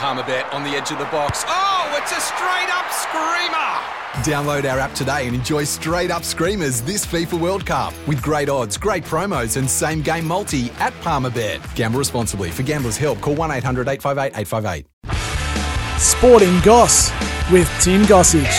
[0.00, 1.44] Palmerbet on the edge of the box.
[1.46, 4.24] Oh, it's a straight up screamer!
[4.24, 8.48] Download our app today and enjoy straight up screamers this FIFA World Cup with great
[8.48, 11.60] odds, great promos, and same game multi at Palmerbet.
[11.74, 12.50] Gamble responsibly.
[12.50, 16.00] For gamblers' help, call 1 800 858 858.
[16.00, 17.10] Sporting Goss
[17.52, 18.56] with Tim Gossage.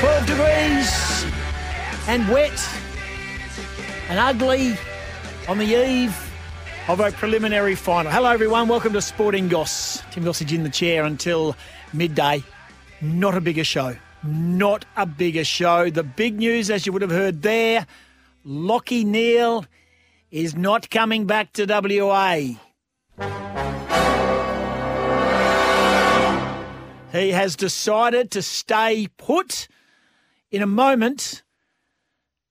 [0.00, 1.24] 12 degrees
[2.06, 2.68] and wet
[4.10, 4.76] and ugly
[5.48, 6.27] on the eve
[6.88, 8.10] of a preliminary final.
[8.10, 8.66] Hello, everyone.
[8.66, 10.02] Welcome to Sporting Goss.
[10.10, 11.54] Tim Gossage in the chair until
[11.92, 12.42] midday.
[13.02, 13.94] Not a bigger show.
[14.22, 15.90] Not a bigger show.
[15.90, 17.86] The big news, as you would have heard there,
[18.46, 19.66] Lachie Neale
[20.30, 22.56] is not coming back to WA.
[27.12, 29.68] He has decided to stay put.
[30.50, 31.42] In a moment,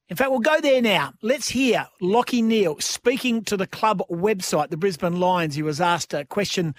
[0.09, 1.13] in fact, we'll go there now.
[1.21, 5.55] Let's hear Lachie Neale speaking to the club website, the Brisbane Lions.
[5.55, 6.75] He was asked a question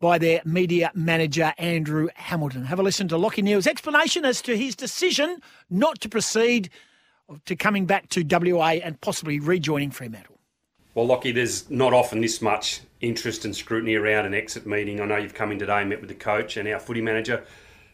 [0.00, 2.64] by their media manager, Andrew Hamilton.
[2.64, 6.70] Have a listen to Lachie Neale's explanation as to his decision not to proceed
[7.44, 10.38] to coming back to WA and possibly rejoining Fremantle.
[10.94, 15.02] Well, Lachie, there's not often this much interest and scrutiny around an exit meeting.
[15.02, 17.44] I know you've come in today and met with the coach and our footy manager.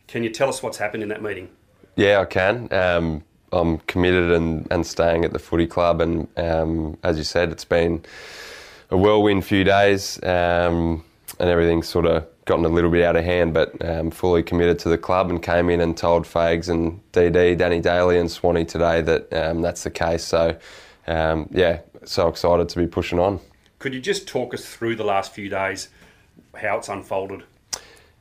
[0.07, 1.49] Can you tell us what's happened in that meeting?
[1.97, 2.73] Yeah, I can.
[2.73, 6.01] Um, I'm committed and, and staying at the footy club.
[6.01, 8.05] And um, as you said, it's been
[8.91, 11.05] a whirlwind few days um,
[11.39, 14.79] and everything's sort of gotten a little bit out of hand, but um, fully committed
[14.79, 18.65] to the club and came in and told Fags and DD, Danny Daly and Swanee
[18.65, 20.25] today that um, that's the case.
[20.25, 20.57] So,
[21.09, 23.41] um, yeah, so excited to be pushing on.
[23.79, 25.89] Could you just talk us through the last few days,
[26.55, 27.43] how it's unfolded?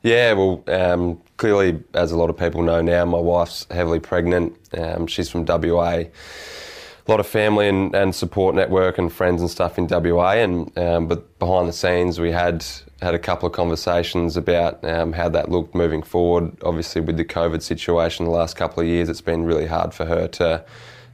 [0.02, 4.56] Yeah, well, um, clearly, as a lot of people know now, my wife's heavily pregnant.
[4.76, 6.04] Um, she's from WA.
[7.08, 10.32] A lot of family and, and, support network and friends and stuff in WA.
[10.32, 12.64] And um, but behind the scenes, we had
[13.00, 16.56] had a couple of conversations about um, how that looked moving forward.
[16.64, 20.04] Obviously, with the COVID situation the last couple of years, it's been really hard for
[20.04, 20.64] her to.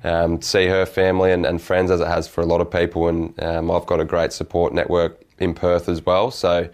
[0.05, 3.06] Um, see her family and, and, friends as it has for a lot of people,
[3.06, 6.33] and um, I've got a great support network in Perth as well.
[6.33, 6.69] So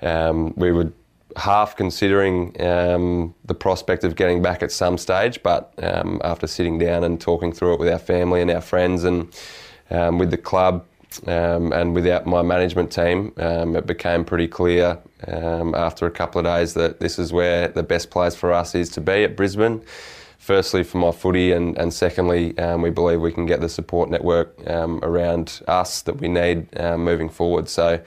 [0.00, 0.92] we would
[1.36, 6.78] half considering um, the prospect of getting back at some stage, but um, after sitting
[6.78, 9.32] down and talking through it with our family and our friends and
[9.90, 10.84] um, with the club
[11.26, 16.38] um, and without my management team, um, it became pretty clear um, after a couple
[16.38, 19.36] of days that this is where the best place for us is to be at
[19.36, 19.82] Brisbane.
[20.40, 24.58] Firstly, for my footy, and, and secondly, we believe we can get the support network
[24.66, 27.68] around us that we need moving forward.
[27.68, 28.00] So,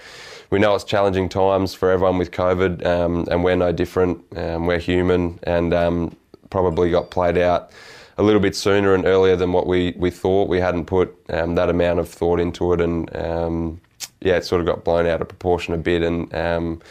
[0.54, 4.24] we know it's challenging times for everyone with COVID, um, and we're no different.
[4.38, 6.16] Um, we're human, and um,
[6.52, 7.72] probably got played out
[8.20, 10.48] a little bit sooner and earlier than what we, we thought.
[10.48, 13.82] We hadn't put um, that amount of thought into it, and um,
[14.22, 16.04] yeah, it sort of got blown out of proportion a bit.
[16.04, 16.82] And um,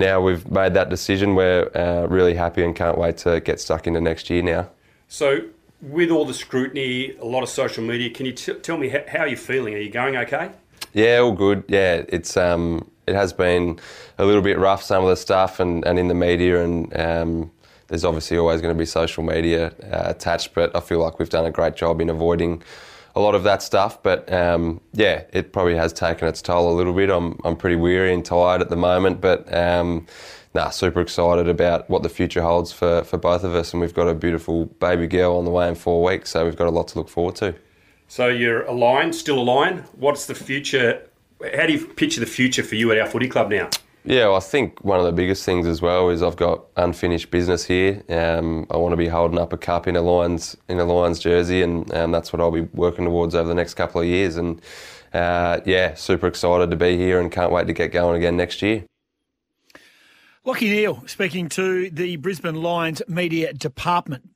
[0.00, 1.36] now we've made that decision.
[1.36, 4.68] We're uh, really happy and can't wait to get stuck into next year now.
[5.06, 5.42] So,
[5.80, 9.24] with all the scrutiny, a lot of social media, can you t- tell me how,
[9.24, 9.74] you're feeling?
[9.74, 10.50] Are you going okay?
[10.92, 11.64] Yeah, all good.
[11.68, 13.78] Yeah, it's um, it has been
[14.18, 17.50] a little bit rough some of the stuff and, and in the media and um,
[17.88, 21.28] there's obviously always going to be social media uh, attached, but I feel like we've
[21.28, 22.62] done a great job in avoiding
[23.14, 24.02] a lot of that stuff.
[24.02, 27.10] But um, yeah, it probably has taken its toll a little bit.
[27.10, 29.52] I'm I'm pretty weary and tired at the moment, but.
[29.52, 30.06] Um,
[30.54, 33.94] nah, super excited about what the future holds for, for both of us, and we've
[33.94, 36.70] got a beautiful baby girl on the way in four weeks, so we've got a
[36.70, 37.54] lot to look forward to.
[38.08, 39.84] So you're a lion, still a lion.
[39.92, 41.06] What's the future?
[41.54, 43.70] How do you picture the future for you at our footy club now?
[44.04, 47.64] Yeah, I think one of the biggest things as well is I've got unfinished business
[47.64, 48.02] here.
[48.08, 51.18] Um, I want to be holding up a cup in a Lions in a Lions
[51.18, 54.36] jersey, and um, that's what I'll be working towards over the next couple of years.
[54.36, 54.62] And
[55.12, 58.62] uh, yeah, super excited to be here, and can't wait to get going again next
[58.62, 58.84] year.
[60.46, 64.30] Lachie Neale speaking to the Brisbane Lions media department.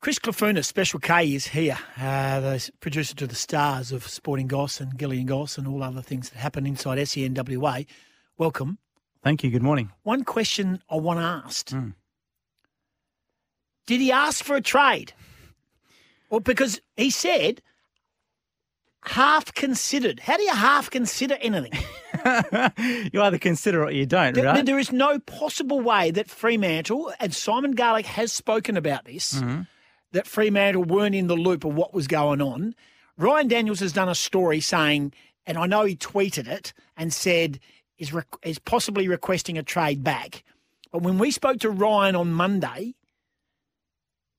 [0.00, 4.80] Chris Clafunas, Special K, is here, uh, the producer to the stars of Sporting Goss
[4.80, 7.84] and Gillian Goss and all other things that happen inside SENWA.
[8.38, 8.78] Welcome.
[9.22, 9.50] Thank you.
[9.50, 9.92] Good morning.
[10.02, 11.74] One question I want asked.
[11.74, 11.92] Mm.
[13.86, 15.12] Did he ask for a trade?
[16.30, 17.60] Well, because he said
[19.02, 20.20] half considered.
[20.20, 21.72] How do you half consider anything?
[23.12, 24.64] you either consider it or you don't, there, right?
[24.64, 29.62] There is no possible way that Fremantle, and Simon Garlick has spoken about this, mm-hmm
[30.12, 32.74] that Fremantle weren't in the loop of what was going on.
[33.16, 35.12] Ryan Daniels has done a story saying,
[35.46, 37.60] and I know he tweeted it and said
[37.98, 40.42] is re- is possibly requesting a trade back.
[40.90, 42.94] But when we spoke to Ryan on Monday,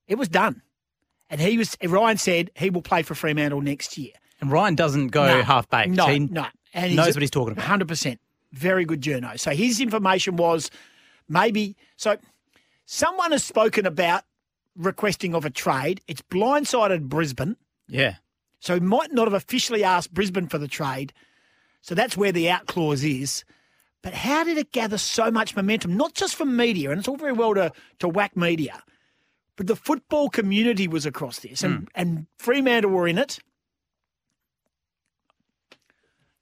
[0.08, 0.62] it was done,
[1.30, 4.14] and he was Ryan said he will play for Fremantle next year.
[4.42, 5.92] And Ryan doesn't go no, half baked.
[5.92, 6.20] No, he...
[6.20, 6.48] no.
[6.74, 7.66] and Knows what he's talking about.
[7.66, 8.20] Hundred percent,
[8.52, 9.40] very good journo.
[9.40, 10.72] So his information was
[11.30, 12.18] maybe so.
[12.86, 14.24] Someone has spoken about
[14.76, 16.02] requesting of a trade.
[16.08, 17.56] It's blindsided Brisbane,
[17.88, 18.16] Yeah.
[18.60, 21.14] so he might not have officially asked Brisbane for the trade.
[21.82, 23.44] So that's where the out clause is.
[24.02, 25.96] But how did it gather so much momentum?
[25.96, 28.84] Not just from media, and it's all very well to, to whack media,
[29.56, 31.84] but the football community was across this, and, hmm.
[31.94, 33.40] and Fremantle were in it.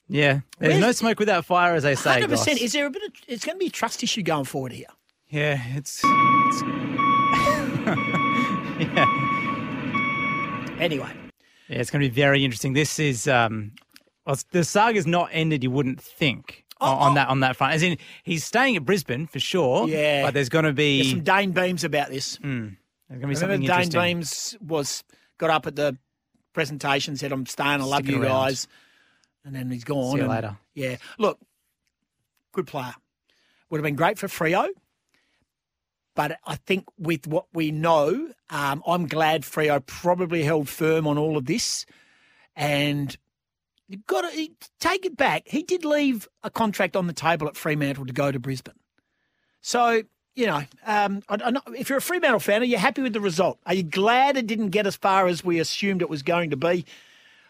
[0.08, 0.40] Yeah.
[0.58, 2.14] There's Where's- no smoke without fire, as they say.
[2.14, 2.62] Hundred percent.
[2.62, 3.12] Is there a bit of?
[3.28, 4.88] It's going to be a trust issue going forward here.
[5.30, 6.02] Yeah, it's.
[6.04, 6.64] it's
[8.80, 9.06] yeah.
[10.80, 11.12] Anyway,
[11.68, 12.72] Yeah, it's going to be very interesting.
[12.72, 13.74] This is um,
[14.26, 15.62] well, the saga's not ended.
[15.62, 17.74] You wouldn't think on, on that on that front.
[17.74, 19.90] As in, he's staying at Brisbane for sure.
[19.90, 20.24] Yeah.
[20.24, 22.38] but there's going to be there's some Dayne Beams about this.
[22.38, 22.78] there's going to
[23.10, 24.02] be Remember something Dayne interesting.
[24.02, 25.04] Beams was
[25.38, 25.98] got up at the
[26.54, 27.82] presentation, said, "I'm staying.
[27.82, 28.46] I love Sticking you around.
[28.48, 28.68] guys,"
[29.44, 30.12] and then he's gone.
[30.12, 30.58] See you and- later.
[30.76, 31.40] Yeah, look,
[32.54, 32.94] good player.
[33.70, 34.70] Would have been great for Freo,
[36.20, 41.18] but I think with what we know, um, I'm glad Freo probably held firm on
[41.18, 41.86] all of this,
[42.58, 43.16] and.
[43.88, 44.50] You've got to
[44.80, 45.48] take it back.
[45.48, 48.76] He did leave a contract on the table at Fremantle to go to Brisbane.
[49.62, 50.04] So,
[50.36, 53.14] you know, um, I, I know, if you're a Fremantle fan, are you happy with
[53.14, 53.58] the result?
[53.66, 56.58] Are you glad it didn't get as far as we assumed it was going to
[56.58, 56.86] be?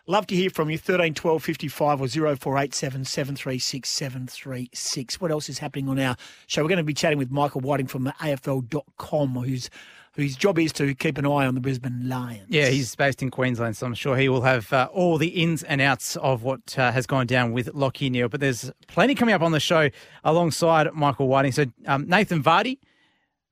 [0.10, 0.78] Love to hear from you.
[0.80, 5.22] 13 12 55 or 0487 736 736.
[5.22, 6.16] What else is happening on our
[6.48, 6.64] show?
[6.64, 9.70] We're going to be chatting with Michael Whiting from AFL.com, whose,
[10.14, 12.48] whose job is to keep an eye on the Brisbane Lions.
[12.50, 15.62] Yeah, he's based in Queensland, so I'm sure he will have uh, all the ins
[15.62, 18.30] and outs of what uh, has gone down with Lachie Neale.
[18.30, 19.92] But there's plenty coming up on the show
[20.24, 21.52] alongside Michael Whiting.
[21.52, 22.80] So um, Nathan Vardy,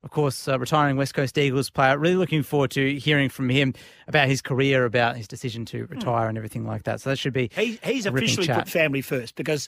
[0.07, 1.97] of course, uh, retiring West Coast Eagles player.
[1.97, 3.73] Really looking forward to hearing from him
[4.07, 7.01] about his career, about his decision to retire, and everything like that.
[7.01, 9.67] So that should be He, he's officially put family first because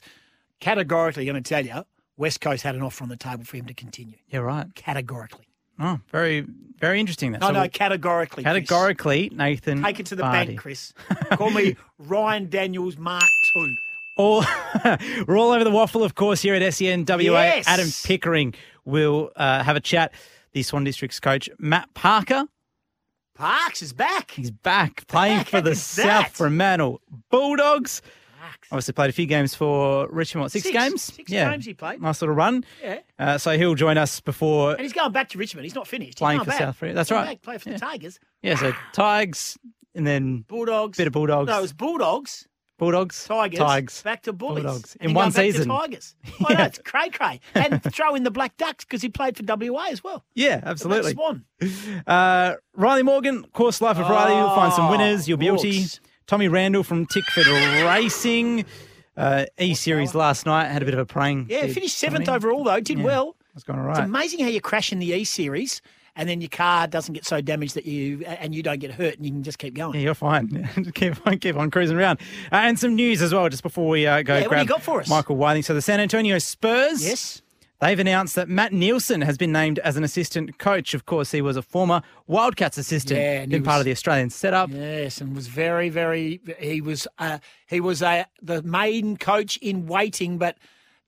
[0.58, 1.84] categorically, I'm going to tell you,
[2.16, 4.16] West Coast had an offer on the table for him to continue.
[4.28, 4.74] yeah, right.
[4.74, 5.44] Categorically.
[5.78, 6.46] Oh, very,
[6.78, 7.32] very interesting.
[7.32, 8.42] That No, So no, categorically.
[8.44, 8.54] Chris.
[8.54, 9.82] categorically, Nathan.
[9.82, 10.46] Take it to the Vardy.
[10.46, 10.94] bank, Chris.
[11.32, 13.24] Call me Ryan Daniels Mark
[13.56, 13.76] II.
[14.16, 14.44] all
[15.26, 17.22] we're all over the waffle, of course, here at SENWA.
[17.22, 17.66] Yes.
[17.66, 18.54] Adam Pickering
[18.84, 20.12] will uh, have a chat.
[20.52, 22.46] The Swan District's coach, Matt Parker,
[23.34, 24.32] Parks is back.
[24.32, 26.28] he's back playing for the South?
[26.32, 27.00] Fremantle
[27.30, 28.02] Bulldogs.
[28.38, 28.68] Parks.
[28.70, 30.42] Obviously played a few games for Richmond.
[30.42, 30.76] What, six, Six.
[30.76, 31.02] games?
[31.02, 32.02] Six games he played.
[32.02, 32.64] Nice little run.
[32.82, 32.98] Yeah.
[33.18, 34.72] Uh, so he'll join us before.
[34.72, 35.64] And he's going back to Richmond.
[35.64, 36.18] He's not finished.
[36.18, 36.58] He's Playing for back.
[36.58, 37.26] South Free- that's He's right.
[37.26, 37.76] Back, play for Yeah.
[37.76, 38.18] the Tigers.
[38.42, 39.56] Yeah, so Tigers
[39.94, 40.98] and then Bulldogs.
[40.98, 41.48] bit of Bulldogs.
[41.48, 42.46] No, it was Bulldogs,
[42.80, 44.02] Bulldogs, Tigers, Tigers.
[44.02, 44.64] back to Bullies.
[44.64, 44.96] Bulldogs.
[44.96, 45.68] In one going back to season.
[45.68, 46.16] Tigers.
[46.40, 47.40] Oh, no, it's cray cray.
[47.54, 50.24] And throw in the Black Ducks because he played for WA as well.
[50.34, 51.12] Yeah, absolutely.
[51.12, 51.44] Swan.
[52.06, 54.34] Uh, Riley Morgan, course life of Riley.
[54.34, 55.28] You'll find some winners.
[55.28, 55.64] You'll be Rooks.
[55.64, 56.00] able to.
[56.26, 58.64] Tommy Randle from Tickford Racing.
[59.16, 61.46] Uh, E Series last night had a bit of a praying.
[61.50, 62.80] Yeah, finished seventh overall though.
[62.80, 63.04] Did Yeah.
[63.04, 63.36] well.
[63.54, 65.82] It's going all It's amazing how you crash in the E Series
[66.20, 69.16] and then your car doesn't get so damaged that you and you don't get hurt
[69.16, 69.94] and you can just keep going.
[69.94, 70.68] Yeah, you're fine.
[70.94, 72.20] keep on, keep on cruising around.
[72.52, 74.82] Uh, and some news as well, just before we uh, go Yeah, what you got
[74.82, 75.08] for us?
[75.08, 75.62] Michael Whiting.
[75.62, 77.02] So the San Antonio Spurs.
[77.02, 77.40] Yes.
[77.80, 80.92] They've announced that Matt Nielsen has been named as an assistant coach.
[80.92, 84.28] Of course, he was a former Wildcats assistant, Yeah, been part was- of the Australian
[84.28, 84.68] setup.
[84.70, 86.42] Yes, and was very, very.
[86.58, 90.58] He was uh, he was uh, the main coach in waiting, but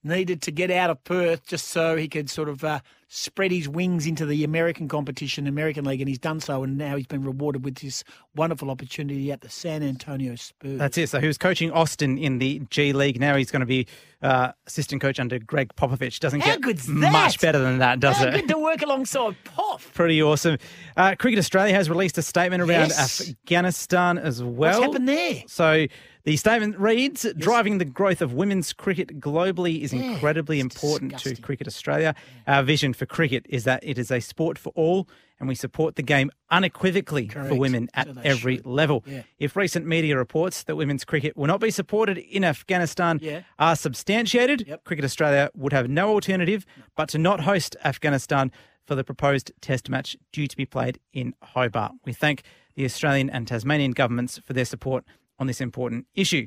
[0.05, 3.69] needed to get out of Perth just so he could sort of uh, spread his
[3.69, 6.63] wings into the American competition, American League, and he's done so.
[6.65, 8.03] And now he's been rewarded with this
[8.35, 10.79] wonderful opportunity at the San Antonio Spurs.
[10.79, 11.09] That's it.
[11.09, 13.21] So he was coaching Austin in the G League.
[13.21, 13.87] Now he's going to be
[14.23, 16.19] uh, assistant coach under Gregg Popovich.
[16.21, 18.33] Doesn't How get much better than that, does How it?
[18.33, 19.81] good to work alongside Pop.
[19.95, 20.59] Pretty awesome.
[20.97, 23.21] Uh, Cricket Australia has released a statement around Yes.
[23.31, 24.81] Afghanistan as well.
[24.81, 25.43] What's happened there?
[25.49, 25.87] So
[26.25, 31.35] the statement reads Driving the growth of women's cricket globally is Yeah, incredibly important to.
[31.37, 32.15] Cricket Australia.
[32.47, 35.09] Our vision for cricket is that it is a sport for all,
[35.41, 38.67] and we support the game unequivocally for women at So every should.
[38.67, 39.03] level.
[39.07, 39.23] Yeah.
[39.41, 43.43] If recent media reports that women's cricket will not be supported in Afghanistan Yeah.
[43.59, 44.85] are substantiated, Yep.
[44.85, 46.65] Cricket Australia would have no alternative
[46.97, 48.53] but to not host Afghanistan
[48.87, 51.93] for the proposed test match due to be played in Hobart.
[52.05, 52.43] We thank
[52.75, 55.05] the Australian and Tasmanian governments for their support
[55.39, 56.47] on this important issue.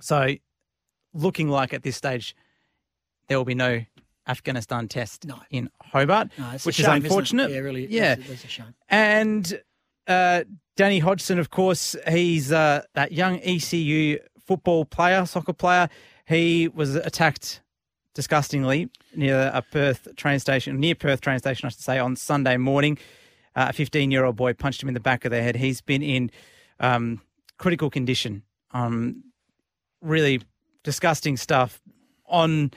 [0.00, 0.34] So,
[1.12, 2.34] looking like at this stage,
[3.28, 3.84] there will be no
[4.26, 5.40] Afghanistan test No.
[5.50, 7.50] in Hobart, No, which shame, is unfortunate.
[7.50, 7.86] Yeah, really.
[7.86, 8.14] Yeah.
[8.14, 8.74] That's, that's a shame.
[8.88, 9.60] And
[10.06, 10.44] uh,
[10.76, 15.88] Danny Hodgson, of course, he's uh, that young ECU football player, soccer player.
[16.26, 17.62] He was attacked
[18.14, 22.56] disgustingly near a Perth train station, near Perth train station, I should say, on Sunday
[22.56, 22.98] morning.
[23.56, 25.56] Uh, a 15 year old boy punched him in the back of the head.
[25.56, 26.30] He's been in
[26.80, 27.20] um,
[27.58, 28.42] critical condition.
[28.72, 29.24] Um,
[30.00, 30.42] really
[30.84, 31.80] disgusting stuff
[32.26, 32.70] on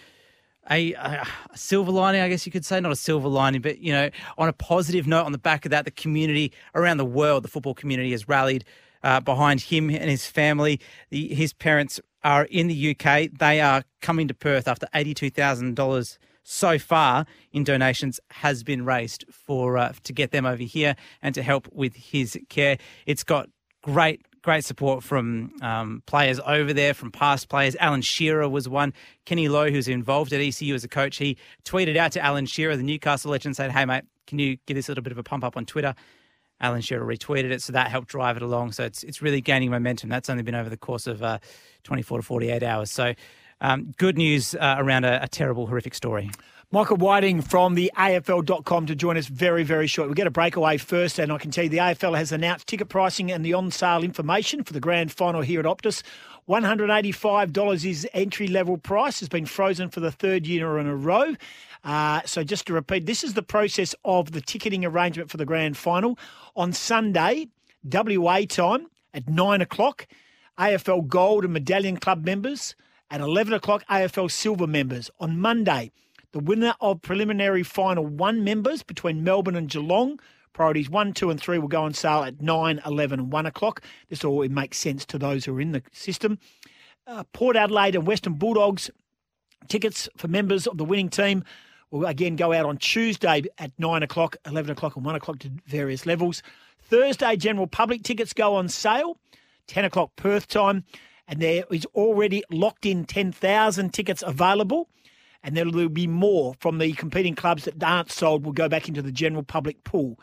[0.70, 3.92] a, a, silver lining, I guess you could say, not a silver lining, but you
[3.92, 7.44] know, on a positive note, on the back of that, the community around the world,
[7.44, 8.66] the football community has rallied
[9.04, 10.80] uh, behind him and his family.
[11.10, 13.30] The, his parents are in the UK.
[13.38, 18.86] They are coming to Perth after eighty-two thousand dollars so far in donations has been
[18.86, 22.78] raised for uh, to get them over here and to help with his care.
[23.06, 23.50] It's got
[23.82, 27.76] great great support from um, players over there, from past players.
[27.80, 28.94] Alan Shearer was one.
[29.26, 32.76] Kenny Lowe, who's involved at ECU as a coach, he tweeted out to Alan Shearer,
[32.76, 35.24] the Newcastle legend, said, "Hey mate, can you give this a little bit of a
[35.24, 35.96] pump up on Twitter?"
[36.60, 38.72] Alan Shearer retweeted it, so that helped drive it along.
[38.72, 40.10] So it's it's really gaining momentum.
[40.10, 41.40] That's only been over the course of uh,
[41.84, 42.92] 24 to 48 hours.
[42.92, 43.14] So
[43.62, 46.30] um, good news uh, around a, a terrible, horrific story.
[46.74, 50.08] Michael Whiting from the AFL.com to join us very, very short.
[50.08, 52.88] We'll get a breakaway first, and I can tell you the AFL has announced ticket
[52.88, 56.02] pricing and the on sale information for the grand final here at Optus.
[56.48, 61.36] $185 is entry level price, has been frozen for the third year in a row.
[61.84, 65.46] Uh, so, just to repeat, this is the process of the ticketing arrangement for the
[65.46, 66.18] grand final.
[66.56, 67.50] On Sunday,
[67.84, 70.08] WA time at 9 o'clock,
[70.58, 72.76] AFL Gold and Medallion Club members.
[73.10, 75.12] At 11 o'clock, AFL Silver members.
[75.20, 75.92] On Monday,
[76.32, 80.20] the winner of preliminary final one members between Melbourne and Geelong.
[80.54, 83.82] Priorities one, two, and three will go on sale at 9, 11, and 1 o'clock.
[84.10, 86.40] This all makes sense to those who are in the system.
[87.08, 88.90] Uh, Port Adelaide and Western Bulldogs
[89.68, 91.44] tickets for members of the winning team
[91.90, 95.52] will again go out on Tuesday at 9 o'clock, 11 o'clock, and 1 o'clock to
[95.66, 96.44] various levels.
[96.80, 99.18] Thursday, general public tickets go on sale,
[99.68, 100.84] 10 o'clock Perth time,
[101.28, 104.90] and there is already locked in 10,000 tickets available
[105.44, 108.88] and there will be more from the competing clubs that aren't sold will go back
[108.88, 110.20] into the general public pool.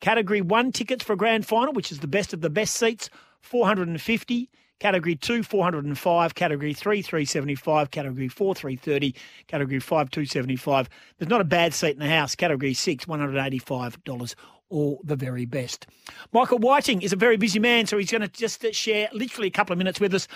[0.00, 3.10] Category 1 tickets for a grand final, which is the best of the best seats,
[3.40, 4.50] 450.
[4.78, 6.34] Category 2, 405.
[6.36, 7.90] Category 3, 375.
[7.90, 9.14] Category 4, 330.
[9.48, 10.88] Category 5, 275.
[11.18, 12.36] There's not a bad seat in the house.
[12.36, 14.34] Category 6, $185
[14.70, 15.86] all the very best.
[16.32, 19.50] Michael Whiting is a very busy man, so he's going to just share literally a
[19.50, 20.28] couple of minutes with us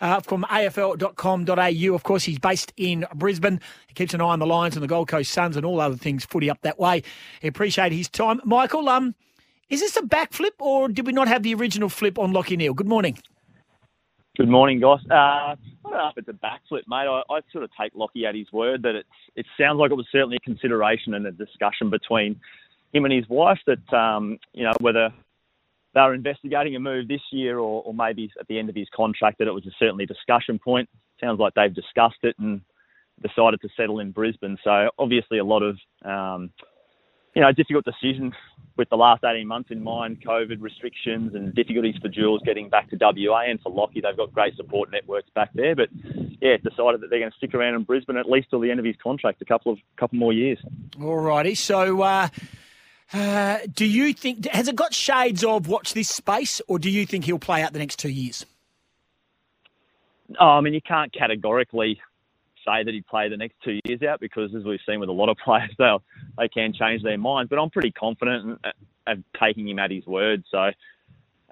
[0.00, 1.94] uh, from afl.com.au.
[1.94, 3.60] Of course, he's based in Brisbane.
[3.86, 5.96] He keeps an eye on the Lions and the Gold Coast Suns and all other
[5.96, 7.02] things footy up that way.
[7.40, 8.40] He appreciate his time.
[8.44, 9.14] Michael, um,
[9.68, 12.74] is this a backflip or did we not have the original flip on Lachie Neale?
[12.74, 13.18] Good morning.
[14.36, 15.00] Good morning, Goss.
[15.08, 17.06] Uh, I don't know if it's a backflip, mate.
[17.06, 19.94] I, I sort of take Lachie at his word that it's, it sounds like it
[19.94, 22.40] was certainly a consideration and a discussion between
[22.92, 25.12] him and his wife that, um, you know, whether
[25.94, 28.88] they were investigating a move this year or, or maybe at the end of his
[28.94, 30.88] contract that it was a certainly discussion point.
[31.20, 32.60] Sounds like they've discussed it and
[33.22, 34.58] decided to settle in Brisbane.
[34.64, 36.50] So obviously a lot of, um,
[37.34, 38.34] you know, difficult decisions
[38.76, 42.90] with the last 18 months in mind, COVID restrictions and difficulties for Jules getting back
[42.90, 45.76] to WA and for Lachie They've got great support networks back there.
[45.76, 45.90] But
[46.40, 48.80] yeah, decided that they're going to stick around in Brisbane at least till the end
[48.80, 50.58] of his contract, a couple of couple more years.
[51.00, 51.54] All righty.
[51.54, 52.28] So, uh,
[53.14, 57.06] uh, do you think has it got shades of watch this space, or do you
[57.06, 58.44] think he'll play out the next two years?
[60.40, 62.00] Oh, I mean, you can't categorically
[62.66, 65.12] say that he'd play the next two years out because, as we've seen with a
[65.12, 65.96] lot of players, they
[66.36, 67.50] they can change their minds.
[67.50, 68.60] But I'm pretty confident
[69.06, 70.42] of taking him at his word.
[70.50, 70.58] So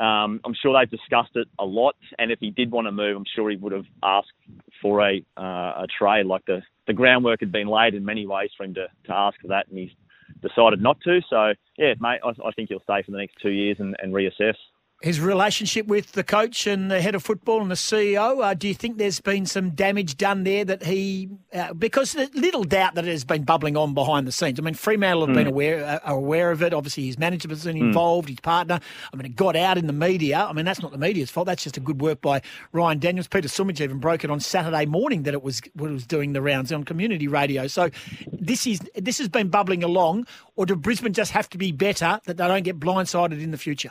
[0.02, 1.94] um, I'm sure they've discussed it a lot.
[2.18, 4.32] And if he did want to move, I'm sure he would have asked
[4.80, 6.26] for a uh, a trade.
[6.26, 9.40] Like the the groundwork had been laid in many ways for him to, to ask
[9.40, 9.92] for that, and he's
[10.40, 11.20] decided not to.
[11.28, 14.14] So, yeah, mate, I, I think he'll stay for the next two years and, and
[14.14, 14.54] reassess
[15.02, 18.42] his relationship with the coach and the head of football and the CEO.
[18.42, 22.62] Uh, do you think there's been some damage done there that he, uh, because little
[22.62, 24.60] doubt that it has been bubbling on behind the scenes.
[24.60, 25.38] I mean, Fremantle have mm.
[25.38, 26.72] been aware uh, are aware of it.
[26.72, 27.86] Obviously, his management's been hmm.
[27.86, 28.30] involved, mm.
[28.30, 28.78] his partner.
[29.12, 30.46] I mean, it got out in the media.
[30.48, 31.46] I mean, that's not the media's fault.
[31.46, 32.40] That's just a good work by
[32.72, 33.26] Ryan Daniels.
[33.26, 36.42] Peter Sumich even broke it on Saturday morning that it was what was doing the
[36.42, 37.66] rounds on community radio.
[37.66, 37.90] So
[38.32, 40.26] this is this has been bubbling along.
[40.54, 43.58] Or do Brisbane just have to be better that they don't get blindsided in the
[43.58, 43.90] future?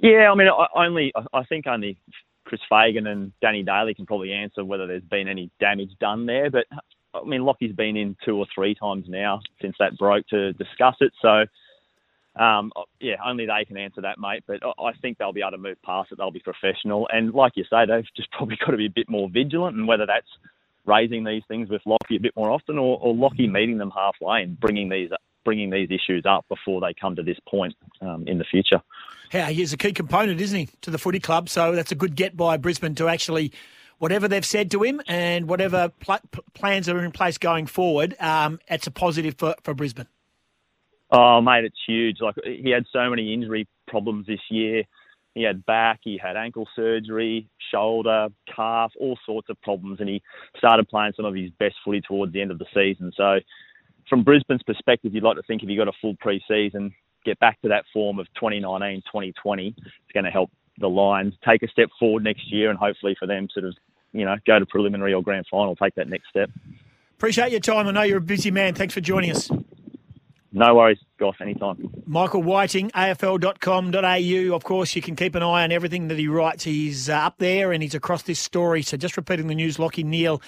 [0.00, 1.98] Yeah, I mean, only I think only
[2.44, 6.50] Chris Fagan and Danny Daly can probably answer whether there's been any damage done there.
[6.50, 6.66] But
[7.14, 10.96] I mean, Lachie's been in two or three times now since that broke to discuss
[11.00, 11.12] it.
[11.22, 11.44] So
[12.36, 14.44] um, yeah, only they can answer that, mate.
[14.46, 16.18] But I think they'll be able to move past it.
[16.18, 19.08] They'll be professional, and like you say, they've just probably got to be a bit
[19.08, 19.76] more vigilant.
[19.76, 20.28] And whether that's
[20.86, 24.42] raising these things with Lachie a bit more often, or, or Lachie meeting them halfway
[24.42, 25.10] and bringing these
[25.44, 28.80] bringing these issues up before they come to this point um, in the future.
[29.32, 31.48] Yeah, he's a key component, isn't he, to the footy club?
[31.48, 33.52] So that's a good get by Brisbane to actually,
[33.98, 36.20] whatever they've said to him and whatever pl-
[36.52, 40.06] plans are in place going forward, um, it's a positive for, for Brisbane.
[41.10, 42.20] Oh, mate, it's huge.
[42.20, 44.84] Like he had so many injury problems this year.
[45.34, 50.22] He had back, he had ankle surgery, shoulder, calf, all sorts of problems, and he
[50.56, 53.12] started playing some of his best footy towards the end of the season.
[53.16, 53.40] So,
[54.08, 56.94] from Brisbane's perspective, you'd like to think if you got a full pre-season,
[57.24, 61.62] get back to that form of 2019, 2020, it's going to help the Lions take
[61.62, 63.74] a step forward next year, and hopefully for them sort of,
[64.12, 66.50] you know, go to preliminary or grand final, take that next step.
[67.16, 67.86] Appreciate your time.
[67.86, 68.74] I know you're a busy man.
[68.74, 69.50] Thanks for joining us.
[70.56, 71.90] No worries, Goss, anytime.
[72.06, 74.54] Michael Whiting, AFL.com.au.
[74.54, 76.62] Of course, you can keep an eye on everything that he writes.
[76.62, 78.82] He's uh, up there and he's across this story.
[78.82, 80.40] So just repeating the news, Lachie Neale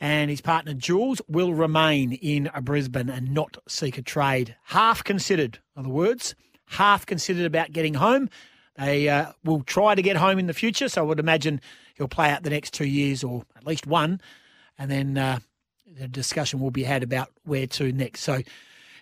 [0.00, 4.54] and his partner Jules will remain in Brisbane and not seek a trade.
[4.64, 6.34] Half considered are the words.
[6.66, 8.28] Half considered about getting home.
[8.76, 10.88] They uh, will try to get home in the future.
[10.88, 11.60] So I would imagine
[11.96, 14.20] he'll play out the next two years or at least one.
[14.78, 15.40] And then uh,
[15.98, 18.20] the discussion will be had about where to next.
[18.20, 18.44] So it'll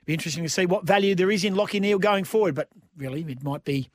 [0.06, 3.22] be interesting to see what value there is in Lachie Neale going forward, but really
[3.28, 3.90] it might be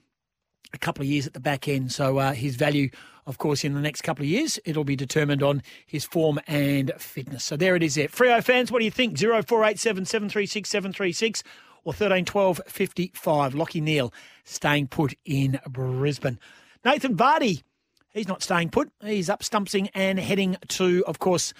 [0.74, 1.91] a couple of years at the back end.
[1.91, 2.89] So uh, his value,
[3.25, 6.92] of course, in the next couple of years, it'll be determined on his form and
[6.98, 7.44] fitness.
[7.44, 8.08] So there it is there.
[8.08, 9.18] Freo fans, what do you think?
[9.18, 11.44] 0487 736 736
[11.84, 13.54] or 13 12 55.
[13.54, 14.13] Lachie Neale
[14.44, 16.40] staying put in Brisbane.
[16.84, 17.63] Nathan Vardy,
[18.10, 18.92] he's not staying put.
[19.04, 21.54] He's up stumpsing and heading to, of course,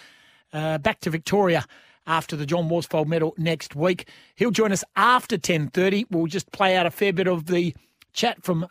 [0.54, 1.66] uh, back to Victoria
[2.08, 4.08] after the John Worsfold medal next week.
[4.36, 6.06] He'll join us after 10.30.
[6.10, 7.76] We'll just play out a fair bit of the
[8.14, 8.68] chat from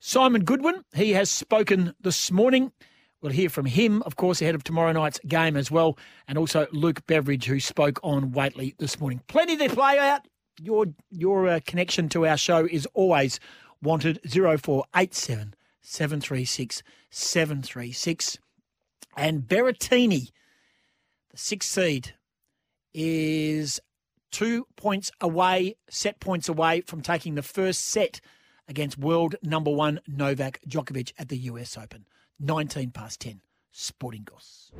[0.00, 0.84] Simon Goodwin.
[0.94, 2.72] He has spoken this morning.
[3.20, 6.68] We'll hear from him, of course, ahead of tomorrow night's game as well, and also
[6.72, 9.22] Luke Beveridge, who spoke on Whateley this morning.
[9.26, 10.26] Plenty to play out.
[10.60, 13.40] Your your uh, connection to our show is always
[13.82, 18.38] wanted 0487 736 736.
[19.16, 20.30] And Berrettini,
[21.30, 22.14] the sixth seed,
[22.94, 23.80] is
[24.30, 28.20] two points away, set points away from taking the first set
[28.68, 32.04] against world number one Novak Djokovic at the US Open.
[32.40, 33.40] 19 past 10.
[33.72, 34.70] Sporting Goss.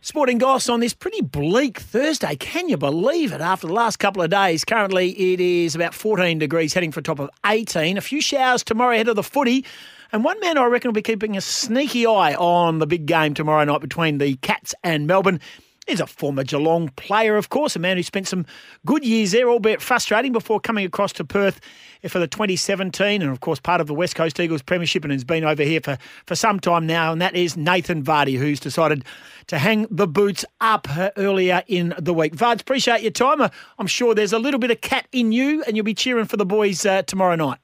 [0.00, 2.36] Sporting Goss on this pretty bleak Thursday.
[2.36, 3.40] Can you believe it?
[3.40, 7.02] After the last couple of days, currently it is about 14 degrees, heading for a
[7.02, 7.98] top of 18.
[7.98, 9.64] A few showers tomorrow ahead of the footy.
[10.12, 13.34] And one man I reckon will be keeping a sneaky eye on the big game
[13.34, 15.40] tomorrow night between the Cats and Melbourne
[15.88, 18.46] is a former Geelong player, of course, a man who spent some
[18.86, 21.60] good years there, albeit frustrating, before coming across to Perth
[22.08, 25.24] for the 2017 and, of course, part of the West Coast Eagles Premiership and has
[25.24, 27.12] been over here for, for some time now.
[27.12, 29.04] And that is Nathan Vardy, who's decided
[29.48, 32.34] to hang the boots up earlier in the week.
[32.34, 33.40] Vards, appreciate your time.
[33.78, 36.36] I'm sure there's a little bit of cat in you and you'll be cheering for
[36.36, 37.58] the boys uh, tomorrow night.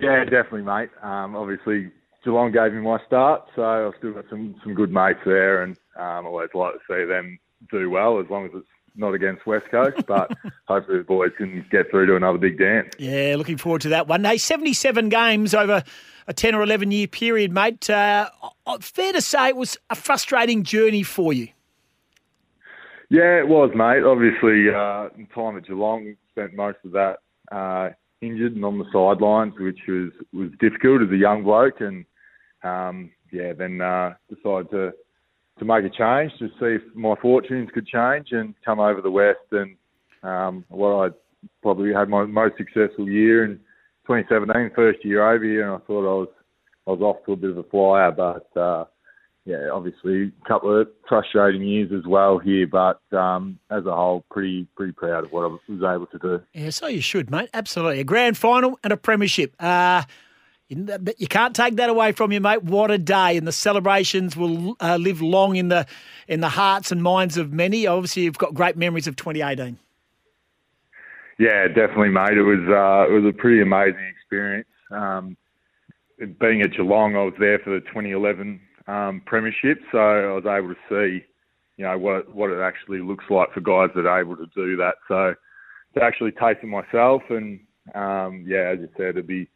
[0.00, 0.90] Yeah, definitely, mate.
[1.02, 1.92] Um, obviously,
[2.24, 5.76] Geelong gave me my start, so I've still got some, some good mates there, and
[5.96, 7.38] um, always like to see them
[7.70, 10.30] do well as long as it's not against West Coast, but
[10.68, 12.94] hopefully the boys can get through to another big dance.
[12.98, 14.36] Yeah, looking forward to that one day.
[14.36, 15.82] 77 games over
[16.26, 17.88] a 10 or 11 year period, mate.
[17.90, 18.30] Uh,
[18.80, 21.48] fair to say it was a frustrating journey for you.
[23.10, 24.02] Yeah, it was, mate.
[24.02, 27.18] Obviously, uh, time at Geelong, spent most of that
[27.52, 31.80] uh, injured and on the sidelines, which was, was difficult as a young bloke.
[31.80, 32.04] And
[32.62, 34.92] um, yeah, then uh, decided to
[35.58, 39.10] to make a change to see if my fortunes could change and come over the
[39.10, 39.38] west.
[39.52, 39.76] And
[40.22, 41.14] um, what I
[41.62, 43.60] probably had my most successful year in
[44.06, 46.28] 2017, first year over here, and I thought I was
[46.86, 48.84] I was off to a bit of a flyer, but uh,
[49.46, 54.24] yeah, obviously a couple of frustrating years as well here, but um, as a whole,
[54.30, 56.42] pretty pretty proud of what I was able to do.
[56.52, 57.50] Yeah, so you should, mate.
[57.54, 59.54] Absolutely, a grand final and a premiership.
[59.58, 60.02] Uh,
[60.68, 62.62] you can't take that away from you, mate.
[62.62, 65.86] What a day, and the celebrations will uh, live long in the
[66.26, 67.86] in the hearts and minds of many.
[67.86, 69.78] Obviously, you've got great memories of 2018.
[71.38, 72.38] Yeah, definitely, mate.
[72.38, 74.68] It was uh, it was a pretty amazing experience.
[74.90, 75.36] Um,
[76.40, 80.74] being at Geelong, I was there for the 2011 um, premiership, so I was able
[80.74, 81.24] to see,
[81.76, 84.76] you know, what what it actually looks like for guys that are able to do
[84.76, 84.94] that.
[85.08, 85.34] So
[85.94, 87.60] to actually taste it myself, and
[87.94, 89.48] um, yeah, as you said, it'd be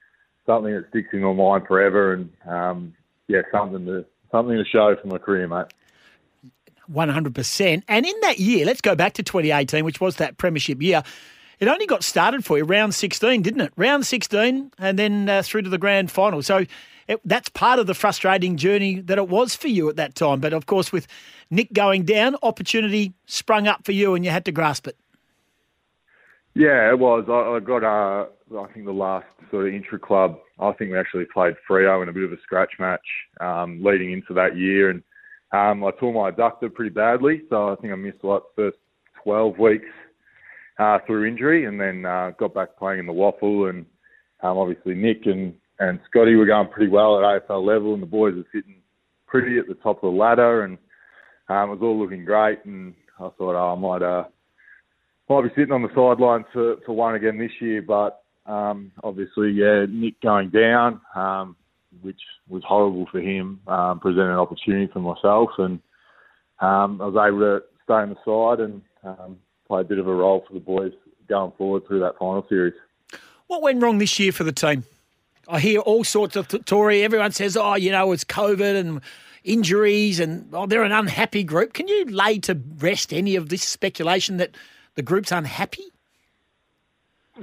[0.48, 2.94] something that sticks in my mind forever, and um,
[3.28, 5.66] yeah, something to something to show for my career, mate.
[6.92, 7.82] 100%.
[7.86, 11.02] And in that year, let's go back to 2018, which was that premiership year.
[11.60, 13.72] It only got started for you round 16, didn't it?
[13.76, 16.42] Round 16 and then uh, through to the grand final.
[16.42, 16.64] So
[17.08, 20.40] it, that's part of the frustrating journey that it was for you at that time.
[20.40, 21.06] But of course, with
[21.50, 24.96] Nick going down, opportunity sprung up for you and you had to grasp it.
[26.54, 27.24] Yeah, it was.
[27.28, 30.38] I, I got, uh, I think, the last sort of intra club.
[30.58, 33.00] I think we actually played Freo in a bit of a scratch match
[33.40, 35.02] um, leading into that year, and
[35.52, 37.42] um, I tore my adductor pretty badly.
[37.50, 38.76] So I think I missed like the first
[39.24, 39.86] 12 weeks
[40.78, 43.84] uh, through injury, and then uh, got back playing in the waffle, and
[44.42, 48.06] um, obviously Nick and, and Scotty were going pretty well at AFL level, and the
[48.06, 48.76] boys were sitting
[49.26, 50.78] pretty at the top of the ladder, and
[51.48, 52.64] um, it was all looking great.
[52.64, 54.24] And I thought, oh, I might uh,
[55.28, 59.50] might be sitting on the sidelines for, for one again this year, but um, obviously,
[59.50, 61.54] yeah, Nick going down, um,
[62.00, 65.80] which was horrible for him, um, presented an opportunity for myself, and
[66.60, 70.08] um, I was able to stay on the side and um, play a bit of
[70.08, 70.92] a role for the boys
[71.28, 72.74] going forward through that final series.
[73.48, 74.84] What went wrong this year for the team?
[75.46, 77.02] I hear all sorts of Tory.
[77.02, 79.00] Everyone says, "Oh, you know, it's COVID and
[79.44, 83.62] injuries, and oh, they're an unhappy group." Can you lay to rest any of this
[83.62, 84.54] speculation that
[84.94, 85.84] the group's unhappy?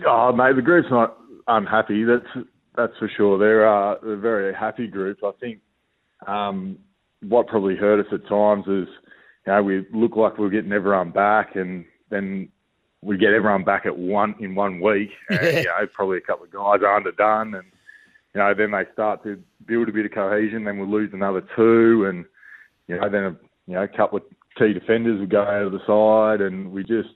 [0.06, 2.04] Oh, mate, the group's not unhappy.
[2.04, 3.38] That's that's for sure.
[3.38, 5.20] They're, uh, they're a very happy group.
[5.24, 5.60] I think
[6.28, 6.78] um,
[7.22, 8.88] what probably hurt us at times is,
[9.46, 12.50] you know, we look like we are getting everyone back, and then
[13.02, 15.12] we get everyone back at one in one week.
[15.30, 17.66] And, you know, probably a couple of guys are underdone, and
[18.34, 20.66] you know, then they start to build a bit of cohesion.
[20.66, 22.26] Then we'll lose another two, and
[22.88, 24.24] you know, then a, you know, a couple of
[24.58, 27.10] key defenders will go out of the side, and we just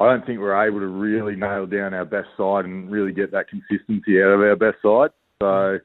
[0.00, 3.30] I don't think we're able to really nail down our best side and really get
[3.32, 5.10] that consistency out of our best side.
[5.40, 5.78] So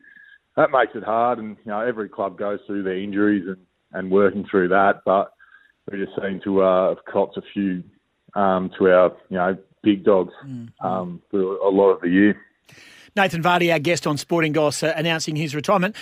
[0.55, 1.39] that makes it hard.
[1.39, 3.57] And you know, every club goes through their injuries and,
[3.93, 5.01] and working through that.
[5.05, 5.33] But
[5.91, 7.83] we just seem to uh, have copped a few
[8.35, 10.85] um, to our you know big dogs mm-hmm.
[10.85, 12.41] um, for a lot of the year.
[13.15, 15.95] Nathan Vardy, our guest on Sporting Goss, uh, announcing his retirement.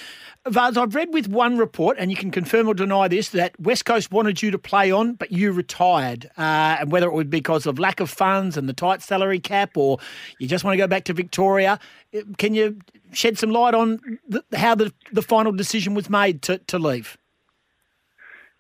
[0.48, 3.86] Vaz, I've read with one report, and you can confirm or deny this, that West
[3.86, 6.30] Coast wanted you to play on, but you retired.
[6.38, 9.76] Uh, and whether it was because of lack of funds and the tight salary cap,
[9.76, 9.98] or
[10.40, 11.80] you just want to go back to Victoria,
[12.16, 12.80] uh, can you
[13.12, 17.18] shed some light on the, how the, the final decision was made to, to leave?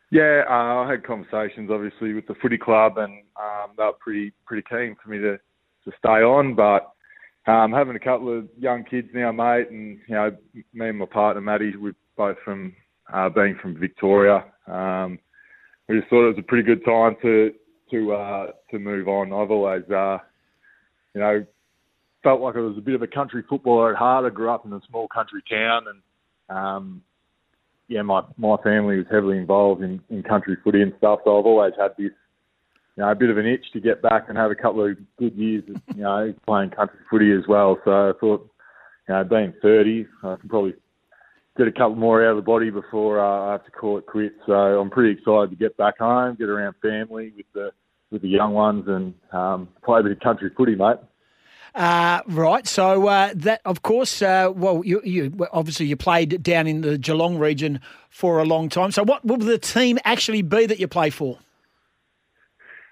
[0.09, 4.31] Yeah, uh, I had conversations obviously with the footy club, and um, they were pretty
[4.45, 6.55] pretty keen for me to, to stay on.
[6.55, 6.89] But
[7.47, 10.35] um, having a couple of young kids now, mate, and you know,
[10.73, 12.75] me and my partner Maddie, we're both from
[13.13, 14.43] uh, being from Victoria.
[14.67, 15.17] Um,
[15.87, 17.53] we just thought it was a pretty good time to
[17.91, 19.31] to uh, to move on.
[19.31, 20.17] I've always, uh,
[21.13, 21.45] you know,
[22.21, 24.25] felt like I was a bit of a country footballer at heart.
[24.25, 27.01] I grew up in a small country town, and um,
[27.87, 31.19] yeah, my my family was heavily involved in, in country footy and stuff.
[31.23, 32.11] So I've always had this
[32.97, 34.97] you know, a bit of an itch to get back and have a couple of
[35.19, 35.63] good years,
[35.95, 37.77] you know, playing country footy as well.
[37.85, 38.49] So I thought,
[39.07, 40.73] you know, being 30, I can probably
[41.57, 44.07] get a couple more out of the body before uh, I have to call it
[44.07, 44.35] quits.
[44.47, 47.71] So I'm pretty excited to get back home, get around family with the
[48.09, 50.95] with the young ones, and um, play a bit of country footy, mate.
[51.75, 52.65] Uh, right.
[52.65, 56.97] So uh, that, of course, uh, well, you, you obviously you played down in the
[56.97, 58.91] Geelong region for a long time.
[58.91, 61.37] So what will the team actually be that you play for?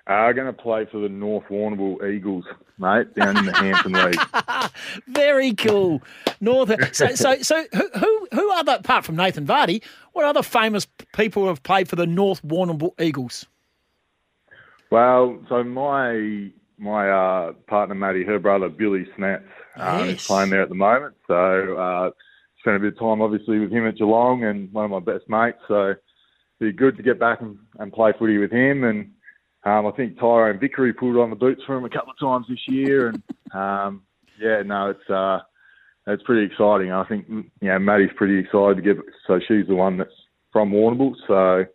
[0.08, 2.46] Are going to play for the North Warrnambool Eagles,
[2.78, 4.72] mate, down in the Hampden League.
[5.08, 6.04] Very cool.
[6.40, 6.72] North.
[6.94, 9.84] So, so, so who, who, who other apart from Nathan Vardy?
[10.14, 13.48] What other famous people have played for the North Warrnambool Eagles?
[14.92, 19.44] Well, so my my uh, partner Maddie, her brother Billie Smedts,
[19.78, 20.22] um, yes.
[20.22, 21.16] is playing there at the moment.
[21.28, 22.12] So uh,
[22.60, 25.28] spent a bit of time, obviously, with him at Geelong, and one of my best
[25.30, 25.58] mates.
[25.68, 26.00] So it'd
[26.60, 29.12] be good to get back and, and play footy with him and
[29.66, 32.46] um, I think Tyrone Vickery pulled on the boots for him a couple of times
[32.48, 33.24] this year, and
[33.54, 34.04] um,
[34.40, 35.40] yeah, no, it's uh,
[36.08, 36.92] it's pretty exciting.
[36.92, 38.98] I think you know Maddie's pretty excited to get.
[39.28, 40.12] So she's the one that's
[40.52, 41.66] from Warrnambool, so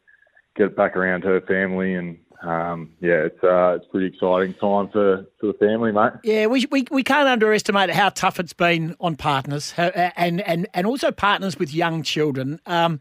[0.57, 5.26] get back around her family and um, yeah, it's uh, it's pretty exciting time for,
[5.38, 6.12] for the family, mate.
[6.24, 10.87] Yeah, we, we we can't underestimate how tough it's been on partners and and and
[10.87, 12.59] also partners with young children.
[12.64, 12.98] Um,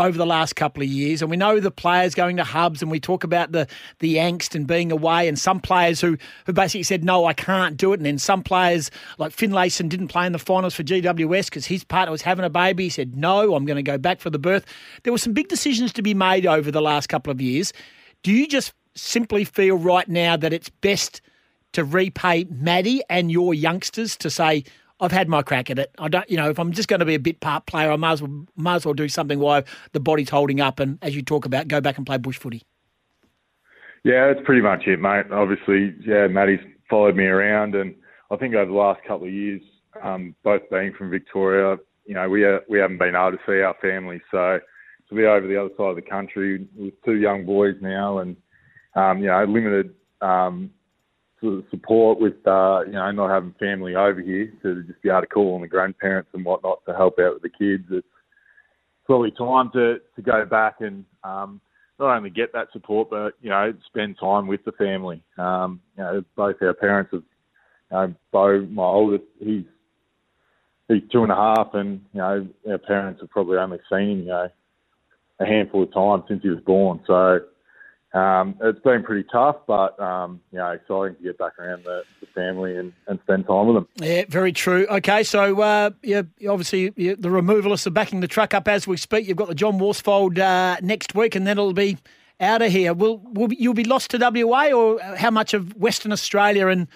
[0.00, 1.20] over the last couple of years.
[1.20, 3.66] And we know the players going to hubs and we talk about the,
[3.98, 7.76] the angst and being away and some players who, who basically said, no, I can't
[7.76, 8.00] do it.
[8.00, 11.84] And then some players like Finlayson didn't play in the finals for GWS because his
[11.84, 12.84] partner was having a baby.
[12.84, 14.64] He said, no, I'm going to go back for the birth.
[15.02, 17.72] There were some big decisions to be made over the last couple of years.
[18.22, 21.20] Do you just simply feel right now that it's best
[21.72, 24.64] to repay Maddie and your youngsters to say,
[25.00, 25.90] I've had my crack at it.
[25.98, 27.96] I don't, you know, if I'm just going to be a bit part player, I
[27.96, 31.22] might as well, as well do something while the body's holding up, and as you
[31.22, 32.62] talk about, go back and play bush footy.
[34.04, 35.26] Yeah, that's pretty much it, mate.
[35.30, 37.94] Obviously, yeah, Maddie's followed me around, and
[38.30, 39.62] I think over the last couple of years,
[40.02, 43.60] um, both being from Victoria, you know, we uh, we haven't been able to see
[43.60, 44.58] our family, so
[45.08, 48.36] to be over the other side of the country with two young boys now, and
[48.94, 50.70] um, you know, limited um,
[51.70, 55.26] support with uh, you know not having family over here to just be able to
[55.26, 57.84] call on the grandparents and whatnot to help out with the kids.
[57.90, 58.06] It's
[59.06, 61.60] probably time to to go back and um,
[61.98, 65.22] not only get that support, but you know spend time with the family.
[65.38, 67.22] Um, you know, both our parents have.
[67.90, 69.64] You know, Bo, my oldest, he's
[70.86, 74.18] he's two and a half, and you know our parents have probably only seen him,
[74.20, 74.48] you know,
[75.40, 77.00] a handful of times since he was born.
[77.06, 77.40] So
[78.12, 82.02] um, it's been pretty tough, but um, you know, exciting to get back around the,
[82.20, 83.88] the family and, and spend time with them.
[83.96, 84.86] Yeah, very true.
[84.90, 88.96] Okay, so uh, yeah, obviously yeah, the removalists are backing the truck up as we
[88.96, 89.28] speak.
[89.28, 91.98] You've got the John Worsfold uh, next week, and then it'll be
[92.40, 92.94] out of here.
[92.94, 96.88] Will will you'll be lost to WA, or how much of Western Australia and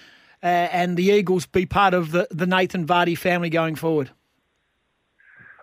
[0.42, 4.10] uh, and the Eagles be part of the, the Nathan Vardy family going forward?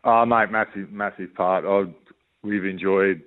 [0.04, 1.66] Oh, mate, massive, massive part.
[1.66, 1.92] I,
[2.42, 3.22] we've enjoyed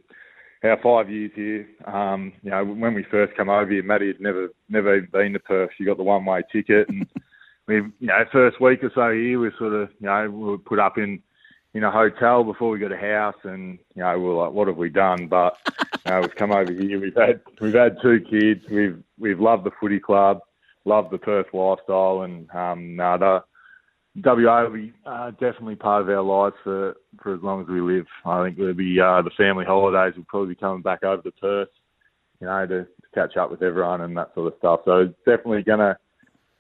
[0.65, 1.69] our five years here.
[1.87, 5.33] Um, you know, when we first come over here, Maddie had never never even been
[5.35, 5.71] to Perth.
[5.77, 7.07] She got the one way ticket, and
[7.67, 10.59] we, you know, first week or so here, we sort of, you know, we were
[10.59, 11.23] put up in
[11.75, 14.69] in a hotel before we got a house, and you know, we are like, what
[14.69, 15.27] have we done?
[15.27, 15.57] But
[16.07, 17.01] you know, we've come over here.
[17.01, 18.65] We've had we've had two kids.
[18.71, 20.41] We've we've loved the footy club,
[20.85, 23.43] loved the Perth lifestyle, and um, no,
[24.23, 27.81] WA will be uh, definitely part of our lives for, for as long as we
[27.81, 28.07] live.
[28.25, 30.15] I think there'll be uh, the family holidays.
[30.17, 31.69] We'll probably be coming back over to Perth,
[32.41, 34.81] you know, to, to catch up with everyone and that sort of stuff.
[34.85, 35.97] So it's definitely going to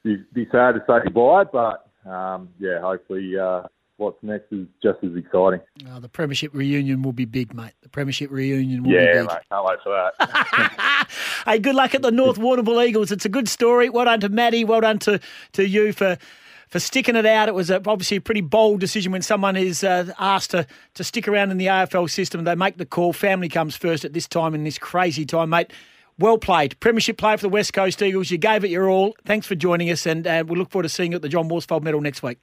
[0.03, 3.63] be, be sad to say goodbye, but um, yeah, hopefully uh,
[3.99, 5.61] what's next is just as exciting.
[5.89, 7.73] Oh, the Premiership reunion will be big, mate.
[7.83, 9.29] The Premiership reunion will yeah, be big.
[9.29, 11.09] mate, can't wait for that.
[11.47, 13.13] hey, good luck at the North Warrnambool Eagles.
[13.13, 13.91] It's a good story.
[13.91, 14.65] Well done to Maddie.
[14.65, 15.21] Well done to,
[15.53, 16.19] to you for
[16.69, 17.49] for sticking it out.
[17.49, 21.05] It was a, obviously a pretty bold decision when someone is uh, asked to, to
[21.05, 22.45] stick around in the AFL system.
[22.45, 23.13] They make the call.
[23.13, 25.73] Family comes first at this time in this crazy time, mate.
[26.19, 26.79] Well played.
[26.81, 28.31] Premiership player for the West Coast Eagles.
[28.31, 29.17] You gave it your all.
[29.25, 31.49] Thanks for joining us, and uh, we'll look forward to seeing you at the John
[31.49, 32.39] Worsfold Medal next week.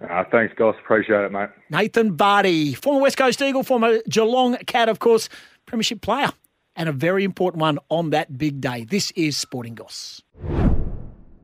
[0.00, 0.74] Uh, thanks, Goss.
[0.82, 1.50] Appreciate it, mate.
[1.68, 5.28] Nathan Vardy, former West Coast Eagle, former Geelong Cat, of course,
[5.66, 6.30] Premiership player,
[6.74, 8.84] and a very important one on that big day.
[8.84, 10.22] This is Sporting Goss.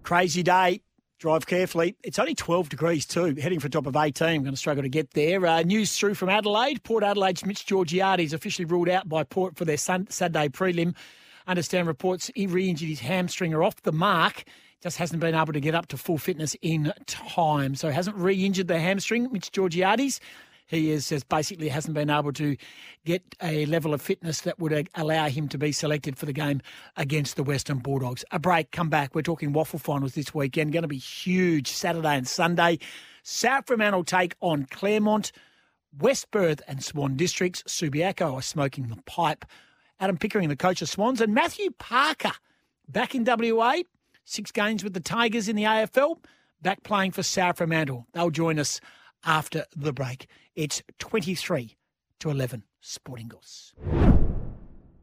[0.02, 0.80] Crazy day
[1.26, 1.96] Drive carefully.
[2.04, 4.28] It's only 12 degrees too, heading for a top of 18.
[4.28, 5.44] I'm going to struggle to get there.
[5.44, 6.84] Uh, news through from Adelaide.
[6.84, 10.94] Port Adelaide's Mitch Georgiades officially ruled out by Port for their Saturday prelim.
[11.48, 14.44] Understand reports he re-injured his hamstring or off the mark.
[14.80, 17.74] Just hasn't been able to get up to full fitness in time.
[17.74, 20.20] So hasn't re-injured the hamstring, Mitch Georgiades
[20.66, 22.56] he is has basically hasn't been able to
[23.04, 26.32] get a level of fitness that would uh, allow him to be selected for the
[26.32, 26.60] game
[26.96, 28.24] against the Western Bulldogs.
[28.32, 29.14] A break, come back.
[29.14, 30.72] We're talking waffle finals this weekend.
[30.72, 32.78] Going to be huge Saturday and Sunday.
[33.22, 35.32] South Fremantle take on Claremont.
[35.98, 37.62] West Perth and Swan Districts.
[37.64, 39.44] Subiaco are smoking the pipe.
[39.98, 42.32] Adam Pickering, the coach of Swans, and Matthew Parker
[42.88, 43.78] back in WA.
[44.24, 46.18] Six games with the Tigers in the AFL.
[46.60, 48.06] Back playing for South Fremantle.
[48.12, 48.80] They'll join us
[49.24, 50.26] after the break.
[50.56, 51.76] It's 23
[52.20, 53.74] to 11 Sporting Goss.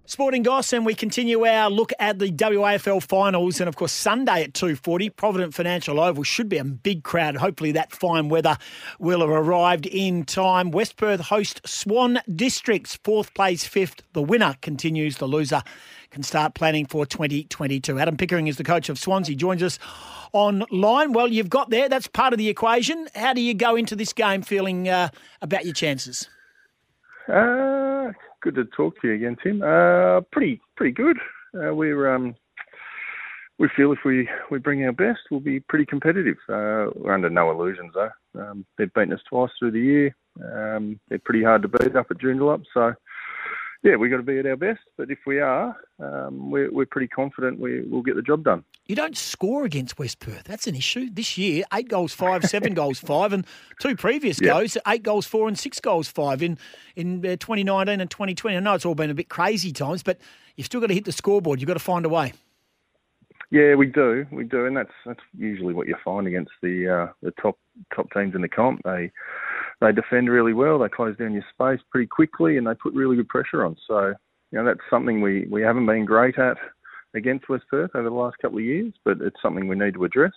[0.05, 3.59] Sporting Goss, and we continue our look at the WAFL finals.
[3.59, 7.35] And of course, Sunday at 2.40, Provident Financial Oval should be a big crowd.
[7.35, 8.57] Hopefully, that fine weather
[8.97, 10.71] will have arrived in time.
[10.71, 14.01] West Perth host Swan Districts, fourth place, fifth.
[14.13, 15.61] The winner continues, the loser
[16.13, 17.97] can start planning for 2022.
[17.97, 19.79] Adam Pickering is the coach of Swansea, joins us
[20.31, 21.11] online.
[21.11, 21.89] Well, you've got there.
[21.89, 23.07] That's part of the equation.
[23.15, 25.09] How do you go into this game feeling uh,
[25.41, 26.29] about your chances?
[27.27, 29.63] Uh, good to talk to you again, Tim.
[29.63, 31.17] Uh, pretty pretty good.
[31.55, 32.35] Uh, we're um,
[33.57, 36.37] we feel if we, we bring our best, we'll be pretty competitive.
[36.49, 38.09] Uh, we're under no illusions though.
[38.39, 40.15] Um, they've beaten us twice through the year.
[40.43, 42.93] Um, they're pretty hard to beat up at Joondalup, so
[43.83, 44.79] yeah, we've got to be at our best.
[44.97, 48.63] But if we are, um, we're, we're pretty confident we, will get the job done.
[48.85, 50.45] You don't score against West Perth.
[50.45, 51.09] That's an issue.
[51.11, 53.45] This year, eight goals, five, seven goals, five, and
[53.79, 54.53] two previous yep.
[54.53, 56.57] goals, eight goals, four, and six goals, five in,
[56.95, 58.55] in uh, 2019 and 2020.
[58.55, 60.17] I know it's all been a bit crazy times, but
[60.55, 61.59] you've still got to hit the scoreboard.
[61.59, 62.33] You've got to find a way.
[63.51, 67.13] Yeah, we do, we do, and that's that's usually what you find against the uh,
[67.21, 67.59] the top
[67.95, 68.81] top teams in the comp.
[68.83, 69.11] They
[69.83, 70.79] they defend really well.
[70.79, 73.75] They close down your space pretty quickly, and they put really good pressure on.
[73.87, 74.13] So,
[74.51, 76.57] you know, that's something we, we haven't been great at
[77.13, 80.05] against West Perth over the last couple of years, but it's something we need to
[80.05, 80.31] address.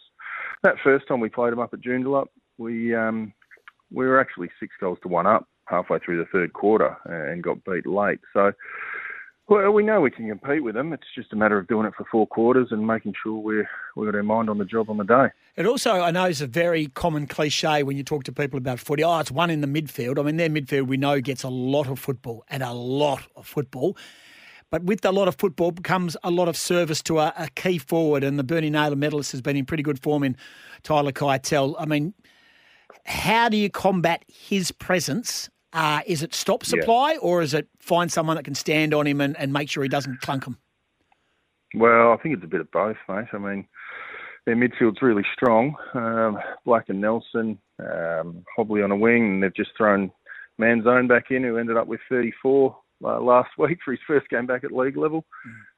[0.65, 2.27] That first time we played them up at Joondalup,
[2.59, 3.33] we um,
[3.93, 7.65] we were actually six goals to one up halfway through the third quarter and got
[7.65, 8.21] beat late.
[8.33, 8.53] So
[9.49, 10.93] well, we know we can compete with them.
[10.93, 14.07] It's just a matter of doing it for four quarters and making sure we're we've
[14.07, 15.29] got our mind on the job on the day.
[15.55, 18.81] It also, I know, is a very common cliche when you talk to people about
[18.81, 19.05] footy.
[19.05, 20.19] Oh, it's one in the midfield.
[20.19, 23.47] I mean, their midfield we know gets a lot of football and a lot of
[23.47, 23.97] football.
[24.71, 27.79] But with a lot of football comes a lot of service to a, a key
[27.79, 30.37] forward, and the Bernie Naylor medalist has been in pretty good form in
[30.83, 31.77] Tyler Keitel.
[31.79, 32.15] I mean,
[33.05, 37.19] how do you combat his presence uh, is it stop supply yeah.
[37.19, 39.89] or is it find someone that can stand on him and, and make sure he
[39.91, 40.57] doesn't clunk him?
[41.75, 43.27] Well, I think it's a bit of both, mate.
[43.35, 43.69] I mean,
[44.47, 45.75] their midfield's really strong.
[45.93, 50.11] Um, Black and Nelson, um, Hobley on a wing, and they've just thrown
[50.59, 54.47] Manzone back in, who ended up with 34 uh, last week for his first game
[54.47, 55.27] back at league level.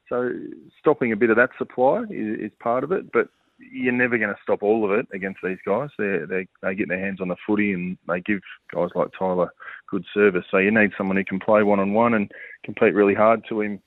[0.08, 0.30] So
[0.78, 4.30] stopping a bit of that supply is, is part of it, but you're never going
[4.30, 5.90] to stop all of it against these guys.
[5.98, 8.40] They they they get their hands on the footy and they give
[8.72, 9.52] guys like Tyler
[9.88, 10.44] good service.
[10.50, 12.30] So you need someone who can play one on one and
[12.64, 13.80] compete really hard to him,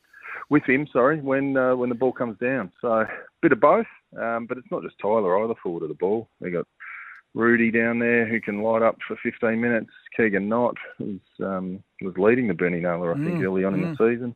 [0.49, 0.87] with him.
[0.91, 2.71] Sorry, when uh, when the ball comes down.
[2.81, 3.07] So a
[3.41, 3.87] bit of both,
[4.19, 6.27] um, but it's not just Tyler either forward of the ball.
[6.41, 6.67] They got
[7.33, 9.91] Rudy down there who can light up for 15 minutes.
[10.17, 13.81] Keegan Knott was um, was leading the Bernie Naylor, I think, Mm, early on in
[13.81, 13.97] mm.
[13.97, 14.35] the season.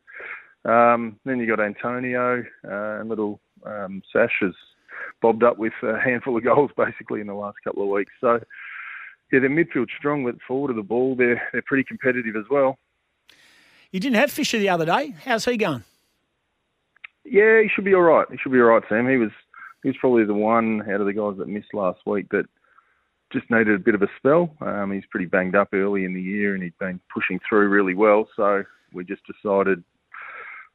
[0.64, 4.54] Um, then you got Antonio uh, and little um, Sash has
[5.22, 8.12] bobbed up with a handful of goals basically in the last couple of weeks.
[8.22, 8.40] So
[9.32, 12.78] yeah, their midfield's strong, but forward of the ball, they're they're pretty competitive as well.
[13.92, 15.16] You didn't have Fisher the other day.
[15.24, 15.84] How's he going?
[17.24, 18.28] Yeah, he should be all right.
[18.30, 19.10] He should be all right, Sam.
[19.10, 19.32] He was
[19.84, 22.46] he was probably the one out of the guys that missed last week that
[23.34, 24.56] just needed a bit of a spell.
[24.62, 27.96] Um, he's pretty banged up early in the year, and he'd been pushing through really
[27.96, 28.28] well.
[28.36, 29.84] So we just decided,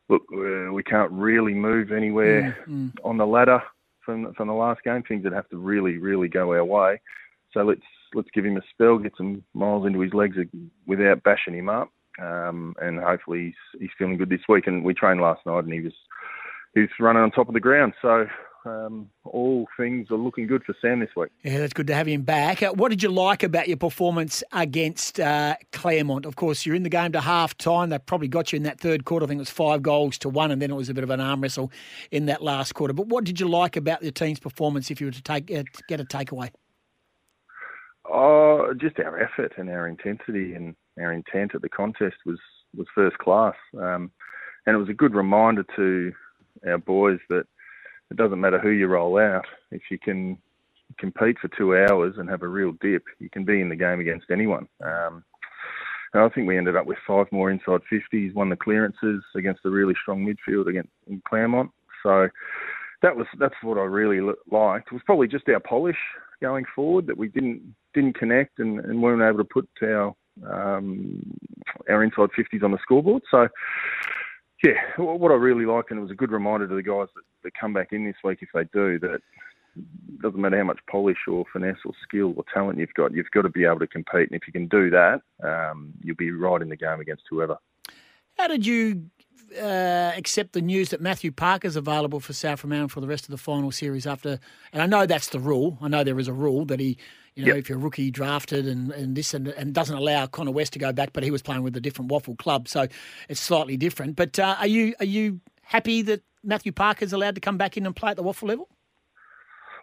[0.08, 3.62] look, uh, we can't really move anywhere Mm, on the ladder
[4.04, 5.02] from from the last game.
[5.02, 7.00] Things that have to really, really go our way.
[7.52, 7.80] So let's
[8.14, 10.36] let's give him a spell, get some miles into his legs
[10.86, 14.66] without bashing him up, um, and hopefully he's he's feeling good this week.
[14.66, 15.94] And we trained last night, and he was
[16.74, 17.94] he was running on top of the ground.
[18.00, 18.26] So
[18.64, 21.30] um, all things are looking good for Sam this week.
[21.42, 22.62] Yeah, that's good to have him back.
[22.62, 26.26] Uh, what did you like about your performance against uh, Claremont?
[26.26, 27.90] Of course, you're in the game to half time.
[27.90, 29.24] They probably got you in that third quarter.
[29.24, 31.10] I think it was five goals to one, and then it was a bit of
[31.10, 31.70] an arm wrestle
[32.10, 32.92] in that last quarter.
[32.92, 35.64] But what did you like about your team's performance if you were to take uh,
[35.88, 36.50] get a takeaway?
[38.12, 42.38] Oh, just our effort and our intensity and our intent at the contest was
[42.76, 44.10] was first class, um,
[44.66, 46.12] and it was a good reminder to
[46.66, 47.46] our boys that
[48.10, 49.46] it doesn't matter who you roll out.
[49.70, 50.38] If you can
[50.98, 54.00] compete for two hours and have a real dip, you can be in the game
[54.00, 54.66] against anyone.
[54.84, 55.24] Um,
[56.12, 59.70] I think we ended up with five more inside 50s, won the clearances against a
[59.70, 61.70] really strong midfield against in Claremont.
[62.02, 62.28] So
[63.02, 64.88] that was that's what I really li- liked.
[64.88, 65.96] It was probably just our polish
[66.40, 70.14] going forward that we didn't didn't connect and, and weren't able to put our
[70.48, 71.22] um,
[71.88, 73.22] our inside 50s on the scoreboard.
[73.30, 73.48] So
[74.64, 77.22] yeah, what I really liked, and it was a good reminder to the guys that,
[77.44, 79.20] that come back in this week if they do that.
[79.76, 83.30] It doesn't matter how much polish or finesse or skill or talent you've got, you've
[83.30, 84.30] got to be able to compete.
[84.30, 87.56] And if you can do that, um, you'll be right in the game against whoever.
[88.36, 89.04] How did you
[89.58, 93.30] uh, accept the news that Matthew Parker's available for South Fremantle for the rest of
[93.30, 94.38] the final series after?
[94.72, 95.78] And I know that's the rule.
[95.80, 96.96] I know there is a rule that he,
[97.34, 97.56] you know, Yep.
[97.58, 100.78] if you're a rookie drafted and, and this and, and doesn't allow Connor West to
[100.78, 102.86] go back, but he was playing with a different waffle club, so
[103.28, 104.16] it's slightly different.
[104.16, 107.86] But uh, are you are you happy that Matthew Parker's allowed to come back in
[107.86, 108.68] and play at the waffle level?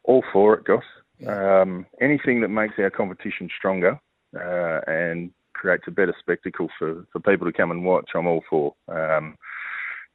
[0.04, 0.84] all for it, Goss.
[1.28, 4.00] Um, anything that makes our competition stronger
[4.36, 8.44] uh, and creates a better spectacle for, for people to come and watch, I'm all
[8.50, 8.74] for.
[8.88, 9.36] Um,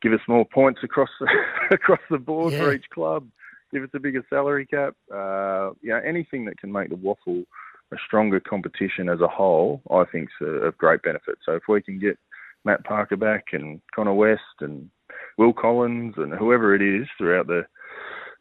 [0.02, 1.28] give us more points across the,
[1.70, 3.26] across the board for each club.
[3.72, 4.94] Give us a bigger salary cap.
[5.10, 7.44] Uh, know, anything that can make the waffle
[7.92, 11.38] a stronger competition as a whole, I think is of great benefit.
[11.44, 12.18] So if we can get
[12.64, 14.90] Matt Parker back and Connor West and
[15.38, 17.62] Will Collins and whoever it is throughout the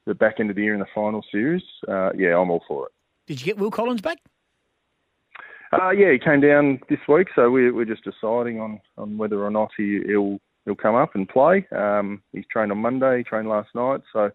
[0.07, 2.87] the back end of the year in the final series, uh, yeah, I'm all for
[2.87, 2.91] it.
[3.27, 4.17] Did you get Will Collins back?
[5.71, 9.43] Uh, yeah, he came down this week, so we're, we're just deciding on, on whether
[9.43, 11.65] or not he, he'll he'll come up and play.
[11.75, 14.31] Um, he's trained on Monday, he trained last night, so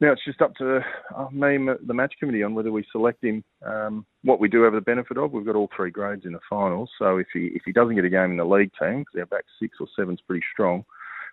[0.00, 0.80] now it's just up to
[1.16, 3.42] uh, me and the match committee on whether we select him.
[3.64, 6.40] Um, what we do have the benefit of, we've got all three grades in the
[6.50, 9.18] finals, so if he if he doesn't get a game in the league team, because
[9.18, 10.84] our back six or seven's pretty strong,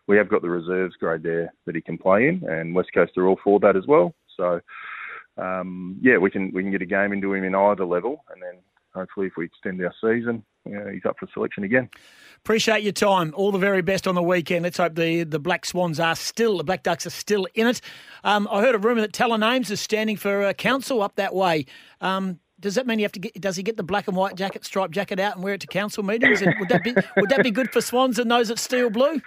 [0.08, 3.18] we have got the reserves grade there that he can play in, and West Coast
[3.18, 4.14] are all for that as well.
[4.38, 4.62] So
[5.38, 8.42] um, yeah, we can we can get a game into him in either level, and
[8.42, 8.62] then
[8.96, 11.90] hopefully if we extend our season, he's up for selection again.
[12.38, 13.34] Appreciate your time.
[13.36, 14.64] All the very best on the weekend.
[14.64, 17.82] Let's hope the, the Black Swans are still, the Black Ducks are still in it.
[18.24, 21.34] Um, I heard a rumour that Teller Names is standing for uh, council up that
[21.34, 21.66] way.
[22.02, 23.34] Um, does that mean you have to get?
[23.42, 25.68] Does he get the black and white jacket, striped jacket out, and wear it to
[25.68, 26.42] council meetings?
[26.42, 29.22] Would that be would that be good for Swans and those at Steel Blue?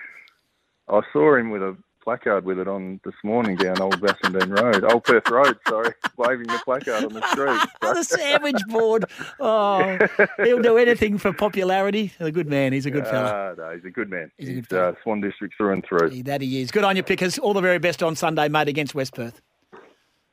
[0.88, 1.76] I saw him with a
[2.06, 6.46] placard with it on this morning down Old Bassendean Road, Old Perth Road, sorry, waving
[6.46, 7.60] the placard on the street.
[7.96, 9.06] The sandwich board.
[9.40, 9.98] Oh,
[10.44, 12.12] he'll do anything for popularity.
[12.20, 12.72] A good man.
[12.72, 13.54] He's a good fella.
[13.56, 14.30] Ah, no, he's a good man.
[14.36, 16.22] He's a good uh, Swan District through and through.
[16.24, 16.70] That he is.
[16.70, 17.38] Good on you, Pickers.
[17.38, 19.40] All the very best on Sunday, mate, against West Perth.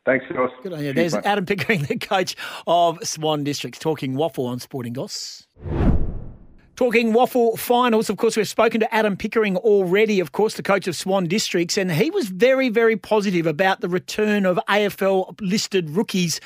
[0.05, 0.51] Thanks, Josh.
[0.61, 0.93] Good on you.
[0.93, 2.35] There's Adam Pickering, the coach
[2.67, 5.47] of Swan Districts, talking waffle on Sporting Goss.
[6.75, 10.87] Talking waffle finals, of course, we've spoken to Adam Pickering already, of course, the coach
[10.87, 15.91] of Swan Districts, and he was very, very positive about the return of AFL listed
[15.91, 16.41] rookies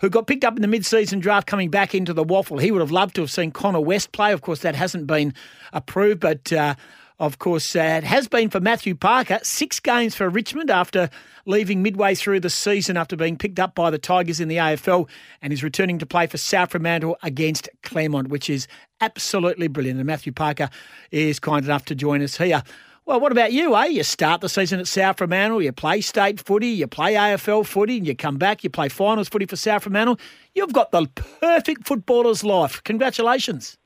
[0.00, 2.58] who got picked up in the mid season draft coming back into the waffle.
[2.58, 4.32] He would have loved to have seen Connor West play.
[4.32, 5.34] Of course, that hasn't been
[5.72, 6.52] approved, but.
[6.52, 6.76] Uh,
[7.20, 9.38] of course, uh, it has been for Matthew Parker.
[9.42, 11.08] Six games for Richmond after
[11.46, 15.08] leaving midway through the season after being picked up by the Tigers in the AFL
[15.40, 18.66] and is returning to play for South Fremantle against Claremont, which is
[19.00, 20.00] absolutely brilliant.
[20.00, 20.68] And Matthew Parker
[21.12, 22.62] is kind enough to join us here.
[23.06, 23.86] Well, what about you, eh?
[23.86, 27.98] You start the season at South Fremantle, you play state footy, you play AFL footy,
[27.98, 30.18] and you come back, you play finals footy for South Fremantle.
[30.54, 32.82] You've got the perfect footballer's life.
[32.82, 33.76] Congratulations.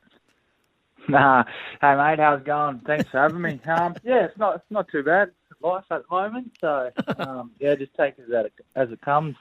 [1.11, 1.45] Nah,
[1.81, 2.81] hey mate, how's it going?
[2.81, 3.59] Thanks for having me.
[3.67, 5.31] Um, yeah, it's not it's not too bad
[5.63, 6.53] life at the moment.
[6.61, 9.35] So um, yeah, just take it as it, as it comes.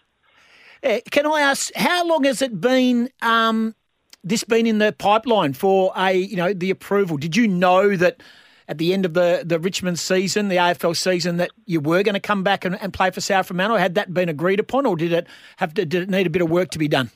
[0.81, 3.09] Yeah, can I ask how long has it been?
[3.21, 3.75] Um,
[4.23, 7.17] this been in the pipeline for a you know the approval?
[7.17, 8.23] Did you know that
[8.69, 12.13] at the end of the the Richmond season, the AFL season, that you were going
[12.13, 13.77] to come back and, and play for South Fremantle?
[13.77, 16.41] Had that been agreed upon, or did it have to, did it need a bit
[16.41, 17.11] of work to be done?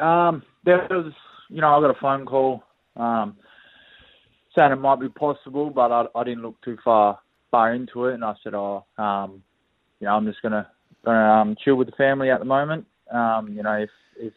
[0.00, 1.12] Um, there was,
[1.48, 2.62] you know, I got a phone call
[2.96, 3.36] um,
[4.54, 7.18] saying it might be possible, but I, I didn't look too far
[7.50, 9.42] far into it, and I said, "Oh, um,
[10.00, 10.66] you know, I'm just gonna
[11.04, 12.86] gonna um, chill with the family at the moment.
[13.12, 14.32] Um, you know, if if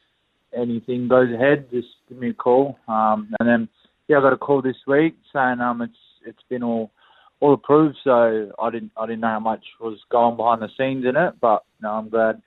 [0.56, 3.70] anything goes ahead, just give me a call." Um, and then,
[4.08, 5.94] yeah, I got a call this week saying um, it's
[6.26, 6.92] it's been all
[7.40, 7.98] all approved.
[8.04, 11.34] So I didn't I didn't know how much was going behind the scenes in it,
[11.42, 12.42] but no, I'm glad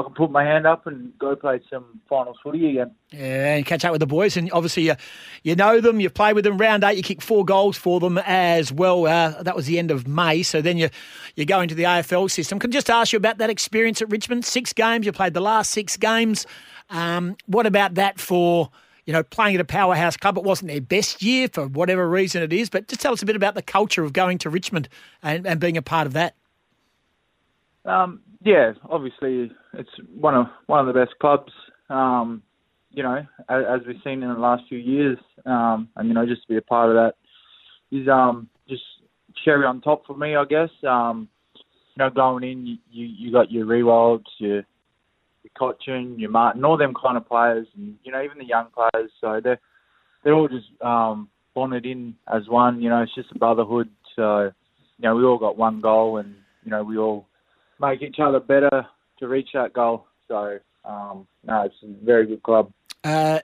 [0.00, 2.90] I can put my hand up and go play some finals footy again.
[3.10, 4.36] Yeah, and catch up with the boys.
[4.36, 4.94] And obviously, you,
[5.42, 8.18] you know them, you've played with them round eight, you kicked four goals for them
[8.18, 9.06] as well.
[9.06, 10.42] Uh, that was the end of May.
[10.42, 10.88] So then you,
[11.36, 12.58] you go into the AFL system.
[12.58, 14.44] Can I just ask you about that experience at Richmond?
[14.44, 16.46] Six games, you played the last six games.
[16.88, 18.70] Um, what about that for.
[19.06, 22.44] You know, playing at a powerhouse club, it wasn't their best year for whatever reason
[22.44, 22.70] it is.
[22.70, 24.88] But just tell us a bit about the culture of going to Richmond
[25.20, 26.36] and, and being a part of that.
[27.84, 31.52] Um, yeah, obviously it's one of one of the best clubs.
[31.88, 32.42] Um,
[32.90, 33.18] you know,
[33.48, 36.48] as, as, we've seen in the last few years, um, and you know, just to
[36.48, 37.14] be a part of that
[37.96, 38.82] is um, just
[39.44, 40.70] cherry on top for me, I guess.
[40.88, 44.64] Um, you know, going in, you, you, got your Riewolds, your
[45.42, 48.68] your Cotchin, your Martin, all them kind of players, and you know, even the young
[48.74, 49.10] players.
[49.20, 49.60] So they're
[50.24, 52.80] they're all just um, bonded in as one.
[52.80, 53.90] You know, it's just a brotherhood.
[54.16, 54.50] So
[54.98, 56.34] you know, we all got one goal, and
[56.64, 57.26] you know, we all
[57.80, 58.86] make each other better
[59.18, 60.06] to reach that goal.
[60.28, 62.72] So, um, no, it's a very good club.
[63.02, 63.40] Uh,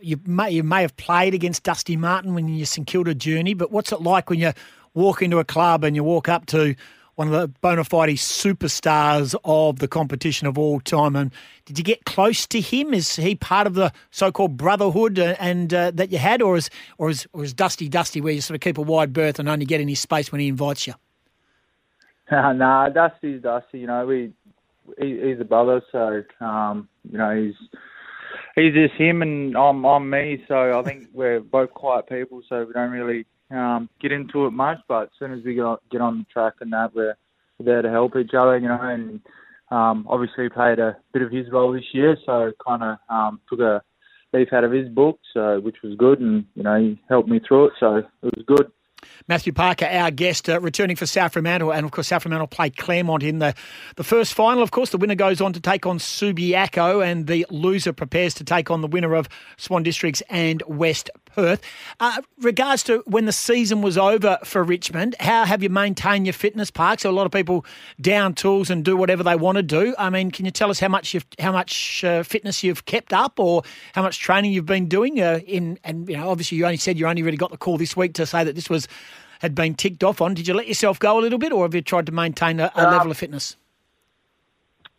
[0.00, 3.70] you may you may have played against Dusty Martin when you St Kilda journey, but
[3.70, 4.52] what's it like when you
[4.94, 6.74] walk into a club and you walk up to
[7.14, 11.16] one of the bona fide superstars of the competition of all time?
[11.16, 11.30] And
[11.64, 12.92] did you get close to him?
[12.92, 16.68] Is he part of the so-called brotherhood uh, and uh, that you had, or is
[16.98, 19.48] or is or is Dusty Dusty where you sort of keep a wide berth and
[19.48, 20.94] only get his space when he invites you?
[22.32, 23.80] nah, Dusty's Dusty.
[23.80, 24.32] You know, we
[25.00, 27.54] he, he's a brother, so um, you know he's
[28.56, 30.44] he's just him and I'm I'm me.
[30.48, 34.50] So I think we're both quiet people, so we don't really um, get into it
[34.50, 34.78] much.
[34.88, 37.16] But as soon as we get on, get on the track and that, we're
[37.60, 38.58] there to help each other.
[38.58, 39.20] You know, and
[39.70, 43.60] um, obviously played a bit of his role this year, so kind of um, took
[43.60, 43.82] a
[44.32, 47.40] leaf out of his book, so which was good, and you know he helped me
[47.46, 48.72] through it, so it was good.
[49.28, 51.72] Matthew Parker, our guest, uh, returning for South Fremantle.
[51.72, 53.54] And of course, South Fremantle play Claremont in the,
[53.96, 54.62] the first final.
[54.62, 58.44] Of course, the winner goes on to take on Subiaco, and the loser prepares to
[58.44, 61.60] take on the winner of Swan Districts and West Perth.
[62.00, 66.32] Uh, regards to when the season was over for Richmond, how have you maintained your
[66.32, 67.00] fitness, Park?
[67.00, 67.64] So a lot of people
[68.00, 69.94] down tools and do whatever they want to do.
[69.98, 73.12] I mean, can you tell us how much you've, how much uh, fitness you've kept
[73.12, 73.62] up, or
[73.94, 75.20] how much training you've been doing?
[75.20, 77.76] Uh, in and you know, obviously, you only said you only really got the call
[77.76, 78.88] this week to say that this was
[79.40, 80.34] had been ticked off on.
[80.34, 82.70] Did you let yourself go a little bit, or have you tried to maintain a,
[82.74, 83.56] a uh, level of fitness?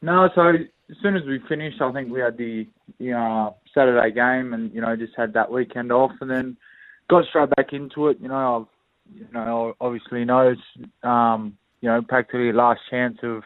[0.01, 0.49] No, so
[0.89, 2.67] as soon as we finished, I think we had the
[2.97, 6.57] you know, Saturday game, and you know just had that weekend off, and then
[7.09, 8.17] got straight back into it.
[8.21, 8.67] You know,
[9.13, 13.43] I've you know obviously know it's um, you know practically last chance of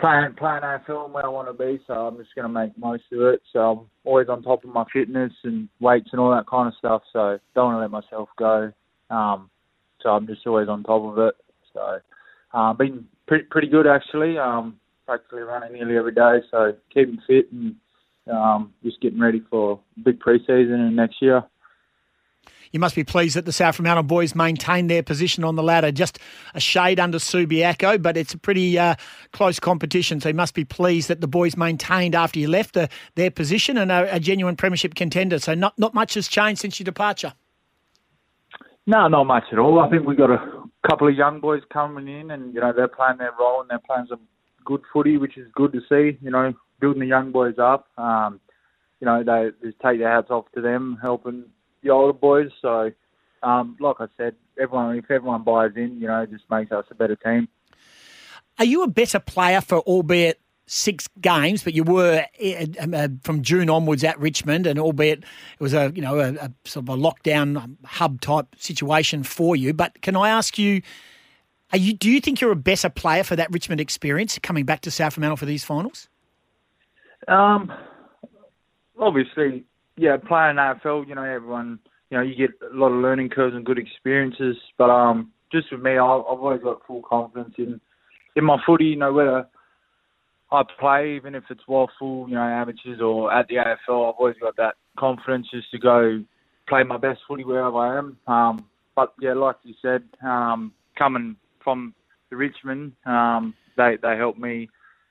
[0.00, 3.04] playing playing AFL where I want to be, so I'm just going to make most
[3.12, 3.42] of it.
[3.52, 6.74] So I'm always on top of my fitness and weights and all that kind of
[6.78, 7.02] stuff.
[7.12, 8.72] So don't want to let myself go.
[9.10, 9.50] Um,
[10.00, 11.34] so I'm just always on top of it.
[11.72, 11.98] So
[12.52, 14.38] uh, been pretty pretty good actually.
[14.38, 17.76] Um, practically running nearly every day, so keeping fit and
[18.30, 21.44] um, just getting ready for big preseason and next year.
[22.72, 25.92] You must be pleased that the South Fremantle boys maintained their position on the ladder,
[25.92, 26.18] just
[26.54, 28.96] a shade under Subiaco, but it's a pretty uh,
[29.32, 30.20] close competition.
[30.20, 33.78] So you must be pleased that the boys maintained after you left the, their position
[33.78, 35.38] and a, a genuine premiership contender.
[35.38, 37.34] So not, not much has changed since your departure.
[38.86, 39.80] No, not much at all.
[39.80, 42.88] I think we've got a couple of young boys coming in, and you know they're
[42.88, 44.20] playing their role and they're playing some
[44.64, 46.18] good footy, which is good to see.
[46.22, 47.88] You know, building the young boys up.
[47.96, 48.40] Um,
[49.00, 51.44] you know, they just take their hats off to them, helping
[51.82, 52.50] the older boys.
[52.60, 52.90] So,
[53.42, 56.84] um, like I said, everyone if everyone buys in, you know, it just makes us
[56.90, 57.48] a better team.
[58.58, 63.68] Are you a better player for albeit six games, but you were uh, from June
[63.68, 66.96] onwards at Richmond, and albeit it was a you know a, a, sort of a
[66.96, 69.72] lockdown hub type situation for you.
[69.72, 70.82] But can I ask you,
[71.72, 74.80] are you do you think you're a better player for that Richmond experience coming back
[74.82, 76.08] to South Fremantle for these finals?
[77.28, 77.72] Um,
[78.98, 79.64] obviously,
[79.96, 81.78] yeah, playing AFL, you know, everyone,
[82.10, 84.56] you know, you get a lot of learning curves and good experiences.
[84.76, 87.80] But um, just with me, I've always got full confidence in
[88.36, 88.86] in my footy.
[88.86, 89.46] You know, whether
[90.54, 94.36] I play, even if it's waffle, you know, amateurs or at the AFL, I've always
[94.40, 96.22] got that confidence just to go
[96.68, 98.16] play my best footy wherever I am.
[98.26, 101.94] Um, but yeah, like you said, um, coming from
[102.30, 104.68] the Richmond, um, they they helped me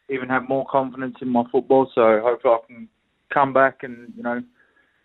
[0.10, 1.90] even have more confidence in my football.
[1.94, 2.90] So hopefully I can
[3.34, 4.42] come back and you know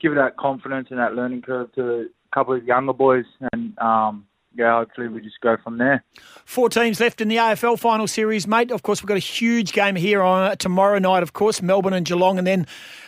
[0.00, 4.24] give that confidence and that learning curve to a couple of younger boys and um,
[4.54, 6.02] yeah, hopefully we just go from there.
[6.44, 8.70] Four teams left in the AFL final series, mate.
[8.70, 11.22] Of course, we've got a huge game here on tomorrow night.
[11.22, 12.66] Of course, Melbourne and Geelong, and then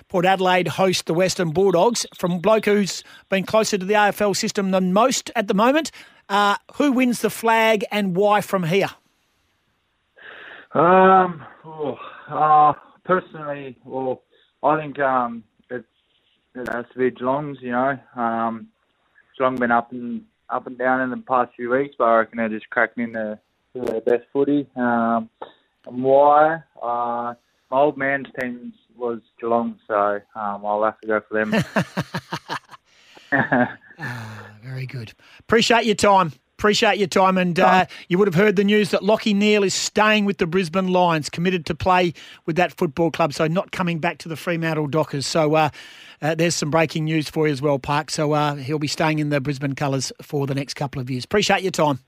[0.09, 2.07] Port Adelaide host the Western Bulldogs.
[2.15, 5.91] From bloke who's been closer to the AFL system than most at the moment,
[6.29, 8.91] uh, who wins the flag and why from here?
[10.73, 11.97] Um, oh,
[12.29, 12.75] uh,
[13.05, 14.23] personally, well,
[14.63, 15.87] I think um, it's,
[16.55, 17.59] it has to be Geelong's.
[17.61, 18.69] You know, um,
[19.37, 22.39] Geelong been up and up and down in the past few weeks, but I reckon
[22.39, 23.39] they're just cracking in the,
[23.75, 24.67] their best footy.
[24.77, 25.31] Um,
[25.87, 26.63] and why?
[26.81, 27.35] Uh,
[27.71, 31.55] my old man's team was Geelong, so um, I'll have to go for them.
[33.99, 35.13] ah, very good.
[35.39, 36.33] Appreciate your time.
[36.61, 39.73] Appreciate your time, and uh, you would have heard the news that Lachie Neale is
[39.73, 42.13] staying with the Brisbane Lions, committed to play
[42.45, 45.27] with that football club, so not coming back to the Fremantle Dockers.
[45.27, 45.71] So uh,
[46.21, 48.11] uh, there's some breaking news for you as well, Park.
[48.11, 51.25] So uh, he'll be staying in the Brisbane colours for the next couple of years.
[51.25, 51.99] Appreciate your time.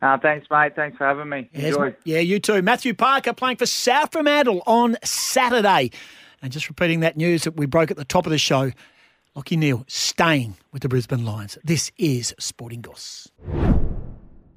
[0.00, 0.74] Uh, thanks, mate.
[0.74, 1.50] Thanks for having me.
[1.52, 1.94] Yes, Enjoy.
[2.04, 2.62] yeah, you too.
[2.62, 5.90] Matthew Parker playing for South Fremantle on Saturday.
[6.40, 8.72] And just repeating that news that we broke at the top of the show.
[9.36, 11.58] Lachie Neale staying with the Brisbane Lions.
[11.62, 13.28] This is Sporting Goss.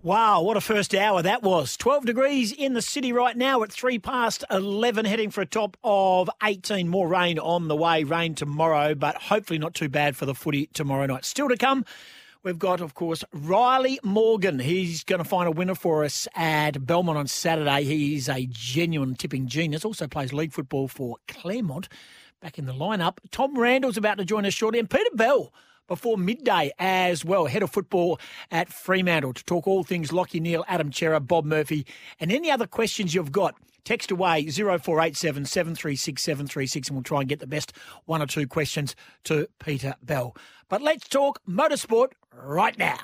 [0.01, 1.75] Wow, what a first hour that was.
[1.75, 5.75] 12 degrees in the city right now at 3 past 11, heading for a top
[5.83, 6.87] of 18.
[6.87, 10.67] More rain on the way, rain tomorrow, but hopefully not too bad for the footy
[10.67, 11.25] tomorrow night.
[11.25, 11.83] Still to come,
[12.43, 14.59] we've got, of course, Riley Morgan.
[14.59, 17.83] He's going to find a winner for us at Belmont on Saturday.
[17.83, 21.89] He's a genuine tipping genius, also plays league football for Claremont
[22.41, 23.17] back in the lineup.
[23.31, 25.53] Tom Randle's about to join us shortly, and Peter Bell
[25.87, 27.47] before midday as well.
[27.47, 28.19] Head of football
[28.51, 31.85] at Fremantle to talk all things Lachie Neale, Adam Cerra, Bob Murphy,
[32.19, 33.55] and any other questions you've got.
[33.83, 37.73] Text away 0487 736 736 and we'll try and get the best
[38.05, 40.35] one or two questions to Peter Bell.
[40.67, 42.99] But let's talk motorsport right now.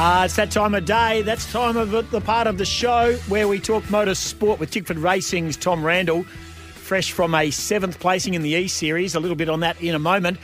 [0.00, 1.22] Uh, it's that time of day.
[1.22, 5.56] That's time of the part of the show where we talk motorsport with Tickford Racing's
[5.56, 9.16] Tom Randle, fresh from a seventh placing in the E Series.
[9.16, 10.38] A little bit on that in a moment.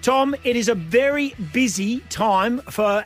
[0.00, 3.04] Tom, it is a very busy time for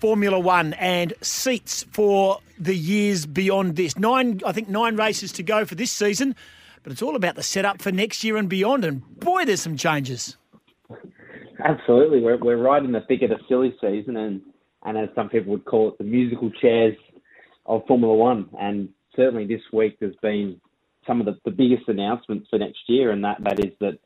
[0.00, 3.96] Formula One and seats for the years beyond this.
[3.96, 6.36] Nine, I think, nine races to go for this season,
[6.82, 8.84] but it's all about the setup for next year and beyond.
[8.84, 10.36] And boy, there's some changes.
[11.64, 14.42] Absolutely, we're we're right in the thick of the silly season, and
[14.84, 16.96] and as some people would call it, the musical chairs
[17.64, 18.48] of Formula One.
[18.60, 20.60] And certainly this week there's been
[21.06, 23.98] some of the, the biggest announcements for next year, and that that is that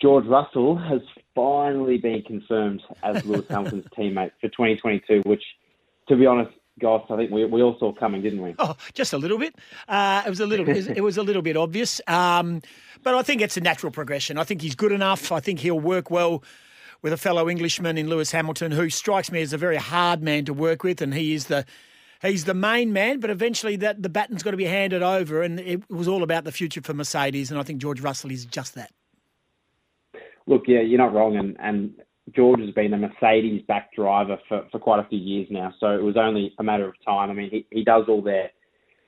[0.00, 1.00] George Russell has
[1.34, 5.42] finally been confirmed as Lewis Hamilton's teammate for 2022, which,
[6.08, 8.54] to be honest, Goss, I think we, we all saw coming, didn't we?
[8.58, 9.54] Oh, just a little bit.
[9.88, 10.68] Uh, it was a little.
[10.68, 12.62] it was a little bit obvious, um,
[13.02, 14.38] but I think it's a natural progression.
[14.38, 15.32] I think he's good enough.
[15.32, 16.42] I think he'll work well
[17.02, 20.44] with a fellow Englishman in Lewis Hamilton, who strikes me as a very hard man
[20.46, 21.64] to work with, and he is the
[22.22, 23.20] he's the main man.
[23.20, 26.44] But eventually, that the baton's got to be handed over, and it was all about
[26.44, 28.92] the future for Mercedes, and I think George Russell is just that.
[30.46, 31.94] Look, yeah, you're not wrong, and and
[32.34, 35.88] George has been a Mercedes back driver for, for quite a few years now, so
[35.94, 37.30] it was only a matter of time.
[37.30, 38.50] I mean, he, he does all their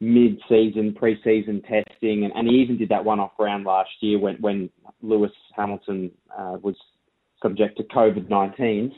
[0.00, 4.70] mid-season, pre-season testing, and, and he even did that one-off round last year when when
[5.02, 6.76] Lewis Hamilton uh, was
[7.42, 8.92] subject to COVID nineteen,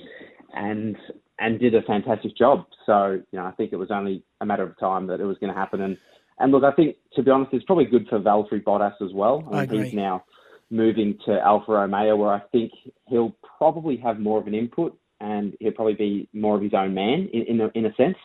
[0.55, 0.97] and
[1.39, 2.67] and did a fantastic job.
[2.87, 5.39] So you know, I think it was only a matter of time that it was
[5.39, 5.81] going to happen.
[5.81, 5.97] And
[6.39, 9.49] and look, I think to be honest, it's probably good for Valtteri Bottas as well.
[9.53, 10.03] I mean, he's agree.
[10.03, 10.25] now
[10.73, 12.73] moving to Alfa Romeo, where I think
[13.07, 16.95] he'll probably have more of an input and he'll probably be more of his own
[16.95, 18.17] man in in a, in a sense.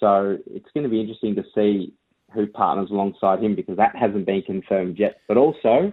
[0.00, 1.94] So it's going to be interesting to see
[2.34, 5.18] who partners alongside him because that hasn't been confirmed yet.
[5.28, 5.92] But also,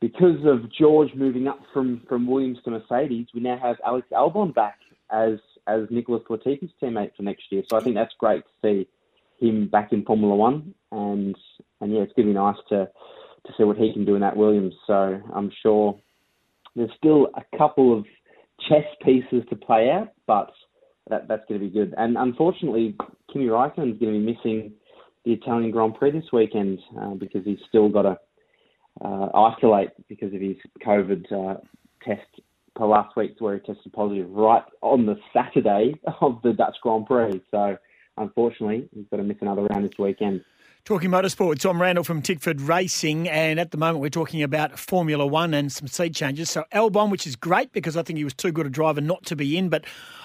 [0.00, 4.54] because of George moving up from, from Williams to Mercedes, we now have Alex Albon
[4.54, 4.78] back
[5.10, 5.38] as
[5.68, 7.62] as Nicholas Latifi's teammate for next year.
[7.68, 11.36] So I think that's great to see him back in Formula One, and
[11.80, 12.88] and yeah, it's going to be nice to
[13.52, 14.74] to see what he can do in that Williams.
[14.86, 15.98] So I'm sure
[16.74, 18.04] there's still a couple of
[18.68, 20.50] chess pieces to play out, but
[21.08, 21.94] that that's going to be good.
[21.96, 22.96] And unfortunately,
[23.32, 24.72] Kimi Räikkönen is going to be missing
[25.24, 28.18] the Italian Grand Prix this weekend uh, because he's still got to
[29.04, 31.60] uh, isolate because of his COVID uh,
[32.04, 32.20] test
[32.78, 37.40] last week, where he tested positive right on the Saturday of the Dutch Grand Prix.
[37.50, 37.76] So
[38.16, 40.44] unfortunately, he's got to miss another round this weekend.
[40.84, 45.24] Talking motorsport, Tom Randle from Tickford Racing, and at the moment we're talking about Formula
[45.24, 46.50] One and some seat changes.
[46.50, 49.24] So Albon, which is great because I think he was too good a driver not
[49.26, 49.84] to be in, but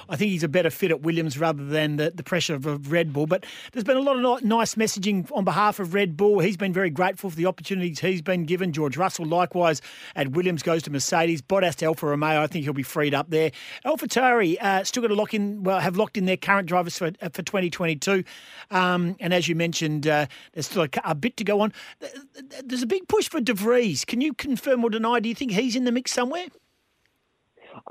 [0.10, 3.12] I think he's a better fit at Williams rather than the, the pressure of, Red
[3.12, 3.28] Bull.
[3.28, 6.40] But there's been a lot of nice messaging on behalf of Red Bull.
[6.40, 8.72] He's been very grateful for the opportunities he's been given.
[8.72, 9.82] George Russell, likewise,
[10.16, 11.42] at Williams goes to Mercedes.
[11.42, 13.52] Bottas to Alfa Romeo, I think he'll be freed up there.
[13.86, 17.08] AlphaTauri uh, still got to lock in, well, have locked in their current drivers for
[17.22, 18.24] uh, for 2022.
[18.72, 20.28] Um, and as you mentioned, uh,
[20.58, 21.72] there's still a, a bit to go on.
[22.00, 24.04] Th- th- There's a big push for De Vries.
[24.04, 25.20] Can you confirm or deny?
[25.20, 26.48] Do you think he's in the mix somewhere?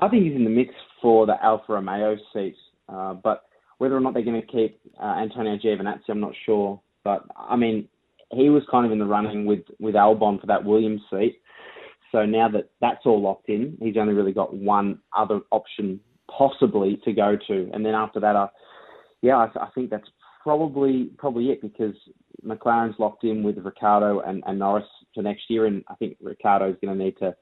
[0.01, 2.57] I think he's in the mix for the Alfa Romeo seat,
[2.89, 3.45] uh, but
[3.77, 6.81] whether or not they're going to keep uh, Antonio Giovinazzi, I'm not sure.
[7.05, 7.87] But I mean,
[8.31, 11.39] he was kind of in the running with with Albon for that Williams seat.
[12.11, 16.99] So now that that's all locked in, he's only really got one other option possibly
[17.05, 18.49] to go to, and then after that, I,
[19.21, 20.09] yeah, I, I think that's
[20.47, 21.95] probably probably it because
[22.45, 26.77] McLaren's locked in with Ricciardo and, and Norris for next year, and I think Ricciardo's
[26.81, 27.35] going to need to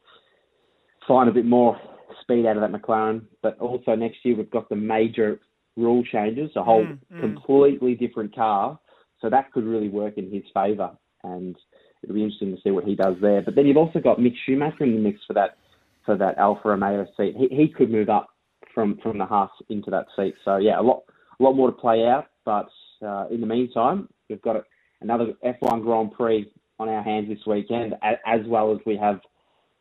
[1.07, 1.79] find a bit more
[2.21, 3.23] speed out of that McLaren.
[3.41, 5.39] But also next year we've got the major
[5.75, 7.19] rule changes, a whole Mm, mm.
[7.19, 8.79] completely different car.
[9.21, 10.91] So that could really work in his favour,
[11.23, 11.55] and
[12.03, 13.41] it'll be interesting to see what he does there.
[13.41, 15.57] But then you've also got Mick Schumacher in the mix for that
[16.05, 17.35] for that Alfa Romeo seat.
[17.35, 18.29] He he could move up
[18.73, 20.35] from from the Haas into that seat.
[20.43, 21.03] So yeah, a lot
[21.39, 22.27] a lot more to play out.
[22.43, 22.69] But
[23.05, 24.57] uh, in the meantime, we've got
[25.01, 29.19] another F1 Grand Prix on our hands this weekend, as well as we have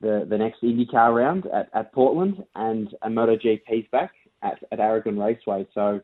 [0.01, 4.13] the, the next IndyCar round at, at Portland and a MotoGP's back
[4.43, 5.67] at, at Aragon Raceway.
[5.75, 6.01] So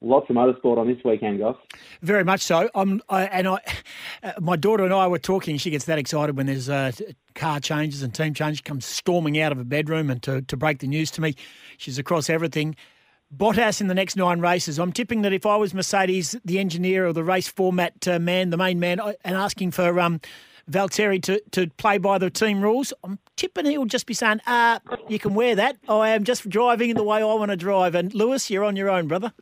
[0.00, 1.54] lots of motorsport on this weekend, guys.
[2.02, 2.70] Very much so.
[2.74, 3.58] I'm, I, and I,
[4.22, 5.56] uh, my daughter and I were talking.
[5.58, 6.92] She gets that excited when there's uh,
[7.34, 8.60] car changes and team changes.
[8.60, 11.34] Comes storming out of her bedroom and to, to break the news to me.
[11.78, 12.76] She's across everything.
[13.34, 14.78] Bottas in the next nine races.
[14.78, 18.50] I'm tipping that if I was Mercedes, the engineer or the race format uh, man,
[18.50, 20.20] the main man, and asking for um,
[20.70, 24.80] Valtteri to, to play by the team rules, I'm tipping he'll just be saying, ah,
[25.08, 25.76] you can wear that.
[25.88, 27.94] I am just driving the way I want to drive.
[27.94, 29.32] And Lewis, you're on your own, brother.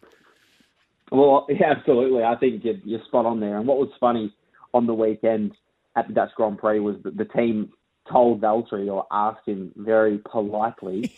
[1.12, 2.24] Well, yeah, absolutely.
[2.24, 3.58] I think you're, you're spot on there.
[3.58, 4.34] And what was funny
[4.72, 5.52] on the weekend
[5.96, 7.70] at the Dutch Grand Prix was that the team
[8.10, 11.14] told Valtteri or asked him very politely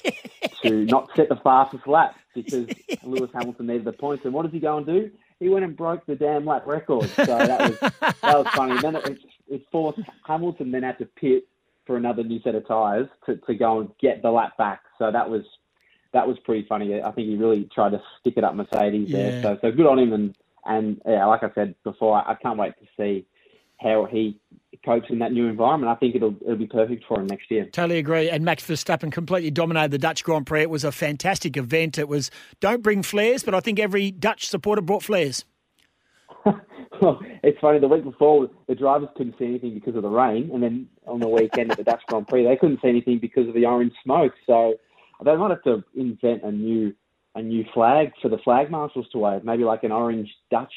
[0.62, 2.66] to not set the fastest lap because
[3.02, 4.24] Lewis Hamilton needed the points.
[4.24, 5.10] And what does he go and do?
[5.40, 7.10] He went and broke the damn lap record.
[7.10, 8.72] So that was that was funny.
[8.72, 9.18] And then it,
[9.48, 11.44] it forced Hamilton then had to pit
[11.86, 14.80] for another new set of tyres to, to go and get the lap back.
[14.98, 15.42] So that was
[16.12, 17.02] that was pretty funny.
[17.02, 19.30] I think he really tried to stick it up Mercedes Yeah.
[19.30, 19.42] there.
[19.42, 20.12] So so good on him.
[20.12, 20.34] And
[20.64, 23.26] and yeah, like I said before, I, I can't wait to see
[23.78, 24.40] how he
[24.84, 25.90] copes in that new environment.
[25.90, 27.66] I think it'll it'll be perfect for him next year.
[27.72, 28.30] Totally agree.
[28.30, 30.62] And Max Verstappen completely dominated the Dutch Grand Prix.
[30.62, 31.98] It was a fantastic event.
[31.98, 35.44] It was don't bring flares, but I think every Dutch supporter brought flares.
[37.02, 37.78] Well, it's funny.
[37.78, 41.20] The week before, the drivers couldn't see anything because of the rain, and then on
[41.20, 43.92] the weekend at the Dutch Grand Prix, they couldn't see anything because of the orange
[44.02, 44.32] smoke.
[44.46, 44.76] So
[45.22, 46.94] they might have to invent a new
[47.34, 50.72] a new flag for the flag marshals to wave, maybe like an orange Dutch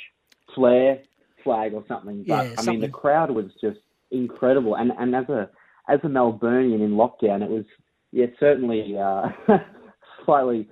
[0.53, 0.99] flare
[1.43, 2.25] flag or something.
[2.27, 3.79] But Yeah, I mean, the crowd was just
[4.11, 5.49] incredible, and and as a
[5.87, 7.65] as a Melburnian in lockdown, it was
[8.11, 9.29] yeah certainly uh,
[10.25, 10.69] slightly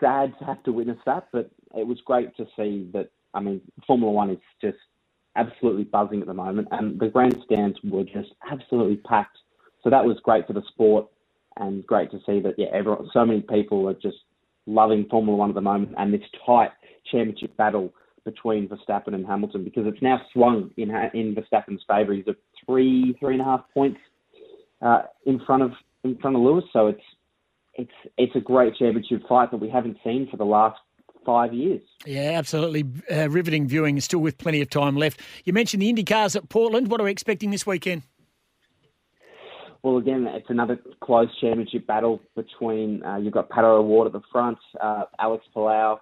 [0.00, 3.10] sad to have to witness that, but it was great to see that.
[3.32, 4.78] I mean, Formula One is just
[5.36, 9.38] absolutely buzzing at the moment, and the grandstands were just absolutely packed.
[9.82, 11.06] So that was great for the sport.
[11.56, 14.18] and great to see that yeah, everyone, so many people are just
[14.66, 16.70] loving Formula One at the moment, and this tight
[17.10, 17.92] championship battle
[18.24, 22.12] between Verstappen and Hamilton because it's now swung in in Verstappen's favour.
[22.14, 24.00] He's at three three and a half points
[24.82, 25.72] uh, in front of
[26.04, 27.02] in front of Lewis, so it's
[27.74, 30.78] it's it's a great championship fight that we haven't seen for the last
[31.24, 31.82] five years.
[32.06, 32.84] Yeah, absolutely.
[33.10, 35.20] Uh, riveting viewing, still with plenty of time left.
[35.44, 36.90] You mentioned the IndyCars at Portland.
[36.90, 38.02] What are we expecting this weekend?
[39.82, 44.20] Well, again, it's another close championship battle between uh, you've got Pato O'Ward at the
[44.30, 45.96] front, uh, Alex Palou,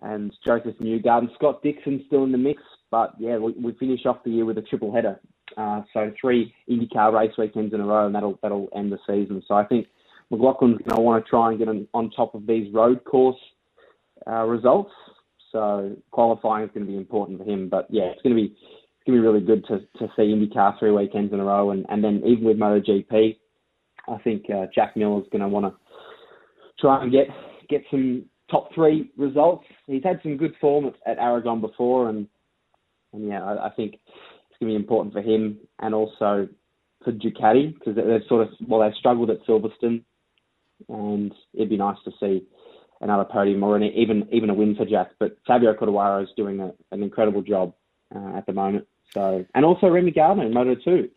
[0.00, 1.34] and Josef Newgarden.
[1.34, 4.58] Scott Dixon still in the mix, but yeah, we, we finish off the year with
[4.58, 5.20] a triple header.
[5.56, 9.42] Uh, so three IndyCar race weekends in a row, and that'll that'll end the season.
[9.46, 9.86] So I think
[10.32, 13.38] McLaughlin's going to want to try and get on, on top of these road course
[14.26, 14.92] uh, results.
[15.50, 17.68] So qualifying is going to be important for him.
[17.68, 20.22] But yeah, it's going to be it's going to be really good to, to see
[20.22, 23.36] IndyCar three weekends in a row, and, and then even with MotoGP,
[24.08, 25.74] I think uh, Jack Miller's going to want to
[26.80, 27.26] try and get
[27.68, 29.64] get some top three results.
[29.86, 32.28] He's had some good form at, at Aragon before, and
[33.12, 36.48] and yeah, I, I think it's going to be important for him and also
[37.04, 40.04] for Ducati because they've sort of well they've struggled at Silverstone,
[40.88, 42.46] and it'd be nice to see
[43.00, 45.10] another podium or an, even even a win for Jack.
[45.18, 47.74] But Fabio Quartararo is doing a, an incredible job
[48.14, 48.86] uh, at the moment.
[49.12, 51.10] So and also Remy Gardner in Moto two.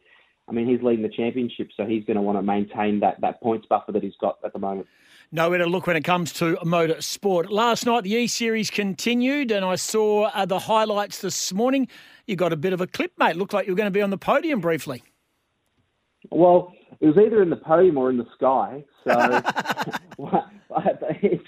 [0.48, 3.42] I mean, he's leading the championship, so he's going to want to maintain that that
[3.42, 4.88] points buffer that he's got at the moment.
[5.32, 7.52] Nowhere to look when it comes to motor sport.
[7.52, 11.88] Last night, the E Series continued, and I saw uh, the highlights this morning.
[12.28, 13.36] You got a bit of a clip, mate.
[13.36, 15.04] Looked like you were going to be on the podium briefly.
[16.30, 18.84] Well, it was either in the podium or in the sky.
[19.04, 19.12] So
[21.22, 21.44] it's,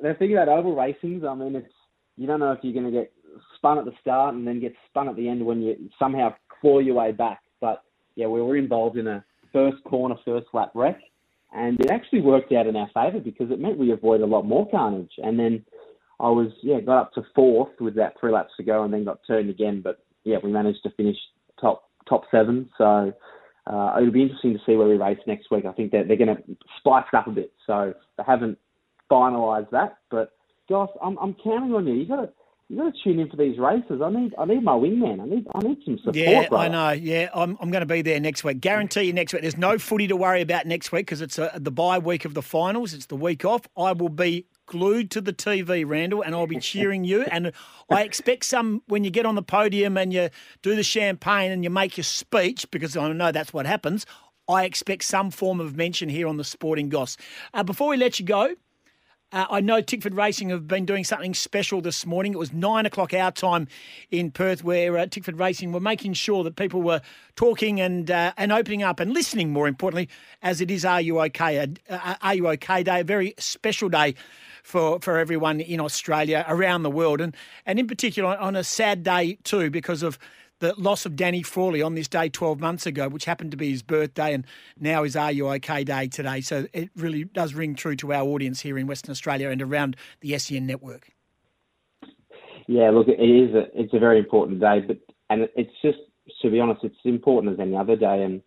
[0.00, 1.72] the thing about oval racings, I mean, it's
[2.16, 3.12] you don't know if you're going to get
[3.56, 6.78] spun at the start and then get spun at the end when you somehow claw
[6.78, 7.40] your way back.
[8.16, 10.98] Yeah, we were involved in a first corner, first lap wreck,
[11.52, 14.46] and it actually worked out in our favour because it meant we avoided a lot
[14.46, 15.12] more carnage.
[15.18, 15.64] And then
[16.20, 19.04] I was yeah got up to fourth with about three laps to go, and then
[19.04, 19.80] got turned again.
[19.82, 21.16] But yeah, we managed to finish
[21.60, 22.70] top top seven.
[22.78, 23.12] So
[23.66, 25.64] uh, it'll be interesting to see where we race next week.
[25.66, 26.42] I think that they're going to
[26.78, 27.52] spice it up a bit.
[27.66, 28.58] So they haven't
[29.10, 30.32] finalised that, but
[30.68, 31.94] Goss, I'm, I'm counting on you.
[31.94, 32.32] You got to
[32.72, 34.00] you got to tune in for these races.
[34.02, 35.20] I need I need my wingman.
[35.20, 36.16] I need I need some support.
[36.16, 36.64] Yeah, brother.
[36.64, 36.90] I know.
[36.92, 38.62] Yeah, I'm, I'm going to be there next week.
[38.62, 39.42] Guarantee you next week.
[39.42, 42.32] There's no footy to worry about next week because it's a, the bye week of
[42.32, 42.94] the finals.
[42.94, 43.68] It's the week off.
[43.76, 47.24] I will be glued to the TV, Randle, and I'll be cheering you.
[47.24, 47.52] And
[47.90, 50.30] I expect some when you get on the podium and you
[50.62, 54.06] do the champagne and you make your speech because I know that's what happens.
[54.48, 57.18] I expect some form of mention here on the Sporting Goss.
[57.52, 58.54] Uh, before we let you go,
[59.32, 62.34] uh, I know Tickford Racing have been doing something special this morning.
[62.34, 63.66] It was nine o'clock our time
[64.10, 67.00] in Perth, where uh, Tickford Racing were making sure that people were
[67.34, 69.50] talking and uh, and opening up and listening.
[69.50, 70.08] More importantly,
[70.42, 71.74] as it is Are You OK?
[71.88, 74.14] Uh, Are You OK Day, a very special day
[74.62, 79.02] for, for everyone in Australia, around the world, and and in particular on a sad
[79.02, 80.18] day too because of
[80.62, 83.72] the loss of Danny Frawley on this day 12 months ago, which happened to be
[83.72, 84.46] his birthday, and
[84.78, 86.40] now is Are You OK Day today.
[86.40, 89.96] So it really does ring true to our audience here in Western Australia and around
[90.20, 91.10] the SEN network.
[92.68, 94.98] Yeah, look, it is a it's a very important day, but
[95.30, 95.98] and it's just
[96.42, 98.40] to be honest, it's important as any other day, and,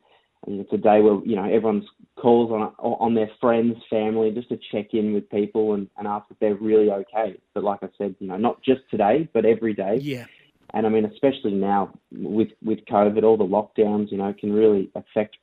[0.47, 1.83] and it's a day where you know everyone's
[2.15, 6.25] calls on on their friends, family, just to check in with people and, and ask
[6.31, 7.37] if they're really okay.
[7.53, 9.97] But like I said, you know, not just today, but every day.
[10.01, 10.27] Yeah.
[10.75, 14.91] And I mean, especially now with with COVID, all the lockdowns, you know, can really
[14.93, 15.37] affect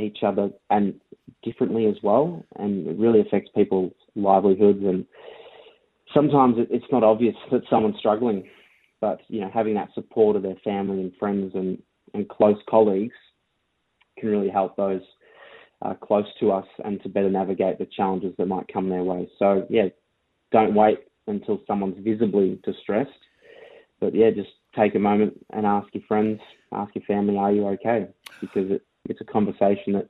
[0.00, 0.94] each other and
[1.42, 4.84] differently as well, and it really affects people's livelihoods.
[4.84, 5.04] And
[6.14, 8.48] sometimes it's not obvious that someone's struggling,
[9.00, 11.78] but you know, having that support of their family and friends and
[12.14, 13.16] and close colleagues
[14.16, 15.02] can really help those
[15.82, 19.28] uh, close to us and to better navigate the challenges that might come their way.
[19.40, 19.88] So yeah,
[20.52, 23.10] don't wait until someone's visibly distressed,
[24.00, 24.48] but yeah, just
[24.78, 26.40] take a moment and ask your friends,
[26.72, 28.06] ask your family, are you okay?
[28.40, 30.08] Because it, it's a conversation that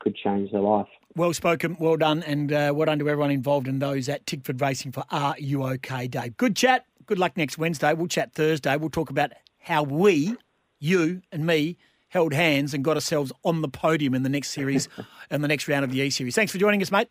[0.00, 0.86] could change their life.
[1.16, 4.60] Well spoken, well done, and uh, well done to everyone involved in those at Tickford
[4.60, 6.32] Racing for Are You OK Day.
[6.36, 6.86] Good chat.
[7.06, 7.92] Good luck next Wednesday.
[7.94, 8.76] We'll chat Thursday.
[8.76, 10.36] We'll talk about how we,
[10.78, 11.76] you and me,
[12.08, 14.88] held hands and got ourselves on the podium in the next series
[15.30, 16.34] and the next round of the E Series.
[16.34, 17.08] Thanks for joining us, mate.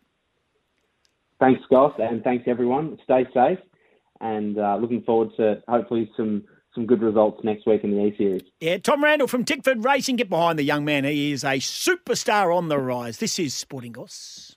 [1.40, 2.98] Thanks, Goss, and thanks everyone.
[3.04, 3.58] Stay safe,
[4.20, 6.44] and uh, looking forward to hopefully some
[6.74, 8.42] some good results next week in the A Series.
[8.60, 10.16] Yeah, Tom Randle from Tickford Racing.
[10.16, 11.04] Get behind the young man.
[11.04, 13.18] He is a superstar on the rise.
[13.18, 14.56] This is Sporting Goss.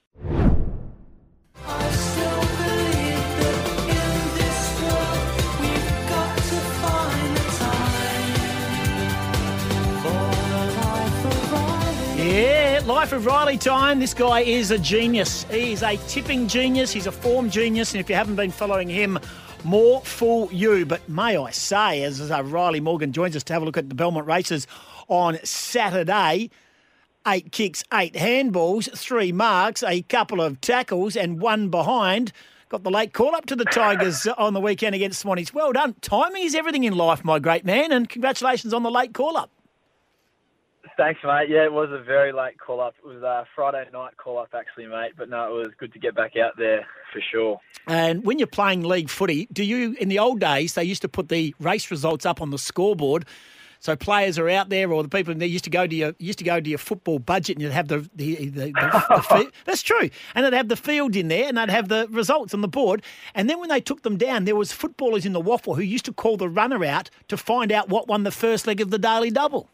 [12.16, 14.00] Yeah, Life of Riley time.
[14.00, 15.44] This guy is a genius.
[15.44, 16.92] He is a tipping genius.
[16.92, 17.92] He's a form genius.
[17.92, 19.18] And if you haven't been following him,
[19.64, 20.86] more fool you.
[20.86, 23.88] But may I say, as uh, Riley Morgan joins us to have a look at
[23.88, 24.66] the Belmont races
[25.08, 26.50] on Saturday,
[27.26, 32.32] eight kicks, eight handballs, three marks, a couple of tackles, and one behind.
[32.68, 35.54] Got the late call up to the Tigers on the weekend against Swannies.
[35.54, 35.94] Well done.
[36.02, 39.50] Timing is everything in life, my great man, and congratulations on the late call up.
[40.98, 41.48] Thanks, mate.
[41.48, 42.96] Yeah, it was a very late call up.
[42.98, 45.12] It was a Friday night call up, actually, mate.
[45.16, 47.60] But no, it was good to get back out there for sure.
[47.86, 51.08] And when you're playing league footy, do you, in the old days, they used to
[51.08, 53.26] put the race results up on the scoreboard.
[53.78, 56.40] So players are out there, or the people they used to go to your used
[56.40, 59.52] to go to your football budget, and you'd have the the, the, the, the field.
[59.66, 62.60] that's true, and they'd have the field in there, and they'd have the results on
[62.60, 63.04] the board.
[63.36, 66.06] And then when they took them down, there was footballers in the waffle who used
[66.06, 68.98] to call the runner out to find out what won the first leg of the
[68.98, 69.68] daily double.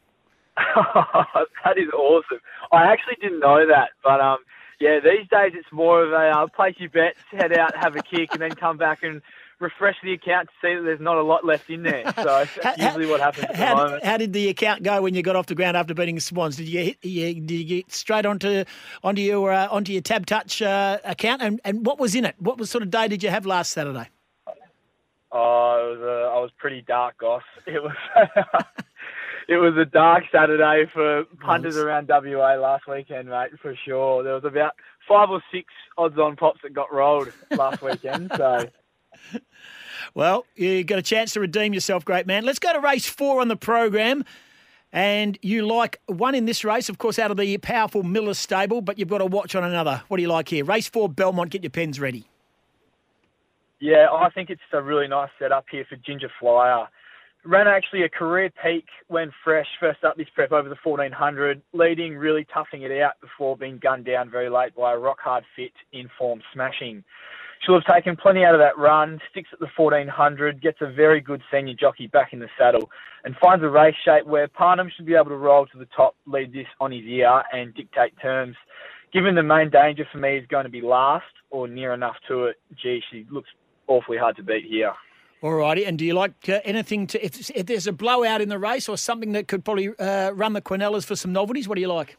[1.64, 2.38] that is awesome.
[2.72, 4.38] I actually didn't know that, but um,
[4.80, 8.02] yeah, these days it's more of a uh, place your bets, head out, have a
[8.02, 9.22] kick, and then come back and
[9.60, 12.04] refresh the account to see that there's not a lot left in there.
[12.16, 14.04] So that's usually what happens at how, the moment.
[14.04, 16.56] How did the account go when you got off the ground after beating Swans?
[16.56, 18.64] Did you hit, you, did you get straight onto
[19.02, 21.42] onto your uh, onto your TABtouch uh, account?
[21.42, 22.34] And, and what was in it?
[22.38, 24.08] What was sort of day did you have last Saturday?
[25.36, 27.42] Oh, it was a, I was pretty dark, Goss.
[27.66, 27.96] It was.
[29.48, 34.22] It was a dark Saturday for punters around WA last weekend, mate, for sure.
[34.22, 34.74] There was about
[35.08, 38.30] five or six odds on pops that got rolled last weekend.
[38.36, 38.68] So,
[40.14, 42.44] Well, you got a chance to redeem yourself, great man.
[42.44, 44.24] Let's go to race four on the program.
[44.92, 48.80] And you like one in this race, of course, out of the powerful Miller stable,
[48.80, 50.02] but you've got to watch on another.
[50.06, 50.64] What do you like here?
[50.64, 52.26] Race four, Belmont, get your pens ready.
[53.80, 56.86] yeah, I think it's a really nice setup here for Ginger Flyer.
[57.46, 62.16] Ran actually a career peak when fresh, first up this prep over the 1400, leading,
[62.16, 65.72] really toughing it out before being gunned down very late by a rock hard fit
[65.92, 67.04] in form smashing.
[67.60, 71.20] She'll have taken plenty out of that run, sticks at the 1400, gets a very
[71.20, 72.90] good senior jockey back in the saddle,
[73.24, 76.16] and finds a race shape where Parnham should be able to roll to the top,
[76.26, 78.56] lead this on his ear, and dictate terms.
[79.12, 82.46] Given the main danger for me is going to be last or near enough to
[82.46, 83.50] it, gee, she looks
[83.86, 84.94] awfully hard to beat here.
[85.44, 88.58] Alrighty, and do you like uh, anything to if, if there's a blowout in the
[88.58, 91.68] race or something that could probably uh, run the Quinellas for some novelties?
[91.68, 92.16] What do you like?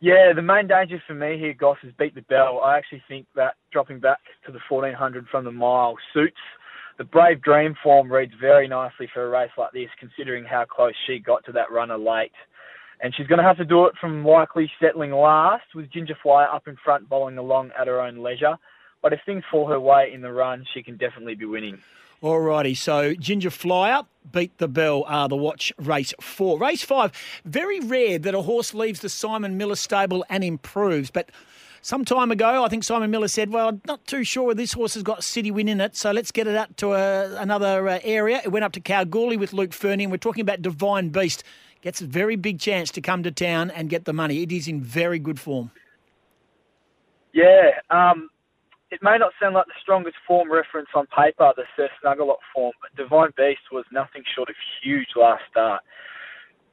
[0.00, 2.60] Yeah, the main danger for me here, Goss, is beat the bell.
[2.64, 6.36] I actually think that dropping back to the 1400 from the mile suits.
[6.98, 10.94] The Brave Dream form reads very nicely for a race like this, considering how close
[11.06, 12.32] she got to that runner late.
[13.02, 16.48] And she's going to have to do it from likely settling last, with Ginger Flyer
[16.48, 18.56] up in front, bowling along at her own leisure.
[19.04, 21.78] But if things fall her way in the run, she can definitely be winning.
[22.22, 25.04] Alrighty, so Ginger Flyer beat the bell.
[25.06, 27.12] Uh, the watch race four, race five.
[27.44, 31.30] Very rare that a horse leaves the Simon Miller stable and improves, but.
[31.82, 34.94] Some time ago, I think Simon Miller said, "Well, I'm not too sure this horse
[34.94, 37.98] has got City Win in it, so let's get it up to a, another uh,
[38.02, 41.44] area." It went up to Kalgoorlie with Luke Fernie, and we're talking about Divine Beast.
[41.82, 44.42] Gets a very big chance to come to town and get the money.
[44.42, 45.72] It is in very good form.
[47.34, 48.30] Yeah, um,
[48.90, 52.72] it may not sound like the strongest form reference on paper, the Sir Snuggalot form,
[52.80, 55.82] but Divine Beast was nothing short of huge last start.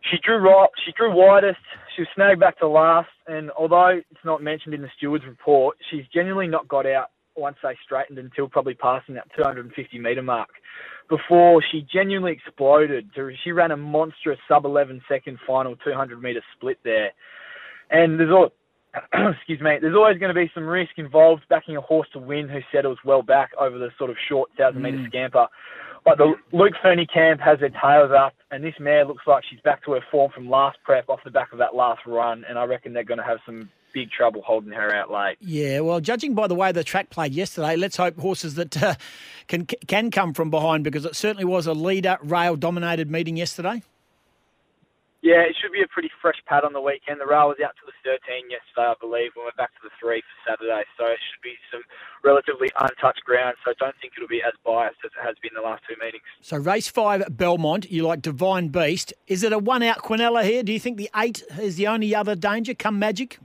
[0.09, 1.59] She drew right, she drew widest.
[1.95, 5.77] She was snagged back to last, and although it's not mentioned in the steward's report,
[5.89, 10.49] she's genuinely not got out once they straightened until probably passing that 250 metre mark.
[11.07, 13.09] Before she genuinely exploded,
[13.43, 17.11] she ran a monstrous sub 11 second final 200 metre split there,
[17.89, 18.49] and there's all
[19.13, 22.49] excuse me, there's always going to be some risk involved backing a horse to win
[22.49, 25.07] who settles well back over the sort of short 1,000 metre Mm.
[25.07, 25.47] scamper.
[26.03, 29.59] But the Luke Fernie camp has their tails up, and this mare looks like she's
[29.61, 32.57] back to her form from last prep off the back of that last run, and
[32.57, 35.37] I reckon they're going to have some big trouble holding her out late.
[35.41, 38.95] Yeah, well, judging by the way the track played yesterday, let's hope horses that uh,
[39.47, 43.83] can can come from behind because it certainly was a leader rail dominated meeting yesterday.
[45.21, 47.21] Yeah, it should be a pretty fresh pad on the weekend.
[47.21, 49.93] The rail was out to the 13 yesterday, I believe, and we're back to the
[50.01, 50.81] 3 for Saturday.
[50.97, 51.81] So it should be some
[52.23, 53.53] relatively untouched ground.
[53.63, 55.93] So I don't think it'll be as biased as it has been the last two
[56.03, 56.25] meetings.
[56.41, 59.13] So race five, Belmont, you like Divine Beast.
[59.27, 60.63] Is it a one out Quinella here?
[60.63, 62.73] Do you think the eight is the only other danger?
[62.73, 63.37] Come Magic.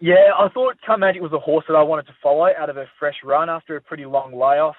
[0.00, 2.74] Yeah, I thought Come Magic was a horse that I wanted to follow out of
[2.74, 4.76] her fresh run after a pretty long layoff.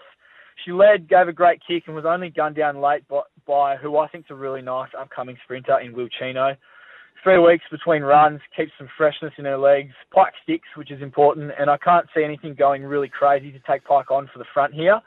[0.66, 3.98] She led, gave a great kick, and was only gunned down late by, by who
[3.98, 6.56] I think is a really nice upcoming sprinter in Will Chino.
[7.24, 9.94] Three weeks between runs keeps some freshness in her legs.
[10.12, 13.86] Pike sticks, which is important, and I can't see anything going really crazy to take
[13.86, 15.00] Pike on for the front here.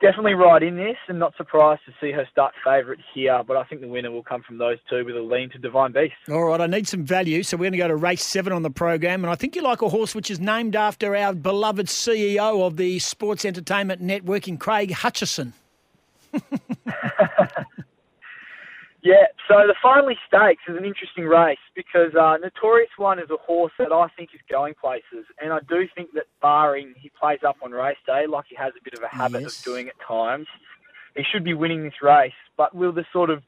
[0.00, 3.42] Definitely right in this, and not surprised to see her start favourite here.
[3.46, 5.92] But I think the winner will come from those two with a lean to Divine
[5.92, 6.14] Beast.
[6.28, 8.62] All right, I need some value, so we're going to go to race seven on
[8.62, 9.24] the program.
[9.24, 12.76] And I think you like a horse which is named after our beloved CEO of
[12.76, 15.52] the Sports Entertainment Networking, Craig Hutchison.
[19.04, 23.36] Yeah, so the Finally Stakes is an interesting race because uh, Notorious One is a
[23.36, 27.40] horse that I think is going places, and I do think that barring he plays
[27.46, 29.58] up on race day, like he has a bit of a habit Yes.
[29.58, 30.46] of doing at times,
[31.14, 32.32] he should be winning this race.
[32.56, 33.42] But will the sort of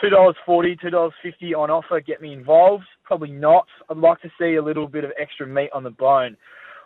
[0.00, 2.84] two dollars forty, two dollars fifty on offer get me involved?
[3.04, 3.66] Probably not.
[3.90, 6.38] I'd like to see a little bit of extra meat on the bone.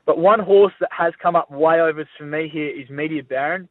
[0.04, 3.68] But one horse that has come up way overs for me here is Media Baron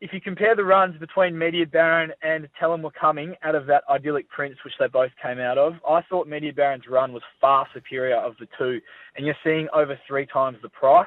[0.00, 3.66] if you compare the runs between Media Baron and Tell 'em We're Coming out of
[3.66, 7.22] that idyllic Prince, which they both came out of, I thought Media Baron's run was
[7.38, 8.80] far superior of the two,
[9.16, 11.06] and you're seeing over three times the price.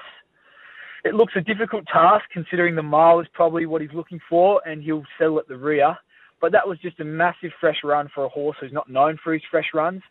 [1.03, 4.83] It looks a difficult task considering the mile is probably what he's looking for, and
[4.83, 5.97] he'll settle at the rear.
[6.39, 9.33] But that was just a massive fresh run for a horse who's not known for
[9.33, 10.03] his fresh runs.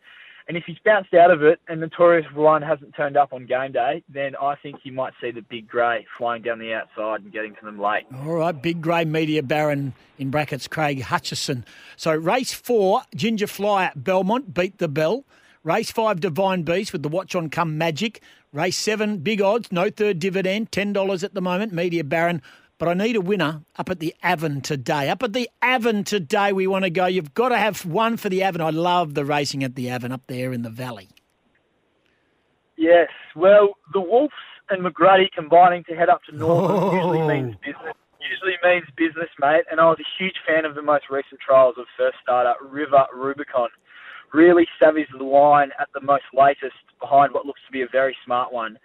[0.47, 3.71] And if he's bounced out of it and Notorious One hasn't turned up on game
[3.71, 7.31] day, then I think you might see the big grey flying down the outside and
[7.31, 8.03] getting to them late.
[8.13, 11.65] All right, big grey media baron in brackets, Craig Hutchison.
[11.95, 15.23] So race four, Ginger Fly at Belmont beat the bell.
[15.63, 18.21] Race five, Divine Beast with the watch on come magic.
[18.51, 22.41] Race seven, big odds, no third dividend, ten dollars at the moment, media baron.
[22.83, 25.07] But I need a winner up at the Avon today.
[25.09, 27.05] Up at the Avon today, we want to go.
[27.05, 28.59] You've got to have one for the Avon.
[28.59, 31.07] I love the racing at the Avon up there in the valley.
[32.75, 33.07] Yes,
[33.37, 34.33] well, the Wolves
[34.69, 36.93] and McGruddy combining to head up to Northern oh.
[36.93, 37.95] usually means business.
[38.19, 39.63] Usually means business, mate.
[39.71, 43.05] And I was a huge fan of the most recent trials of first starter River
[43.15, 43.69] Rubicon.
[44.33, 48.17] Really savvies the line at the most latest behind what looks to be a very
[48.25, 48.77] smart one.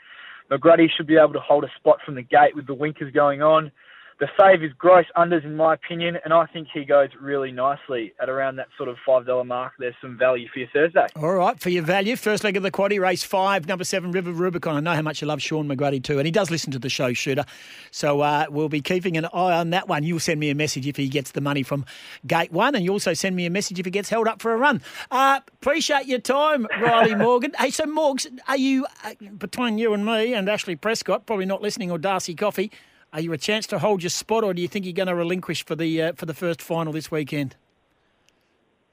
[0.53, 3.43] McGruddy should be able to hold a spot from the gate with the winkers going
[3.43, 3.73] on.
[4.21, 8.13] The save is gross unders in my opinion, and I think he goes really nicely
[8.21, 9.75] at around that sort of five dollar mark.
[9.79, 11.07] There's some value for your Thursday.
[11.15, 14.33] All right, for your value, first leg of the quaddy, race five, number seven, River
[14.33, 14.75] Rubicon.
[14.75, 16.89] I know how much you love Shaun McGruddy too, and he does listen to the
[16.89, 17.45] show, Shooter.
[17.93, 20.03] So uh, we'll be keeping an eye on that one.
[20.03, 21.85] You'll send me a message if he gets the money from
[22.27, 24.53] gate one, and you also send me a message if he gets held up for
[24.53, 24.83] a run.
[25.13, 27.53] Uh, appreciate your time, Riley Morgan.
[27.57, 31.63] Hey, so Morgs, are you, uh, between you and me and Ashley Prescott, probably not
[31.63, 32.73] listening, or Darcy Coffey,
[33.13, 35.15] are you a chance to hold your spot, or do you think you're going to
[35.15, 37.57] relinquish for the uh, for the first final this weekend?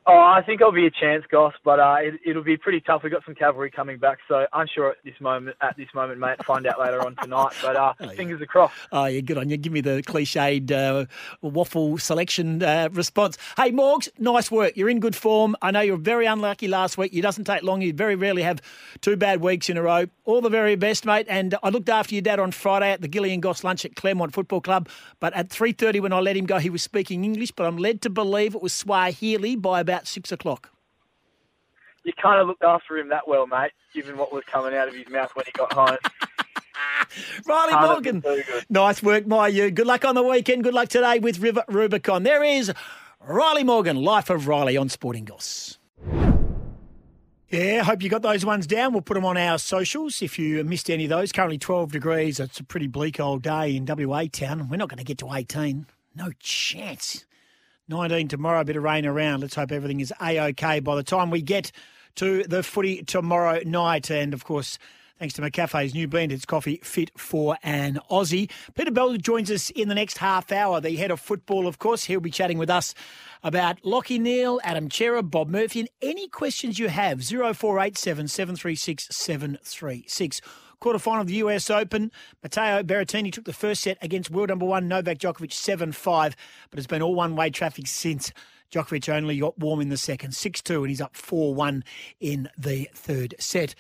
[0.07, 3.01] Oh, I think I'll be a chance, Goss, but uh, it, it'll be pretty tough.
[3.01, 5.57] We've got some cavalry coming back, so unsure at this moment.
[5.61, 7.53] At this moment, mate, find out later on tonight.
[7.65, 8.75] But uh, fingers are crossed.
[8.91, 9.57] Oh, yeah, good on you.
[9.57, 11.05] Give me the cliched uh,
[11.41, 13.37] waffle selection uh, response.
[13.57, 14.77] Hey, Morgs, nice work.
[14.77, 15.55] You're in good form.
[15.63, 17.11] I know you were very unlucky last week.
[17.13, 17.81] It doesn't take long.
[17.81, 18.61] You very rarely have
[19.01, 20.05] two bad weeks in a row.
[20.25, 21.25] All the very best, mate.
[21.27, 23.95] And I looked after your dad on Friday at the Gilly and Goss lunch at
[23.95, 24.87] Claremont Football Club.
[25.19, 28.01] But at 3.30 when I let him go, he was speaking English, but I'm led
[28.03, 30.71] to believe it was Swahili by about six o'clock.
[32.03, 34.93] You kind of looked after him that well, mate, given what was coming out of
[34.93, 35.97] his mouth when he got home.
[37.47, 38.19] Riley Morgan.
[38.19, 38.65] been too good.
[38.69, 39.71] Nice work, my you.
[39.71, 40.63] Good luck on the weekend.
[40.63, 42.23] Good luck today with River Rubicon.
[42.23, 42.71] There is
[43.19, 45.79] Riley Morgan, Life of Riley on Sporting Goss.
[47.49, 48.91] Yeah, hope you got those ones down.
[48.91, 51.31] We'll put them on our socials if you missed any of those.
[51.31, 52.39] Currently 12 degrees.
[52.39, 54.67] It's a pretty bleak old day in WA town.
[54.67, 55.85] We're not going to get to 18.
[56.15, 57.25] No chance.
[57.87, 59.41] 19 tomorrow, a bit of rain around.
[59.41, 61.71] Let's hope everything is A-OK by the time we get
[62.15, 64.09] to the footy tomorrow night.
[64.09, 64.79] And, of course,
[65.19, 68.49] thanks to McCafe's new blend, it's coffee fit for an Aussie.
[68.73, 72.05] Peter Bell joins us in the next half hour, the head of football, of course.
[72.05, 72.95] He'll be chatting with us
[73.43, 77.23] about Lachie Neale, Adam Cerra, Bob Murphy, and any questions you have.
[77.23, 80.41] 0487 736 736.
[80.85, 82.11] Quarterfinal of the US Open.
[82.43, 86.35] Matteo Berrettini took the first set against world number one Novak Djokovic 7 5,
[86.69, 88.31] but it's been all one way traffic since.
[88.71, 91.83] Djokovic only got warm in the second, 6 2, and he's up 4 1
[92.19, 93.73] in the third set.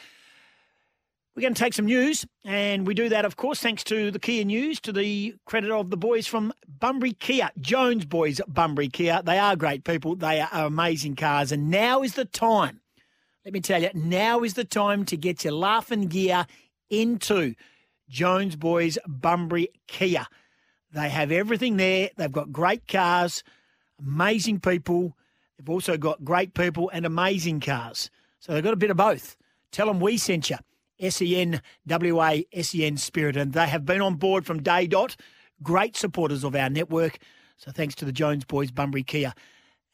[1.35, 4.19] We're going to take some news, and we do that, of course, thanks to the
[4.19, 9.21] Kia News, to the credit of the boys from Bunbury Kia, Jones Boys Bunbury Kia.
[9.21, 12.79] They are great people, they are amazing cars, and now is the time.
[13.43, 16.47] Let me tell you, now is the time to get your laughing gear
[16.89, 17.55] into
[18.09, 20.27] Jones Boys Bunbury Kia.
[20.93, 22.09] They have everything there.
[22.15, 23.43] They've got great cars,
[23.99, 25.17] amazing people.
[25.57, 28.09] They've also got great people and amazing cars.
[28.39, 29.35] So they've got a bit of both.
[29.71, 30.57] Tell them we sent you.
[31.09, 35.17] SEN WA SEN Spirit, and they have been on board from day dot.
[35.61, 37.17] Great supporters of our network.
[37.57, 39.33] So thanks to the Jones Boys Bunbury Kia.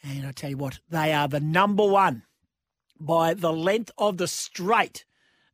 [0.03, 2.23] And I tell you what, they are the number one
[2.99, 5.05] by the length of the straight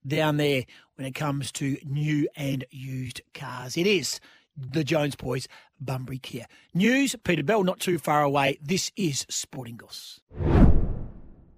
[0.06, 0.64] down there
[0.98, 3.78] when it comes to new and used cars.
[3.78, 4.20] It is
[4.58, 5.48] the Jones boys,
[5.80, 6.48] Bunbury Kia.
[6.74, 8.58] News, Peter Bell, not too far away.
[8.62, 10.20] This is Sporting Goss.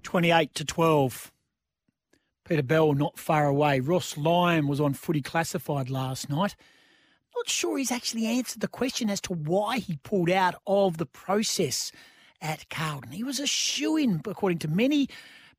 [0.03, 1.31] 28 to 12.
[2.45, 3.79] Peter Bell not far away.
[3.79, 6.55] Ross Lyon was on footy classified last night.
[7.35, 11.05] Not sure he's actually answered the question as to why he pulled out of the
[11.05, 11.91] process
[12.41, 13.11] at Carlton.
[13.11, 15.07] He was a shoe in, according to many,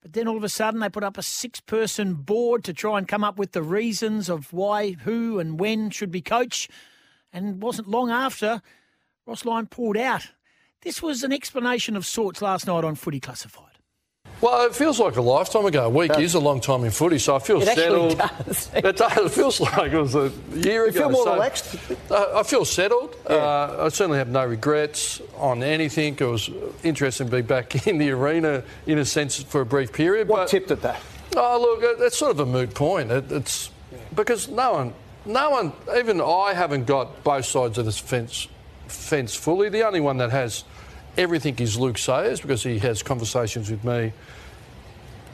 [0.02, 2.98] but then all of a sudden they put up a six person board to try
[2.98, 6.68] and come up with the reasons of why, who, and when should be coach.
[7.32, 8.62] And it wasn't long after
[9.26, 10.28] Ross Lyon pulled out.
[10.82, 13.69] This was an explanation of sorts last night on Footy Classified.
[14.40, 15.84] Well, it feels like a lifetime ago.
[15.84, 17.82] A week is a long time in footy, so I feel It actually
[18.16, 18.18] settled.
[18.46, 18.70] does.
[18.74, 19.16] It does.
[19.18, 21.00] It feels like it was a year You ago.
[21.00, 21.76] feel more so, relaxed?
[22.10, 23.14] I feel settled.
[23.28, 26.14] Uh, I certainly have no regrets on anything.
[26.18, 26.48] It was
[26.82, 30.28] interesting to be back in the arena, in a sense, for a brief period.
[30.28, 31.02] What tipped at that?
[31.36, 33.10] Oh, look, it's sort of a moot point.
[33.10, 33.70] It, it's
[34.14, 34.94] because no one,
[35.26, 38.48] no one, even I haven't got both sides of this fence,
[38.88, 39.68] fence fully.
[39.68, 40.64] The only one that has
[41.16, 44.12] everything is Luke Sayers because he has conversations with me.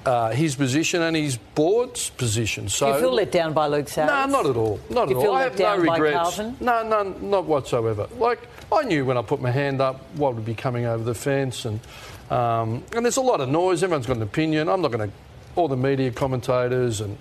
[0.04, 2.68] Uh, his position and his board's position.
[2.68, 4.08] So Do you feel let down by Luke Sayers?
[4.08, 4.78] no, not at all.
[4.88, 5.34] Not at feel all.
[5.34, 6.38] I have down no regrets.
[6.38, 8.06] No, none, not whatsoever.
[8.16, 11.14] Like I knew when I put my hand up what would be coming over the
[11.14, 11.80] fence, and
[12.30, 13.82] um, and there's a lot of noise.
[13.82, 14.68] Everyone's got an opinion.
[14.68, 15.14] I'm not going to.
[15.56, 17.16] All the media commentators and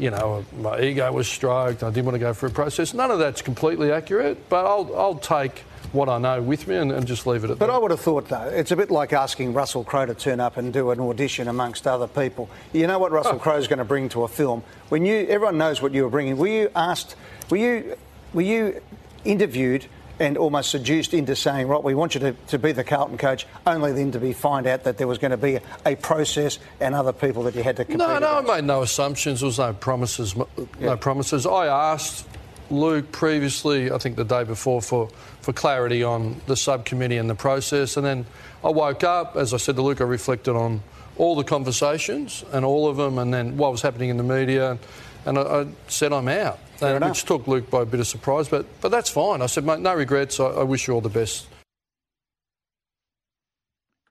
[0.00, 1.82] you know my ego was stroked.
[1.82, 2.94] I didn't want to go through a process.
[2.94, 6.92] None of that's completely accurate, but I'll I'll take what I know with me and,
[6.92, 7.72] and just leave it at But that.
[7.72, 10.38] But I would have thought, though, it's a bit like asking Russell Crowe to turn
[10.38, 12.48] up and do an audition amongst other people.
[12.72, 14.62] You know what Russell Crowe's going to bring to a film.
[14.88, 16.36] When you, everyone knows what you were bringing.
[16.36, 17.16] Were you asked?
[17.50, 17.96] Were you,
[18.32, 18.80] were you
[19.24, 19.86] interviewed
[20.20, 23.46] and almost seduced into saying, right, we want you to, to be the Carlton coach,
[23.66, 26.94] only then to be find out that there was going to be a process and
[26.94, 29.40] other people that you had to compete No, no, I made no assumptions.
[29.40, 30.36] There was no promises.
[30.78, 31.46] No promises.
[31.46, 32.28] I asked
[32.70, 35.08] Luke previously, I think the day before, for,
[35.40, 38.26] for clarity on the subcommittee and the process, and then
[38.62, 39.36] I woke up.
[39.36, 40.82] As I said to Luke, I reflected on
[41.16, 44.78] all the conversations and all of them, and then what was happening in the media,
[45.24, 46.58] and I, I said I'm out,
[46.88, 47.10] and, enough.
[47.10, 49.42] which took Luke by a bit of surprise, but but that's fine.
[49.42, 50.40] I said, mate, no regrets.
[50.40, 51.46] I, I wish you all the best.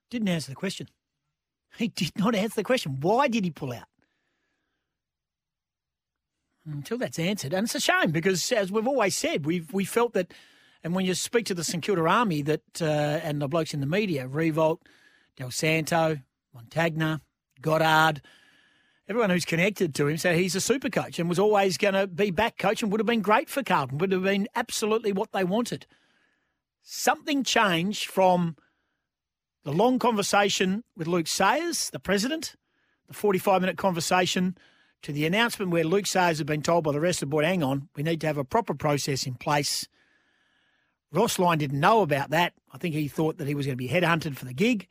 [0.09, 0.87] Didn't answer the question.
[1.77, 2.97] He did not answer the question.
[2.99, 3.85] Why did he pull out?
[6.65, 10.13] Until that's answered, and it's a shame because, as we've always said, we've we felt
[10.13, 10.33] that,
[10.83, 12.85] and when you speak to the St Kilda Army, that uh,
[13.23, 14.79] and the blokes in the media, Riewoldt,
[15.37, 16.19] Dal Santo,
[16.55, 17.21] Montagna,
[17.61, 18.21] Goddard,
[19.09, 22.05] everyone who's connected to him said he's a super coach and was always going to
[22.05, 25.31] be back coach and would have been great for Carlton, would have been absolutely what
[25.31, 25.87] they wanted.
[26.83, 28.55] Something changed from
[29.63, 32.55] the long conversation with Luke Sayers, the president,
[33.07, 34.55] the 45 minute conversation,
[35.01, 37.45] to the announcement where Luke Sayers had been told by the rest of the board,
[37.45, 39.87] hang on, we need to have a proper process in place.
[41.11, 42.53] Ross Lyon didn't know about that.
[42.71, 44.87] I think he thought that he was going to be headhunted for the gig.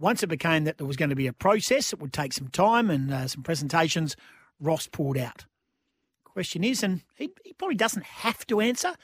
[0.00, 2.48] Once it became that there was going to be a process, it would take some
[2.48, 4.16] time and uh, some presentations,
[4.58, 5.44] Ross pulled out.
[6.24, 8.94] Question is, and he, he probably doesn't have to answer,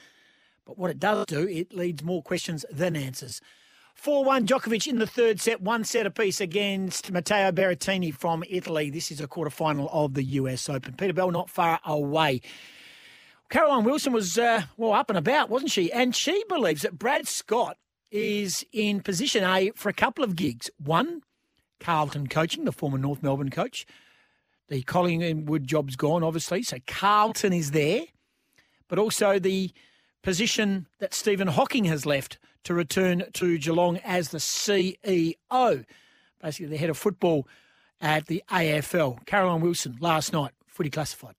[0.65, 3.41] but what it does do, it leads more questions than answers.
[3.93, 8.89] 4 1 Djokovic in the third set, one set apiece against Matteo Berrettini from Italy.
[8.89, 10.93] This is a quarter final of the US Open.
[10.93, 12.41] Peter Bell not far away.
[13.49, 15.91] Caroline Wilson was, uh, well, up and about, wasn't she?
[15.91, 17.77] And she believes that Brad Scott
[18.11, 20.69] is in position A for a couple of gigs.
[20.77, 21.21] One,
[21.79, 23.85] Carlton coaching, the former North Melbourne coach.
[24.69, 28.03] The Collingwood job's gone, obviously, so Carlton is there.
[28.87, 29.71] But also the
[30.23, 35.85] position that Stephen Hocking has left to return to Geelong as the CEO,
[36.41, 37.47] basically the head of football
[38.01, 39.25] at the AFL.
[39.25, 41.35] Caroline Wilson last night, footy classified.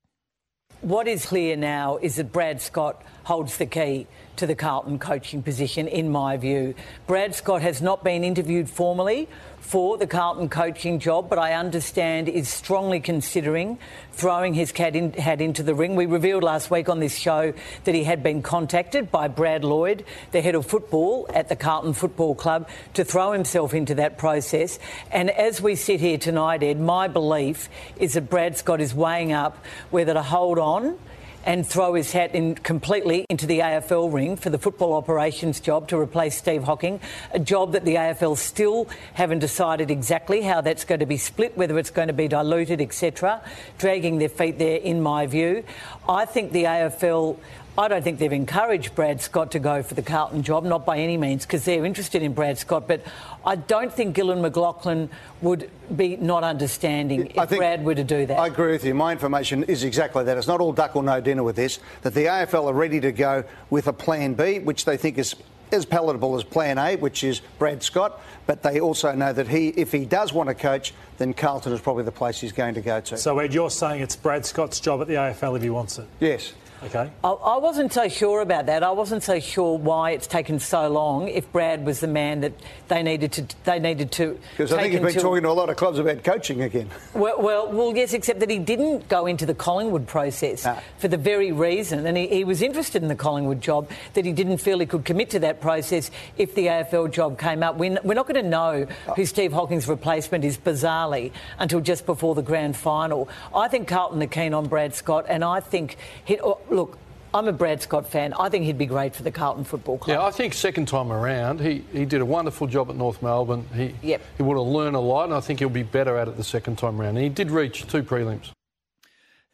[0.80, 4.06] What is clear now is that Brad Scott holds the key
[4.38, 6.74] to the Carlton coaching position, in my view.
[7.06, 9.28] Brad Scott has not been interviewed formally
[9.60, 13.78] for the Carlton coaching job, but I understand is strongly considering
[14.12, 15.94] throwing his in, hat into the ring.
[15.94, 17.52] We revealed last week on this show
[17.84, 21.92] that he had been contacted by Brad Lloyd, the head of football at the Carlton
[21.92, 24.78] Football Club, to throw himself into that process.
[25.12, 27.68] And as we sit here tonight, Ed, my belief
[27.98, 30.98] is that Brad Scott is weighing up whether to hold on
[31.44, 35.88] and throw his hat in completely into the AFL ring for the football operations job
[35.88, 37.00] to replace Steve Hocking,
[37.32, 41.56] a job that the AFL still haven't decided exactly how that's going to be split,
[41.56, 43.40] whether it's going to be diluted, etc.
[43.78, 45.64] Dragging their feet there, in my view.
[46.08, 47.38] I think the AFL
[47.78, 50.98] I don't think they've encouraged Brad Scott to go for the Carlton job, not by
[50.98, 52.88] any means, because they're interested in Brad Scott.
[52.88, 53.04] But
[53.46, 55.08] I don't think Gillon McLachlan
[55.42, 58.36] would be not understanding if Brad were to do that.
[58.36, 58.94] I agree with you.
[58.94, 60.36] My information is exactly that.
[60.36, 61.78] It's not all duck or no dinner with this.
[62.02, 65.36] That the AFL are ready to go with a plan B, which they think is
[65.70, 68.20] as palatable as plan A, which is Brad Scott.
[68.48, 71.80] But they also know that he, if he does want to coach, then Carlton is
[71.80, 73.16] probably the place he's going to go to.
[73.16, 76.08] So, Ed, you're saying it's Brad Scott's job at the AFL if he wants it?
[76.18, 76.54] Yes.
[76.84, 77.10] Okay.
[77.24, 78.82] I, I wasn't so sure about that.
[78.82, 81.28] I wasn't so sure why it's taken so long.
[81.28, 82.52] If Brad was the man that
[82.88, 84.38] they needed to, they needed to.
[84.52, 86.88] Because I think he's been until- talking to a lot of clubs about coaching again.
[87.14, 90.80] Well, well, well, yes, except that he didn't go into the Collingwood process ah.
[90.98, 94.32] for the very reason, and he, he was interested in the Collingwood job, that he
[94.32, 97.76] didn't feel he could commit to that process if the AFL job came up.
[97.76, 99.14] We're, we're not going to know ah.
[99.14, 103.28] who Steve Hocking's replacement is, bizarrely, until just before the grand final.
[103.54, 106.38] I think Carlton are keen on Brad Scott, and I think, he,
[106.70, 106.98] look,
[107.34, 108.32] I'm a Brad Scott fan.
[108.34, 110.16] I think he'd be great for the Carlton Football Club.
[110.16, 113.66] Yeah, I think second time around, he, he did a wonderful job at North Melbourne.
[113.74, 116.36] He, he would have learned a lot, and I think he'll be better at it
[116.36, 117.16] the second time around.
[117.16, 118.50] And he did reach two prelims.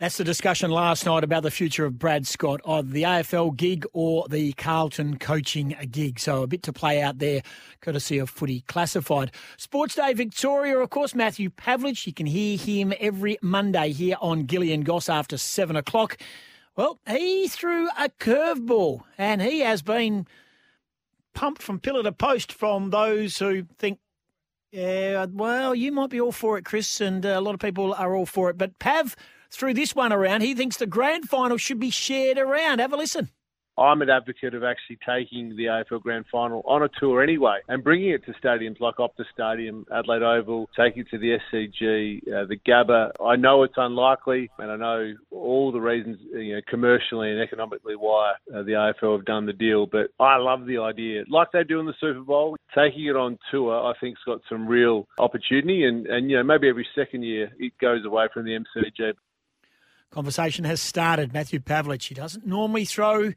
[0.00, 3.86] That's the discussion last night about the future of Brad Scott, either the AFL gig
[3.92, 6.18] or the Carlton coaching gig.
[6.18, 7.42] So a bit to play out there,
[7.80, 9.32] courtesy of Footy Classified.
[9.56, 12.06] Sports Day Victoria, of course, Matthew Pavlich.
[12.06, 16.18] You can hear him every Monday here on Gilly and Goss after seven o'clock.
[16.76, 20.26] Well, he threw a curveball, and he has been
[21.32, 24.00] pumped from pillar to post from those who think,
[24.72, 27.94] yeah, well, you might be all for it, Chris, and uh, a lot of people
[27.94, 28.58] are all for it.
[28.58, 29.14] But Pav
[29.50, 30.40] threw this one around.
[30.40, 32.80] He thinks the grand final should be shared around.
[32.80, 33.30] Have a listen.
[33.76, 37.82] I'm an advocate of actually taking the AFL Grand Final on a tour anyway and
[37.82, 42.46] bringing it to stadiums like Optus Stadium, Adelaide Oval, taking it to the SCG, uh,
[42.46, 43.10] the Gabba.
[43.24, 47.96] I know it's unlikely, and I know all the reasons, you know, commercially and economically
[47.96, 49.86] why uh, the AFL have done the deal.
[49.86, 53.38] But I love the idea, like they do in the Super Bowl, taking it on
[53.50, 53.74] tour.
[53.74, 57.72] I think's got some real opportunity, and and you know maybe every second year it
[57.80, 59.14] goes away from the MCG.
[60.10, 61.32] Conversation has started.
[61.32, 62.06] Matthew Pavlich.
[62.06, 63.32] He doesn't normally throw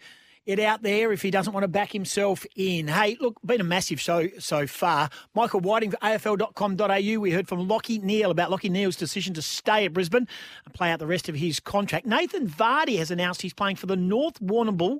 [0.47, 2.87] it out there if he doesn't want to back himself in.
[2.87, 5.09] Hey, look, been a massive show so far.
[5.35, 7.19] Michael Whiting for AFL.com.au.
[7.19, 10.27] We heard from Lachie Neale about Lachie Neale's decision to stay at Brisbane
[10.65, 12.05] and play out the rest of his contract.
[12.05, 14.99] Nathan Vardy has announced he's playing for the North Warrnambool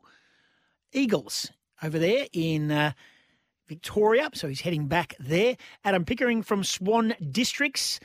[0.92, 1.52] Eagles
[1.82, 2.72] over there in.
[2.72, 2.92] Uh,
[3.68, 5.58] Victoria, so he's heading back there.
[5.84, 8.00] Adam Pickering from Swan Districts.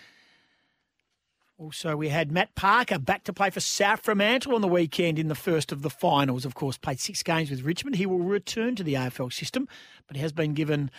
[1.62, 5.28] Also, we had Matt Parker back to play for South Fremantle on the weekend in
[5.28, 6.44] the first of the finals.
[6.44, 7.94] Of course, played six games with Richmond.
[7.94, 9.68] He will return to the AFL system,
[10.08, 10.90] but he has been given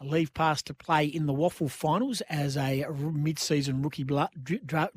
[0.00, 4.06] a leave pass to play in the WAFL finals as a mid-season rookie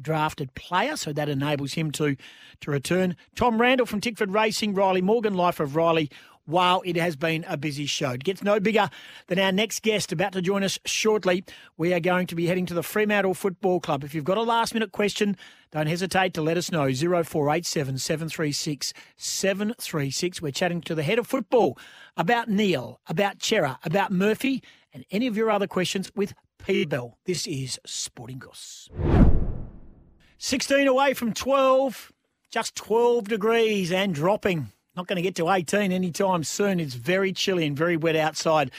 [0.02, 2.16] drafted player, so that enables him to
[2.62, 3.18] to return.
[3.36, 6.10] Tom Randle from Tickford Racing, Riley Morgan, Life of Riley.
[6.50, 8.10] Wow, it has been a busy show.
[8.10, 8.90] It gets no bigger
[9.28, 11.44] than our next guest about to join us shortly.
[11.78, 14.04] We are going to be heading to the Fremantle Football Club.
[14.04, 15.38] If you've got a last minute question,
[15.70, 16.92] don't hesitate to let us know.
[16.92, 20.42] 0487 736 736.
[20.42, 21.78] We're chatting to the head of football
[22.18, 27.20] about Neale, about Cerra, about Murphy, and any of your other questions with Peter Bell.
[27.26, 28.90] This is Sporting Goss.
[30.40, 32.12] 16 away from 12,
[32.50, 34.72] just 12 degrees and dropping.
[35.00, 36.78] Not going to get to 18 anytime soon.
[36.78, 38.70] It's very chilly and very wet outside.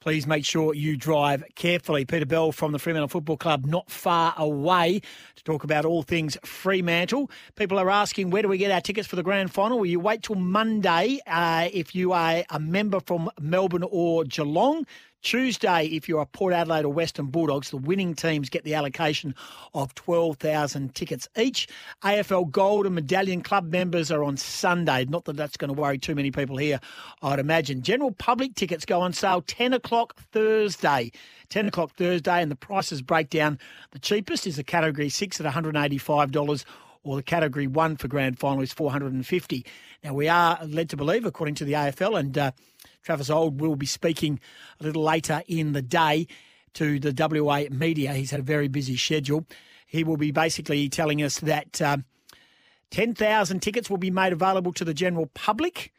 [0.00, 2.04] Please make sure you drive carefully.
[2.04, 5.02] Peter Bell from the Fremantle Football Club, not far away
[5.36, 7.30] to talk about all things Fremantle.
[7.54, 9.78] People are asking, where do we get our tickets for the grand final?
[9.78, 14.84] Will you wait till Monday uh, if you are a member from Melbourne or Geelong?
[15.22, 19.36] Tuesday, if you're a Port Adelaide or Western Bulldogs, the winning teams get the allocation
[19.72, 21.68] of 12,000 tickets each.
[22.02, 25.04] AFL Gold and Medallion Club members are on Sunday.
[25.04, 26.80] Not that that's going to worry too many people here,
[27.22, 27.82] I'd imagine.
[27.82, 31.12] General public tickets go on sale 10 o'clock Thursday.
[31.50, 33.58] 10 o'clock Thursday, and the prices break down.
[33.92, 36.64] The cheapest is a Category 6 at $185
[37.04, 39.66] or the category one for grand final is 450.
[40.04, 42.52] Now we are led to believe, according to the AFL, and uh,
[43.02, 44.40] Travis Auld will be speaking
[44.80, 46.26] a little later in the day
[46.74, 48.12] to the WA media.
[48.14, 49.46] He's had a very busy schedule.
[49.86, 52.04] He will be basically telling us that um,
[52.90, 55.92] 10,000 tickets will be made available to the general public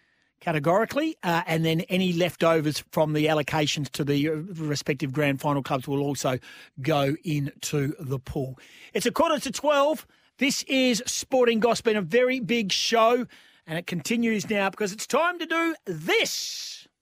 [0.44, 5.64] categorically, uh, and then any leftovers from the allocations to the uh, respective grand final
[5.64, 6.38] clubs will also
[6.82, 8.60] go into the pool.
[8.94, 10.06] It's a quarter to 12.
[10.40, 13.26] This is Sporting Gospel, been a very big show,
[13.66, 16.83] and it continues now because it's time to do this.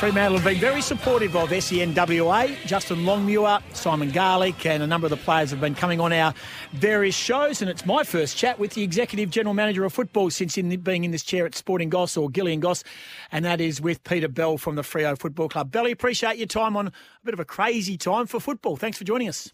[0.00, 2.56] Fremantle have been very supportive of SENWA.
[2.64, 6.32] Justin Longmuir, Simon Garlick, and a number of the players have been coming on our
[6.72, 7.60] various shows.
[7.60, 11.04] And it's my first chat with the Executive General Manager of Football since in, being
[11.04, 12.82] in this chair at Sporting Goss or Gilly and Goss,
[13.30, 15.70] and that is with Peter Bell from the Freo Football Club.
[15.70, 18.76] Belly, appreciate your time on a bit of a crazy time for football.
[18.78, 19.52] Thanks for joining us.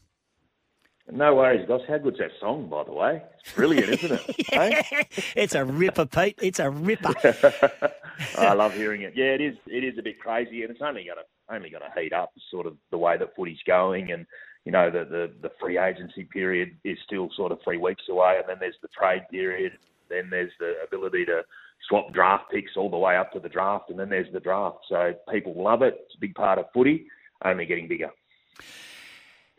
[1.10, 1.82] No worries, Goss.
[1.86, 3.22] How good's that song, by the way?
[3.40, 4.46] It's brilliant, isn't it?
[4.52, 5.06] Hey?
[5.36, 6.38] it's a ripper, Pete.
[6.42, 7.14] It's a ripper.
[8.38, 9.12] I love hearing it.
[9.14, 9.56] Yeah, it is.
[9.66, 12.32] It is a bit crazy, and it's only going to only going to heat up.
[12.50, 14.26] Sort of the way that footy's going, and
[14.64, 18.38] you know the, the the free agency period is still sort of three weeks away,
[18.38, 19.72] and then there's the trade period.
[20.08, 21.42] Then there's the ability to
[21.88, 24.78] swap draft picks all the way up to the draft, and then there's the draft.
[24.88, 25.98] So people love it.
[26.06, 27.06] It's a big part of footy,
[27.44, 28.10] only getting bigger.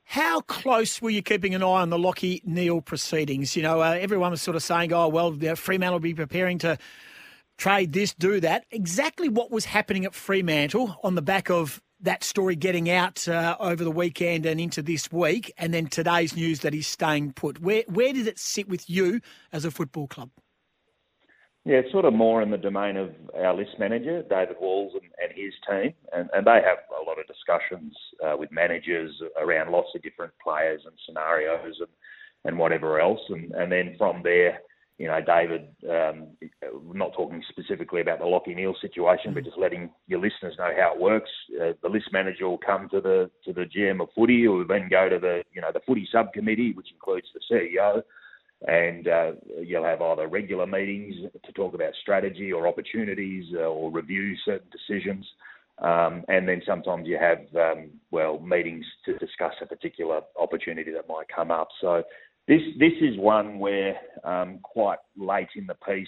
[0.10, 3.58] How close were you keeping an eye on the Lachie Neale proceedings?
[3.58, 6.60] You know, uh, everyone was sort of saying, oh, well, you Fremantle will be preparing
[6.60, 6.78] to
[7.58, 8.64] trade this, do that.
[8.72, 13.58] Exactly what was happening at Fremantle on the back of that story getting out uh,
[13.60, 17.60] over the weekend and into this week, and then today's news that he's staying put.
[17.60, 19.20] Where, where did it sit with you
[19.52, 20.30] as a football club?
[21.68, 25.12] Yeah, it's sort of more in the domain of our list manager, David Walls, and,
[25.22, 25.94] and his team.
[26.14, 27.94] And, and they have a lot of discussions
[28.26, 31.90] uh, with managers around lots of different players and scenarios and,
[32.46, 33.20] and whatever else.
[33.28, 34.60] And, and then from there,
[34.98, 36.28] you know, David, um,
[36.94, 40.94] not talking specifically about the Lachie Neale situation, but just letting your listeners know how
[40.96, 41.30] it works.
[41.62, 44.88] Uh, the list manager will come to the to the GM of footy, will then
[44.90, 48.04] go to the you know the footy subcommittee, which includes the CEO
[48.66, 51.16] and uh, you'll have either regular meetings
[51.46, 55.26] to talk about strategy or opportunities uh, or review certain decisions.
[55.80, 61.08] Um, and then sometimes you have, um, well, meetings to discuss a particular opportunity that
[61.08, 61.68] might come up.
[61.80, 62.04] So
[62.48, 66.08] this this is one where um, quite late in the piece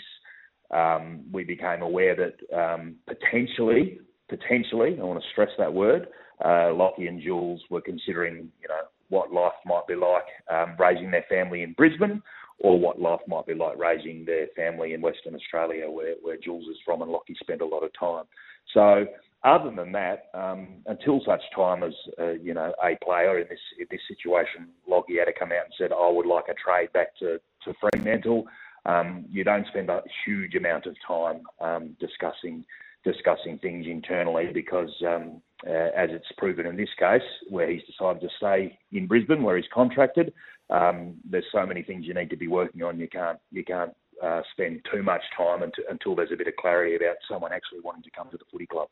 [0.72, 6.08] um, we became aware that um, potentially, potentially, I want to stress that word,
[6.44, 11.11] uh, Lachie and Jules were considering, you know, what life might be like um, raising
[11.11, 12.22] their family in Brisbane
[12.60, 16.68] or what life might be like raising their family in Western Australia, where, where Jules
[16.68, 18.26] is from and Lachie spent a lot of time.
[18.73, 19.06] So,
[19.44, 23.60] other than that, um, until such time as uh, you know a player in this
[23.80, 26.91] in this situation, Lachie had to come out and said, "I would like a trade
[26.91, 28.45] back to to Fremantle."
[28.86, 32.65] Um, you don't spend a huge amount of time um, discussing
[33.04, 38.22] discussing things internally because, um, uh, as it's proven in this case, where he's decided
[38.22, 40.34] to stay in Brisbane, where he's contracted,
[40.70, 43.00] um, there's so many things you need to be working on.
[43.00, 46.56] You can't you can't uh, spend too much time until, until there's a bit of
[46.58, 48.90] clarity about someone actually wanting to come to the footy club.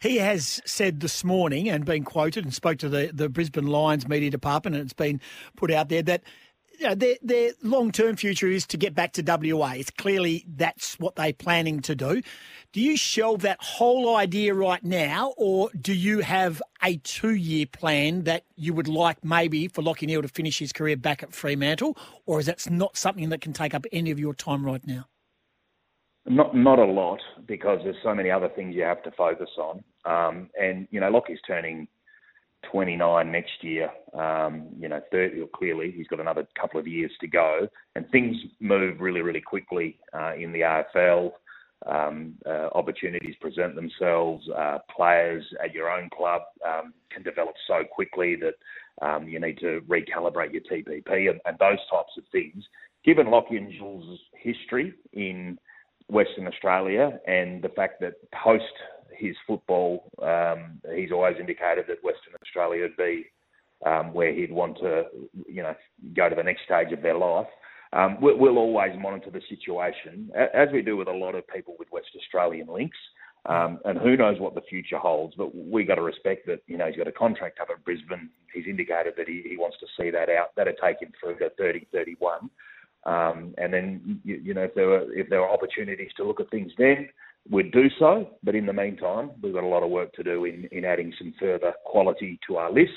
[0.00, 4.08] He has said this morning and been quoted and spoke to the, the Brisbane Lions
[4.08, 5.20] media department, and it's been
[5.56, 6.22] put out there that
[6.82, 9.74] you know, their, their long term future is to get back to WA.
[9.76, 12.22] It's clearly that's what they're planning to do.
[12.72, 17.66] Do you shelve that whole idea right now, or do you have a two year
[17.66, 21.32] plan that you would like maybe for Lachie Neale to finish his career back at
[21.32, 21.96] Fremantle,
[22.26, 25.06] or is that not something that can take up any of your time right now?
[26.26, 29.84] Not not a lot because there's so many other things you have to focus on.
[30.04, 31.86] Um, and you know, Lachie's turning
[32.70, 33.90] 29 next year.
[34.14, 38.36] Um, you know, 30 clearly he's got another couple of years to go, and things
[38.60, 41.32] move really really quickly uh, in the AFL.
[41.84, 44.48] Um, uh, opportunities present themselves.
[44.56, 48.54] Uh, players at your own club um, can develop so quickly that
[49.04, 52.62] um, you need to recalibrate your TPP and, and those types of things.
[53.04, 55.58] Given Lachie and Jules' history in
[56.08, 58.64] Western Australia and the fact that post
[59.22, 63.26] his football, um, he's always indicated that Western Australia would be
[63.86, 65.04] um, where he'd want to,
[65.48, 65.74] you know,
[66.14, 67.46] go to the next stage of their life.
[67.92, 71.88] Um, we'll, always monitor the situation, as we do with a lot of people with
[71.92, 72.96] West Australian links.
[73.44, 76.60] Um, and who knows what the future holds, but we got to respect that.
[76.68, 78.30] You know, he's got a contract up at Brisbane.
[78.54, 80.54] He's indicated that he, he wants to see that out.
[80.56, 82.48] That'll take him through to 30, 31.
[83.04, 86.40] Um, and then, you, you, know, if there were if there are opportunities to look
[86.40, 87.08] at things then,
[87.50, 88.30] we'd do so.
[88.42, 91.12] But in the meantime, we've got a lot of work to do in, in adding
[91.18, 92.92] some further quality to our list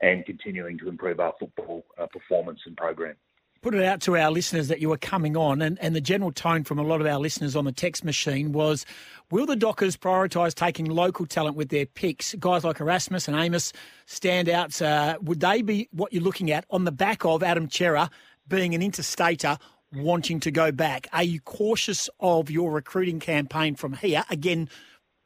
[0.00, 3.14] and continuing to improve our football uh, performance and program.
[3.62, 6.32] Put it out to our listeners that you were coming on, and, and the general
[6.32, 8.84] tone from a lot of our listeners on the text machine was
[9.30, 12.34] Will the Dockers prioritise taking local talent with their picks?
[12.40, 13.72] Guys like Erasmus and Amos,
[14.08, 18.10] standouts, uh, would they be what you're looking at on the back of Adam Cerra
[18.48, 19.60] being an interstater
[19.94, 21.08] wanting to go back.
[21.12, 24.24] Are you cautious of your recruiting campaign from here?
[24.30, 24.68] Again,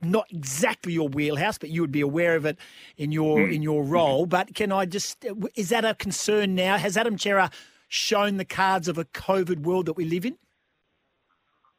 [0.03, 2.59] not exactly your wheelhouse, but you would be aware of it
[2.97, 3.55] in your mm.
[3.55, 4.27] in your role.
[4.27, 5.25] But can I just
[5.55, 6.77] is that a concern now?
[6.77, 7.51] Has Adam Cerra
[7.89, 10.37] shown the cards of a COVID world that we live in?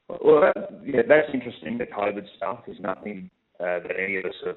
[0.08, 1.78] Well, that, yeah, that's interesting.
[1.78, 4.56] The COVID stuff is nothing uh, that any of us have,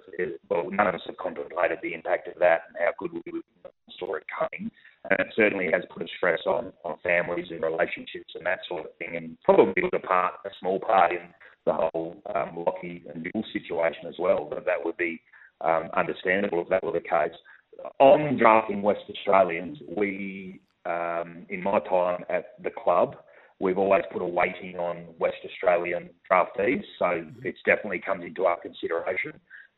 [0.48, 3.42] well, none of us have contemplated the impact of that and how good we would
[3.98, 4.70] saw it coming.
[5.08, 8.84] And it certainly has put a stress on, on families and relationships and that sort
[8.84, 11.20] of thing, and probably was a part, a small part in
[11.64, 14.46] the whole um, Lachie and Bill situation as well.
[14.48, 15.22] But that would be
[15.62, 17.36] um, understandable if that were the case.
[17.98, 23.16] On drafting West Australians, we, um, in my time at the club,
[23.58, 28.60] we've always put a weighting on West Australian draftees, so it's definitely comes into our
[28.60, 29.32] consideration.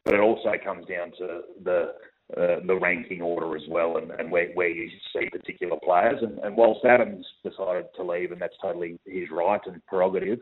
[0.04, 1.94] But it also comes down to the
[2.36, 6.18] uh, the ranking order as well, and, and where, where you see particular players.
[6.22, 10.38] And, and whilst Adams decided to leave, and that's totally his right and prerogative,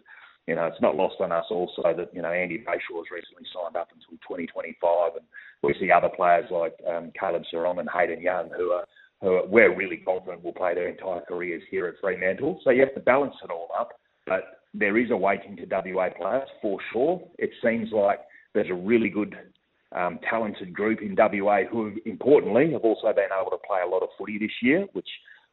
[0.47, 3.45] you know, it's not lost on us also that, you know, Andy Brayshaw has recently
[3.55, 5.25] signed up until 2025 and
[5.63, 8.85] we see other players like um, Caleb Serong and Hayden Young who are,
[9.21, 12.61] who are, we're really confident will play their entire careers here at Fremantle.
[12.65, 13.91] So you have to balance it all up,
[14.27, 17.23] but there is a waiting to WA players for sure.
[17.39, 18.21] It seems like
[18.55, 19.37] there's a really good
[19.93, 24.03] um, talented group in WA who, importantly, have also been able to play a lot
[24.03, 25.09] of footy this year, which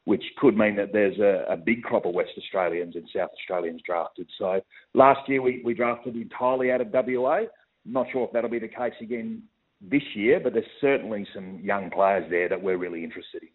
[0.05, 3.81] which could mean that there's a, a, big crop of West Australians and South Australians
[3.85, 4.25] drafted.
[4.37, 4.61] So
[4.93, 7.41] last year we, we drafted entirely out of WA.
[7.85, 9.43] Not sure if that'll be the case again
[9.81, 13.49] this year, but there's certainly some young players there that we're really interested in.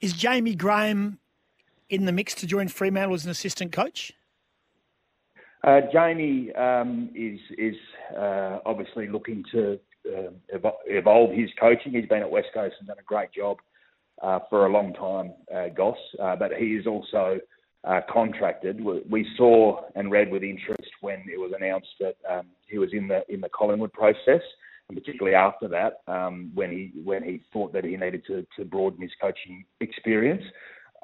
[0.00, 1.20] Is Jaymie Graham
[1.88, 4.12] in the mix to join Fremantle as an assistant coach?
[5.64, 7.74] Uh, Jaymie um, is is
[8.14, 9.78] uh, obviously looking to
[10.14, 10.30] uh,
[10.86, 11.92] evolve his coaching.
[11.92, 13.56] He's been at West Coast and done a great job
[14.20, 17.38] uh, for a long time, uh, Goss, uh, but he is also
[18.12, 18.84] contracted.
[19.08, 23.08] We saw and read with interest when it was announced that um, he was in
[23.08, 24.42] the in the Collingwood process,
[24.90, 28.66] and particularly after that, um, when he when he thought that he needed to, to
[28.66, 30.42] broaden his coaching experience.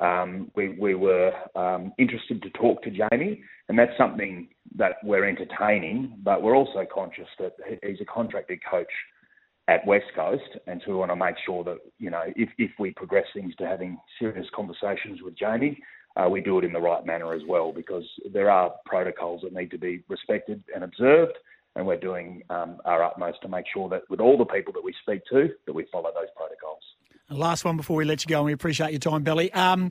[0.00, 5.28] Um, we, we were um, interested to talk to Jaymie, and that's something that we're
[5.28, 7.52] entertaining, but we're also conscious that
[7.84, 8.90] he's a contracted coach
[9.68, 12.70] at West Coast, and so we want to make sure that you know if, if
[12.78, 15.76] we progress things to having serious conversations with Jaymie,
[16.16, 19.52] uh, we do it in the right manner as well, because there are protocols that
[19.52, 21.34] need to be respected and observed,
[21.76, 24.82] and we're doing um, our utmost to make sure that with all the people that
[24.82, 26.82] we speak to, that we follow those protocols.
[27.30, 29.52] Last one before we let you go, and we appreciate your time, Belly.
[29.52, 29.90] Um,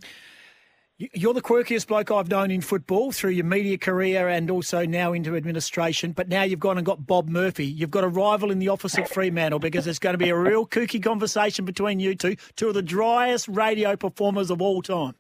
[0.97, 5.13] you're the quirkiest bloke I've known in football through your media career and also now
[5.13, 6.11] into administration.
[6.11, 7.65] But now you've gone and got Bob Murphy.
[7.65, 10.35] You've got a rival in the office at Fremantle because it's going to be a
[10.35, 15.15] real kooky conversation between you two, two of the driest radio performers of all time.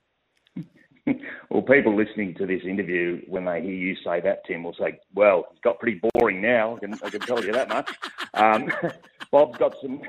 [1.49, 4.99] Well, people listening to this interview, when they hear you say that, Tim, will say,
[5.15, 6.75] "Well, it's got pretty boring now.
[6.75, 7.89] I can, I can tell you that much."
[8.35, 8.71] Um,
[9.31, 9.99] Bob's got some.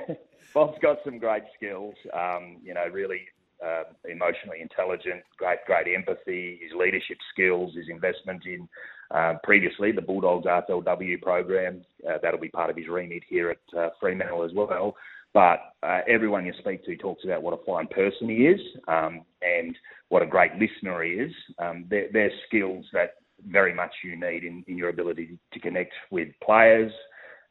[0.52, 1.94] Bob's got some great skills.
[2.12, 3.20] Um, you know, really
[3.64, 8.68] uh, emotionally intelligent, great, great empathy, his leadership skills, his investment in
[9.10, 11.84] uh, previously the Bulldogs AFLW program.
[12.08, 14.96] Uh, that'll be part of his remit here at uh, Fremantle as well.
[15.32, 19.22] But uh, everyone you speak to talks about what a fine person he is um,
[19.42, 19.76] and
[20.08, 21.32] what a great listener he is.
[21.58, 23.14] Um, they're, they're, skills that
[23.48, 26.90] very much you need in, in your ability to connect with players,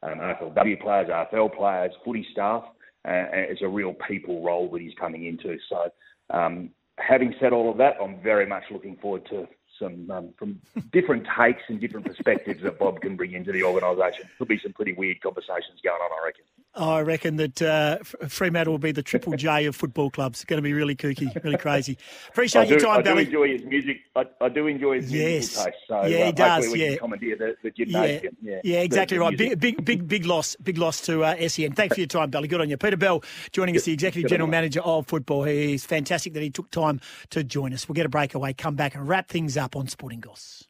[0.02, 2.64] um, AFLW players, AFL players, footy staff
[3.06, 5.56] uh, it's a real people role that he's coming into.
[5.68, 5.90] So,
[6.30, 9.46] um, having said all of that, I'm very much looking forward to
[9.80, 10.60] some um, from
[10.92, 14.28] different takes and different perspectives that Bob can bring into the organisation.
[14.38, 16.44] There'll be some pretty weird conversations going on, I reckon.
[16.72, 17.98] I reckon that uh,
[18.28, 20.38] Fremantle will be the triple J of football clubs.
[20.38, 21.98] It's going to be really kooky, really crazy.
[22.28, 23.22] Appreciate do, your time, I Belly.
[23.22, 24.00] I do enjoy his music.
[24.14, 25.30] I, I do enjoy his yes.
[25.30, 25.76] musical taste.
[25.88, 26.76] So yeah, he uh, does.
[26.76, 26.96] yeah.
[26.96, 28.36] commandeer the, the gymnasium.
[28.40, 29.38] Yeah, yeah, yeah exactly the, the right.
[29.38, 30.54] Big, big, big, big loss.
[30.62, 31.72] Big loss to uh, SEN.
[31.72, 32.46] Thanks for your time, Billy.
[32.46, 32.76] Good on you.
[32.76, 35.44] Peter Bell joining us, the Executive General Manager of Football.
[35.44, 37.00] He's fantastic that he took time
[37.30, 37.88] to join us.
[37.88, 40.64] We'll get a breakaway, come back and wrap things up on Sporting Goss.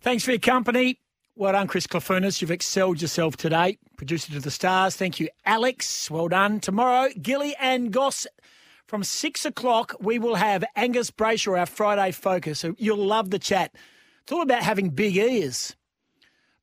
[0.00, 1.00] Thanks for your company.
[1.36, 2.40] Well done, Chris Clafunas.
[2.40, 3.78] You've excelled yourself today.
[3.96, 4.94] Producer to the stars.
[4.94, 6.10] Thank you, Alex.
[6.10, 6.60] Well done.
[6.60, 8.26] Tomorrow, Gilly and Goss.
[8.86, 12.60] From six o'clock, we will have Angus Brayshaw, our Friday focus.
[12.60, 13.74] So you'll love the chat.
[14.22, 15.74] It's all about having big ears.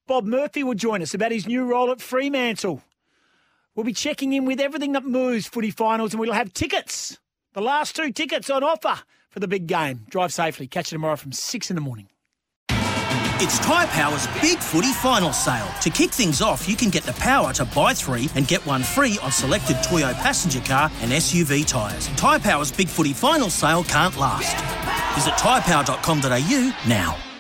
[0.08, 2.82] Bob Murphy will join us about his new role at Fremantle.
[3.76, 7.18] We'll be checking in with everything that moves footy finals, and we'll have tickets.
[7.54, 9.02] The last two tickets on offer
[9.32, 10.06] for the big game.
[10.10, 10.68] Drive safely.
[10.68, 12.08] Catch you tomorrow from six in the morning.
[13.44, 15.68] It's Tyre Power's Big Footy Final Sale.
[15.82, 18.84] To kick things off, you can get the power to buy three and get one
[18.84, 22.08] free on selected Toyo passenger car and SUV tyres.
[22.10, 24.56] Tyre Power's Big Footy Final Sale can't last.
[25.16, 27.31] Visit tyrepower.com.au now.